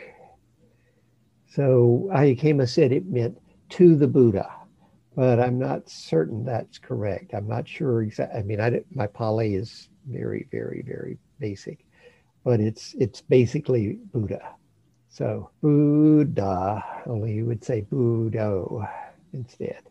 So 1.48 2.10
Ayya 2.12 2.68
said 2.68 2.92
it 2.92 3.06
meant 3.06 3.40
to 3.70 3.96
the 3.96 4.08
Buddha, 4.08 4.50
but 5.16 5.40
I'm 5.40 5.60
not 5.60 5.90
certain 5.90 6.44
that's 6.44 6.80
correct. 6.80 7.34
I'm 7.34 7.48
not 7.48 7.68
sure 7.68 8.02
exactly. 8.02 8.40
I 8.40 8.44
mean, 8.44 8.60
I, 8.60 8.82
my 8.92 9.08
Pali 9.08 9.56
is 9.56 9.90
very, 10.08 10.48
very, 10.52 10.84
very 10.86 11.18
basic, 11.40 11.86
but 12.44 12.60
it's 12.60 12.96
it's 13.00 13.22
basically 13.22 14.00
Buddha. 14.12 14.56
So 15.10 15.52
Buddha, 15.62 16.84
only 17.06 17.34
you 17.34 17.46
would 17.46 17.64
say 17.64 17.82
Buddho 17.82 18.90
instead. 19.34 19.84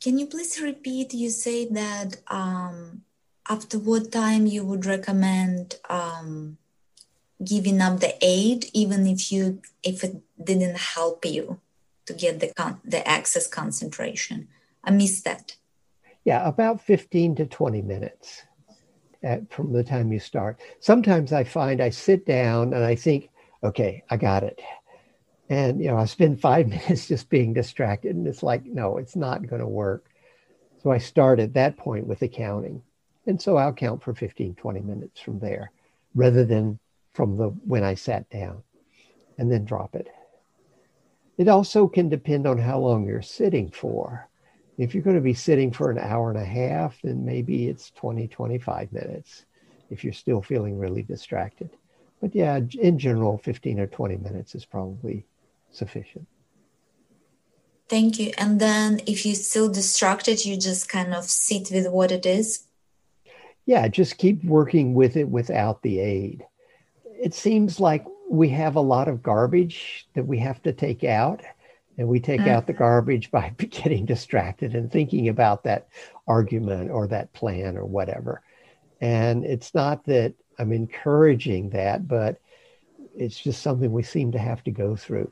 Can 0.00 0.18
you 0.18 0.26
please 0.26 0.60
repeat? 0.60 1.14
You 1.14 1.30
say 1.30 1.66
that 1.66 2.16
um, 2.26 3.02
after 3.48 3.78
what 3.78 4.10
time 4.10 4.46
you 4.46 4.64
would 4.64 4.86
recommend 4.86 5.76
um, 5.88 6.58
giving 7.44 7.80
up 7.80 8.00
the 8.00 8.16
aid, 8.20 8.66
even 8.72 9.06
if 9.06 9.30
you 9.30 9.62
if 9.84 10.02
it 10.02 10.16
didn't 10.42 10.78
help 10.78 11.24
you 11.24 11.60
to 12.10 12.18
get 12.18 12.40
the 12.40 12.52
con- 12.54 12.80
the 12.84 13.06
access 13.06 13.46
concentration. 13.46 14.48
I 14.84 14.90
missed 14.90 15.24
that. 15.24 15.56
Yeah, 16.24 16.46
about 16.46 16.80
fifteen 16.80 17.34
to 17.36 17.46
twenty 17.46 17.82
minutes 17.82 18.42
at, 19.22 19.52
from 19.52 19.72
the 19.72 19.84
time 19.84 20.12
you 20.12 20.18
start. 20.18 20.60
Sometimes 20.80 21.32
I 21.32 21.44
find 21.44 21.80
I 21.80 21.90
sit 21.90 22.26
down 22.26 22.72
and 22.72 22.84
I 22.84 22.94
think, 22.94 23.30
okay, 23.62 24.02
I 24.10 24.16
got 24.16 24.42
it. 24.42 24.60
And, 25.48 25.80
you 25.80 25.88
know, 25.88 25.96
I 25.96 26.04
spend 26.04 26.40
five 26.50 26.68
minutes 26.68 27.08
just 27.08 27.28
being 27.28 27.52
distracted. 27.52 28.16
And 28.16 28.26
it's 28.26 28.42
like, 28.42 28.64
no, 28.64 28.98
it's 28.98 29.16
not 29.16 29.46
going 29.46 29.60
to 29.60 29.68
work. 29.68 30.06
So 30.82 30.90
I 30.90 30.98
start 30.98 31.40
at 31.40 31.54
that 31.54 31.76
point 31.76 32.06
with 32.06 32.22
accounting. 32.22 32.82
And 33.26 33.40
so 33.40 33.56
I'll 33.56 33.72
count 33.72 34.02
for 34.02 34.14
15, 34.14 34.54
20 34.54 34.80
minutes 34.80 35.20
from 35.20 35.38
there 35.38 35.72
rather 36.14 36.44
than 36.44 36.78
from 37.12 37.36
the 37.36 37.48
when 37.48 37.84
I 37.84 37.94
sat 37.94 38.28
down 38.30 38.62
and 39.36 39.52
then 39.52 39.64
drop 39.64 39.94
it. 39.94 40.08
It 41.40 41.48
also 41.48 41.88
can 41.88 42.10
depend 42.10 42.46
on 42.46 42.58
how 42.58 42.80
long 42.80 43.06
you're 43.06 43.22
sitting 43.22 43.70
for. 43.70 44.28
If 44.76 44.92
you're 44.92 45.02
going 45.02 45.16
to 45.16 45.22
be 45.22 45.32
sitting 45.32 45.72
for 45.72 45.90
an 45.90 45.96
hour 45.96 46.28
and 46.28 46.38
a 46.38 46.44
half, 46.44 47.00
then 47.02 47.24
maybe 47.24 47.68
it's 47.68 47.90
20, 47.92 48.28
25 48.28 48.92
minutes 48.92 49.46
if 49.88 50.04
you're 50.04 50.12
still 50.12 50.42
feeling 50.42 50.78
really 50.78 51.02
distracted. 51.02 51.70
But 52.20 52.34
yeah, 52.34 52.60
in 52.78 52.98
general, 52.98 53.38
15 53.38 53.80
or 53.80 53.86
20 53.86 54.18
minutes 54.18 54.54
is 54.54 54.66
probably 54.66 55.24
sufficient. 55.70 56.26
Thank 57.88 58.18
you. 58.18 58.32
And 58.36 58.60
then 58.60 59.00
if 59.06 59.24
you're 59.24 59.34
still 59.34 59.70
distracted, 59.70 60.44
you 60.44 60.58
just 60.58 60.90
kind 60.90 61.14
of 61.14 61.24
sit 61.24 61.70
with 61.72 61.88
what 61.88 62.12
it 62.12 62.26
is. 62.26 62.64
Yeah, 63.64 63.88
just 63.88 64.18
keep 64.18 64.44
working 64.44 64.92
with 64.92 65.16
it 65.16 65.30
without 65.30 65.80
the 65.80 66.00
aid. 66.00 66.44
It 67.06 67.32
seems 67.32 67.80
like 67.80 68.04
we 68.30 68.48
have 68.48 68.76
a 68.76 68.80
lot 68.80 69.08
of 69.08 69.24
garbage 69.24 70.06
that 70.14 70.24
we 70.24 70.38
have 70.38 70.62
to 70.62 70.72
take 70.72 71.02
out. 71.02 71.42
And 71.98 72.08
we 72.08 72.20
take 72.20 72.40
mm-hmm. 72.40 72.50
out 72.50 72.66
the 72.66 72.72
garbage 72.72 73.30
by 73.30 73.50
getting 73.58 74.06
distracted 74.06 74.74
and 74.74 74.90
thinking 74.90 75.28
about 75.28 75.64
that 75.64 75.88
argument 76.26 76.90
or 76.90 77.06
that 77.08 77.32
plan 77.34 77.76
or 77.76 77.84
whatever. 77.84 78.40
And 79.00 79.44
it's 79.44 79.74
not 79.74 80.04
that 80.06 80.34
I'm 80.58 80.72
encouraging 80.72 81.70
that, 81.70 82.06
but 82.06 82.40
it's 83.16 83.38
just 83.38 83.62
something 83.62 83.92
we 83.92 84.04
seem 84.04 84.32
to 84.32 84.38
have 84.38 84.62
to 84.64 84.70
go 84.70 84.94
through. 84.94 85.30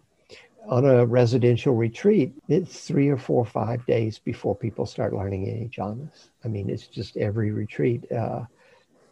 On 0.69 0.85
a 0.85 1.07
residential 1.07 1.75
retreat, 1.75 2.35
it's 2.49 2.81
three 2.87 3.09
or 3.09 3.17
four 3.17 3.43
or 3.43 3.47
five 3.47 3.87
days 3.87 4.19
before 4.19 4.55
people 4.55 4.85
start 4.85 5.15
learning 5.15 5.49
any 5.49 5.69
jhanas. 5.69 6.29
I 6.45 6.49
mean, 6.49 6.69
it's 6.69 6.89
just 6.89 7.17
every 7.17 7.53
retreat. 7.53 8.11
Uh, 8.13 8.43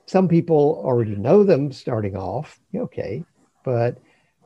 some 0.05 0.29
people 0.29 0.83
already 0.85 1.17
know 1.17 1.45
them 1.45 1.73
starting 1.73 2.17
off, 2.17 2.61
okay, 2.75 3.25
but 3.67 3.99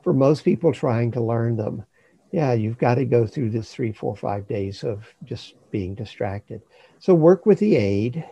for 0.03 0.13
most 0.13 0.43
people 0.43 0.73
trying 0.73 1.11
to 1.11 1.21
learn 1.21 1.55
them, 1.55 1.85
yeah, 2.31 2.53
you've 2.53 2.79
got 2.79 2.95
to 2.95 3.05
go 3.05 3.27
through 3.27 3.51
this 3.51 3.71
three, 3.71 3.91
four, 3.91 4.15
five 4.15 4.47
days 4.47 4.83
of 4.83 5.05
just 5.23 5.53
being 5.69 5.93
distracted. 5.93 6.63
So 6.99 7.13
work 7.13 7.45
with 7.45 7.59
the 7.59 7.75
aid 7.75 8.25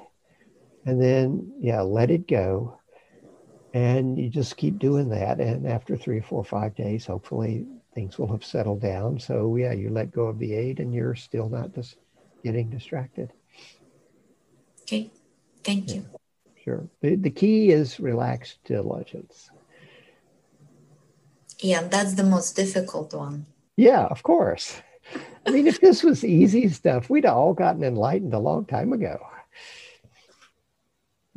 and 0.85 0.99
then, 0.99 1.53
yeah, 1.59 1.81
let 1.81 2.09
it 2.09 2.27
go. 2.27 2.79
And 3.71 4.17
you 4.17 4.29
just 4.29 4.57
keep 4.57 4.79
doing 4.79 5.09
that. 5.09 5.39
And 5.39 5.67
after 5.67 5.95
three, 5.95 6.21
four, 6.21 6.43
five 6.43 6.73
days, 6.75 7.05
hopefully 7.05 7.67
things 7.93 8.17
will 8.17 8.31
have 8.31 8.43
settled 8.43 8.81
down. 8.81 9.19
So, 9.19 9.55
yeah, 9.57 9.73
you 9.73 9.91
let 9.91 10.11
go 10.11 10.23
of 10.23 10.39
the 10.39 10.55
aid 10.55 10.79
and 10.79 10.91
you're 10.91 11.13
still 11.13 11.49
not 11.49 11.75
just 11.75 11.97
getting 12.43 12.71
distracted. 12.71 13.31
Okay. 14.83 15.11
Thank 15.63 15.93
you. 15.93 16.07
Sure. 16.63 16.89
The, 17.01 17.15
the 17.15 17.29
key 17.29 17.69
is 17.69 17.99
relaxed 17.99 18.57
diligence. 18.63 19.51
Yeah, 21.61 21.83
that's 21.83 22.13
the 22.13 22.23
most 22.23 22.55
difficult 22.55 23.13
one. 23.13 23.45
Yeah, 23.75 24.05
of 24.05 24.23
course. 24.23 24.81
I 25.45 25.51
mean, 25.51 25.67
if 25.67 25.81
this 25.81 26.03
was 26.03 26.23
easy 26.23 26.69
stuff, 26.69 27.09
we'd 27.09 27.25
all 27.25 27.53
gotten 27.53 27.83
enlightened 27.83 28.33
a 28.33 28.39
long 28.39 28.65
time 28.65 28.93
ago. 28.93 29.19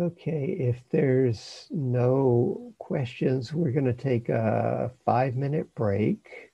Okay, 0.00 0.56
if 0.58 0.82
there's 0.90 1.66
no 1.70 2.74
questions, 2.78 3.52
we're 3.52 3.72
going 3.72 3.84
to 3.84 3.92
take 3.92 4.28
a 4.28 4.90
five 5.04 5.36
minute 5.36 5.72
break 5.74 6.52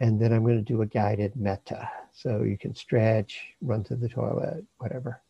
and 0.00 0.20
then 0.20 0.32
I'm 0.32 0.44
going 0.44 0.56
to 0.56 0.62
do 0.62 0.82
a 0.82 0.86
guided 0.86 1.36
metta. 1.36 1.88
So 2.12 2.42
you 2.42 2.58
can 2.58 2.74
stretch, 2.74 3.40
run 3.60 3.84
to 3.84 3.96
the 3.96 4.08
toilet, 4.08 4.64
whatever. 4.78 5.22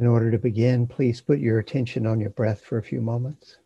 In 0.00 0.06
order 0.06 0.30
to 0.30 0.38
begin, 0.38 0.86
please 0.86 1.20
put 1.20 1.40
your 1.40 1.58
attention 1.58 2.06
on 2.06 2.20
your 2.20 2.30
breath 2.30 2.62
for 2.62 2.78
a 2.78 2.82
few 2.82 3.02
moments. 3.02 3.58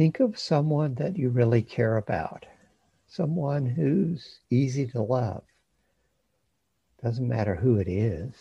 Think 0.00 0.20
of 0.20 0.38
someone 0.38 0.94
that 0.94 1.18
you 1.18 1.28
really 1.28 1.60
care 1.60 1.98
about, 1.98 2.46
someone 3.06 3.66
who's 3.66 4.40
easy 4.48 4.86
to 4.86 5.02
love. 5.02 5.42
Doesn't 7.04 7.28
matter 7.28 7.54
who 7.54 7.76
it 7.76 7.86
is. 7.86 8.32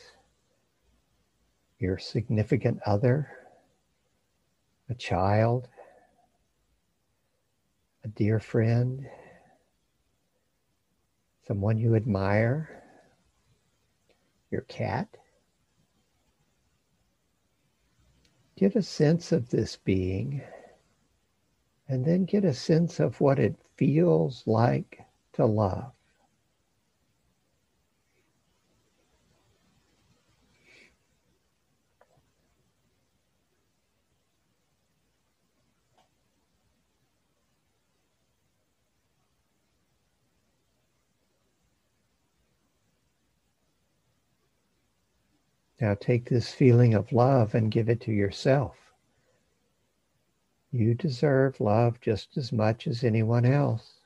Your 1.77 1.97
significant 1.97 2.79
other, 2.85 3.29
a 4.87 4.95
child, 4.95 5.67
a 8.05 8.07
dear 8.07 8.39
friend, 8.39 9.05
someone 11.45 11.77
you 11.77 11.93
admire, 11.93 12.81
your 14.49 14.61
cat. 14.61 15.09
Get 18.55 18.77
a 18.77 18.81
sense 18.81 19.33
of 19.33 19.49
this 19.49 19.75
being 19.75 20.41
and 21.89 22.05
then 22.05 22.23
get 22.23 22.45
a 22.45 22.53
sense 22.53 22.99
of 22.99 23.19
what 23.19 23.39
it 23.39 23.55
feels 23.75 24.43
like 24.45 25.01
to 25.33 25.45
love. 25.45 25.91
Now 45.81 45.95
take 45.95 46.29
this 46.29 46.53
feeling 46.53 46.93
of 46.93 47.11
love 47.11 47.55
and 47.55 47.71
give 47.71 47.89
it 47.89 48.01
to 48.01 48.11
yourself. 48.11 48.88
You 50.71 50.95
deserve 50.95 51.59
love 51.61 52.01
just 52.01 52.37
as 52.37 52.51
much 52.51 52.87
as 52.87 53.03
anyone 53.03 53.45
else. 53.45 53.98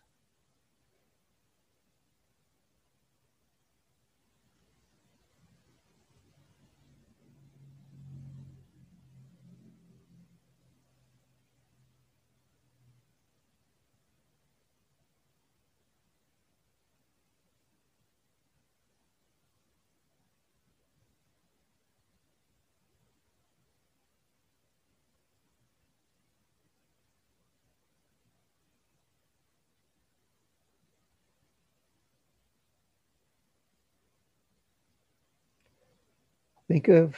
Think 36.73 36.87
of 36.87 37.15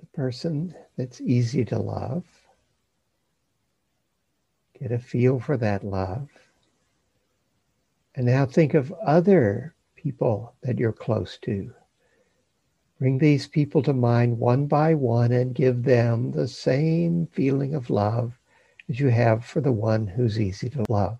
the 0.00 0.06
person 0.14 0.74
that's 0.96 1.20
easy 1.20 1.62
to 1.66 1.78
love. 1.78 2.24
Get 4.80 4.92
a 4.92 4.98
feel 4.98 5.40
for 5.40 5.58
that 5.58 5.84
love. 5.84 6.30
And 8.14 8.24
now 8.24 8.46
think 8.46 8.72
of 8.72 8.90
other 9.04 9.74
people 9.94 10.54
that 10.62 10.78
you're 10.78 10.94
close 10.94 11.36
to. 11.42 11.70
Bring 12.98 13.18
these 13.18 13.46
people 13.46 13.82
to 13.82 13.92
mind 13.92 14.38
one 14.38 14.66
by 14.66 14.94
one 14.94 15.32
and 15.32 15.54
give 15.54 15.82
them 15.82 16.30
the 16.30 16.48
same 16.48 17.26
feeling 17.26 17.74
of 17.74 17.90
love 17.90 18.38
as 18.88 18.98
you 18.98 19.08
have 19.08 19.44
for 19.44 19.60
the 19.60 19.70
one 19.70 20.06
who's 20.06 20.40
easy 20.40 20.70
to 20.70 20.84
love. 20.88 21.18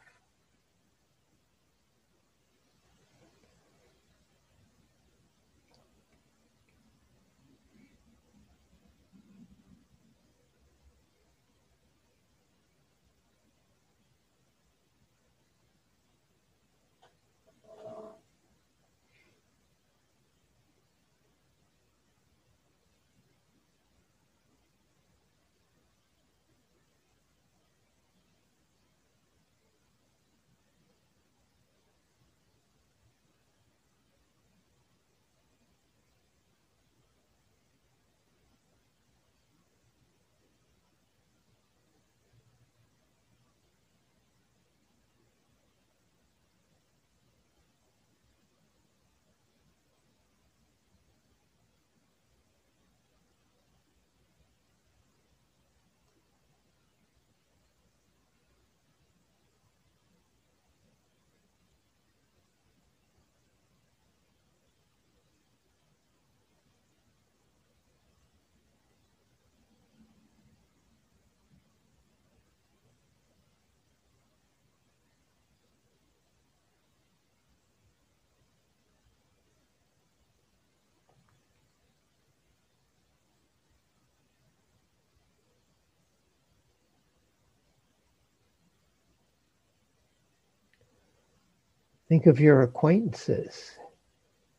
Think 92.08 92.26
of 92.26 92.40
your 92.40 92.62
acquaintances, 92.62 93.78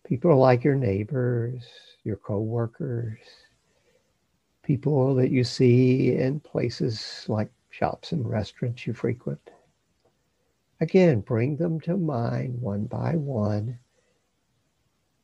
people 0.06 0.38
like 0.38 0.64
your 0.64 0.76
neighbors, 0.76 1.64
your 2.04 2.18
coworkers, 2.18 3.18
people 4.62 5.16
that 5.16 5.32
you 5.32 5.44
see 5.44 6.16
in 6.16 6.40
places 6.42 7.26
like 7.28 7.52
shops 7.72 8.12
and 8.12 8.30
restaurants 8.30 8.86
you 8.86 8.94
frequent. 8.94 9.50
Again, 10.80 11.22
bring 11.22 11.58
them 11.58 11.80
to 11.82 11.98
mind 11.98 12.62
one 12.62 12.86
by 12.86 13.16
one 13.16 13.80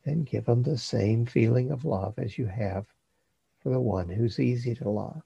and 0.05 0.25
give 0.25 0.45
them 0.45 0.63
the 0.63 0.79
same 0.79 1.27
feeling 1.27 1.69
of 1.71 1.85
love 1.85 2.15
as 2.17 2.39
you 2.39 2.47
have 2.47 2.87
for 3.59 3.69
the 3.69 3.79
one 3.79 4.09
who's 4.09 4.39
easy 4.39 4.73
to 4.75 4.89
love. 4.89 5.23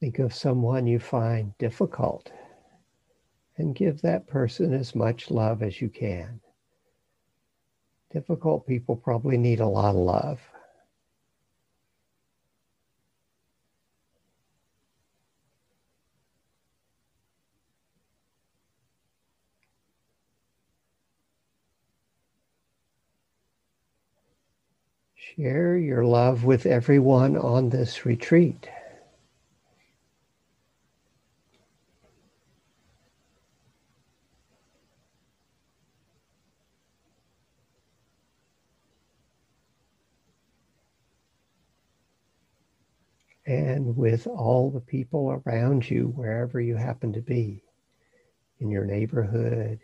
Think 0.00 0.20
of 0.20 0.32
someone 0.32 0.86
you 0.86 1.00
find 1.00 1.56
difficult 1.58 2.30
and 3.56 3.74
give 3.74 4.00
that 4.02 4.28
person 4.28 4.72
as 4.72 4.94
much 4.94 5.30
love 5.30 5.62
as 5.62 5.80
you 5.80 5.88
can. 5.88 6.40
Difficult 8.12 8.66
people 8.66 8.94
probably 8.94 9.36
need 9.36 9.58
a 9.58 9.66
lot 9.66 9.96
of 9.96 10.00
love. 10.00 10.40
Share 25.16 25.76
your 25.76 26.04
love 26.04 26.44
with 26.44 26.66
everyone 26.66 27.36
on 27.36 27.68
this 27.68 28.06
retreat. 28.06 28.68
With 43.96 44.26
all 44.26 44.70
the 44.70 44.80
people 44.80 45.42
around 45.46 45.88
you, 45.88 46.08
wherever 46.08 46.60
you 46.60 46.76
happen 46.76 47.12
to 47.12 47.20
be, 47.22 47.62
in 48.60 48.70
your 48.70 48.84
neighborhood, 48.84 49.80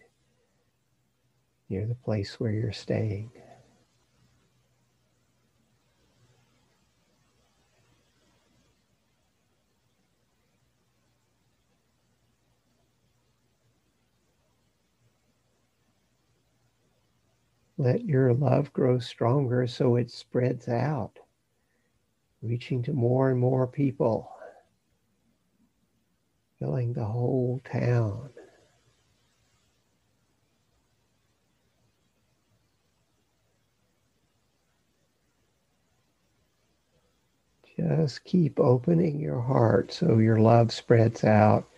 near 1.71 1.87
the 1.87 1.95
place 1.95 2.39
where 2.39 2.53
you're 2.53 2.73
staying. 2.73 3.31
Let 17.77 18.05
your 18.05 18.33
love 18.33 18.73
grow 18.73 18.99
stronger 18.99 19.67
so 19.67 19.97
it 19.97 20.11
spreads 20.11 20.69
out 20.69 21.19
reaching 22.45 22.83
to 22.83 22.93
more 22.93 23.31
and 23.31 23.41
more 23.41 23.67
people, 23.67 24.31
filling 26.59 26.93
the 26.93 27.05
whole 27.05 27.61
town. 27.65 28.31
Just 37.77 38.25
keep 38.25 38.61
opening 38.61 39.19
your 39.19 39.41
heart 39.41 39.93
so 39.93 40.19
your 40.19 40.39
love 40.39 40.71
spreads 40.71 41.25
out 41.25 41.69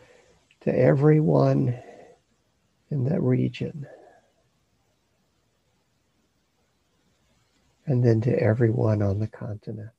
to 0.60 0.78
everyone 0.78 1.78
in 2.90 3.04
that 3.04 3.22
region. 3.22 3.86
And 7.86 8.04
then 8.04 8.20
to 8.22 8.42
everyone 8.42 9.00
on 9.00 9.20
the 9.20 9.28
continent. 9.28 9.95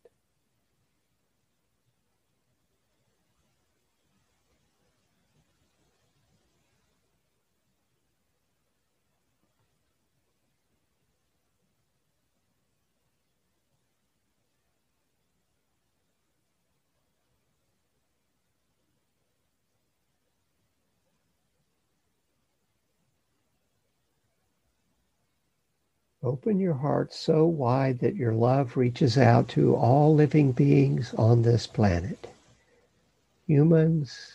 Open 26.28 26.60
your 26.60 26.74
heart 26.74 27.14
so 27.14 27.46
wide 27.46 28.00
that 28.00 28.18
your 28.18 28.34
love 28.34 28.76
reaches 28.76 29.18
out 29.18 29.48
to 29.50 29.76
all 29.78 30.14
living 30.14 30.52
beings 30.52 31.14
on 31.14 31.42
this 31.42 31.66
planet. 31.68 32.28
Humans, 33.48 34.34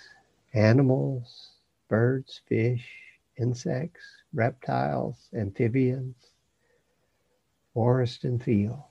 animals, 0.55 1.51
birds, 1.89 2.41
fish, 2.49 2.89
insects, 3.39 4.01
reptiles, 4.33 5.29
amphibians, 5.35 6.17
forest 7.75 8.25
and 8.25 8.43
field. 8.43 8.83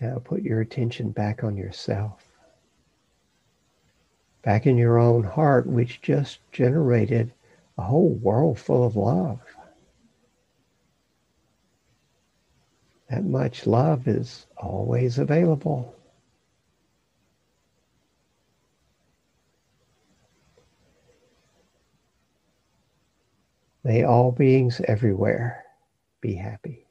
Now 0.00 0.18
put 0.18 0.42
your 0.42 0.60
attention 0.60 1.10
back 1.10 1.42
on 1.42 1.56
yourself, 1.56 2.22
back 4.42 4.66
in 4.66 4.76
your 4.76 4.98
own 4.98 5.24
heart, 5.24 5.66
which 5.66 6.02
just 6.02 6.40
generated 6.52 7.32
a 7.78 7.82
whole 7.82 8.10
world 8.10 8.58
full 8.58 8.84
of 8.84 8.96
love. 8.96 9.40
That 13.08 13.24
much 13.24 13.66
love 13.66 14.08
is 14.08 14.46
always 14.56 15.18
available. 15.18 15.94
May 23.84 24.02
all 24.02 24.32
beings 24.32 24.80
everywhere 24.88 25.64
be 26.20 26.34
happy. 26.34 26.85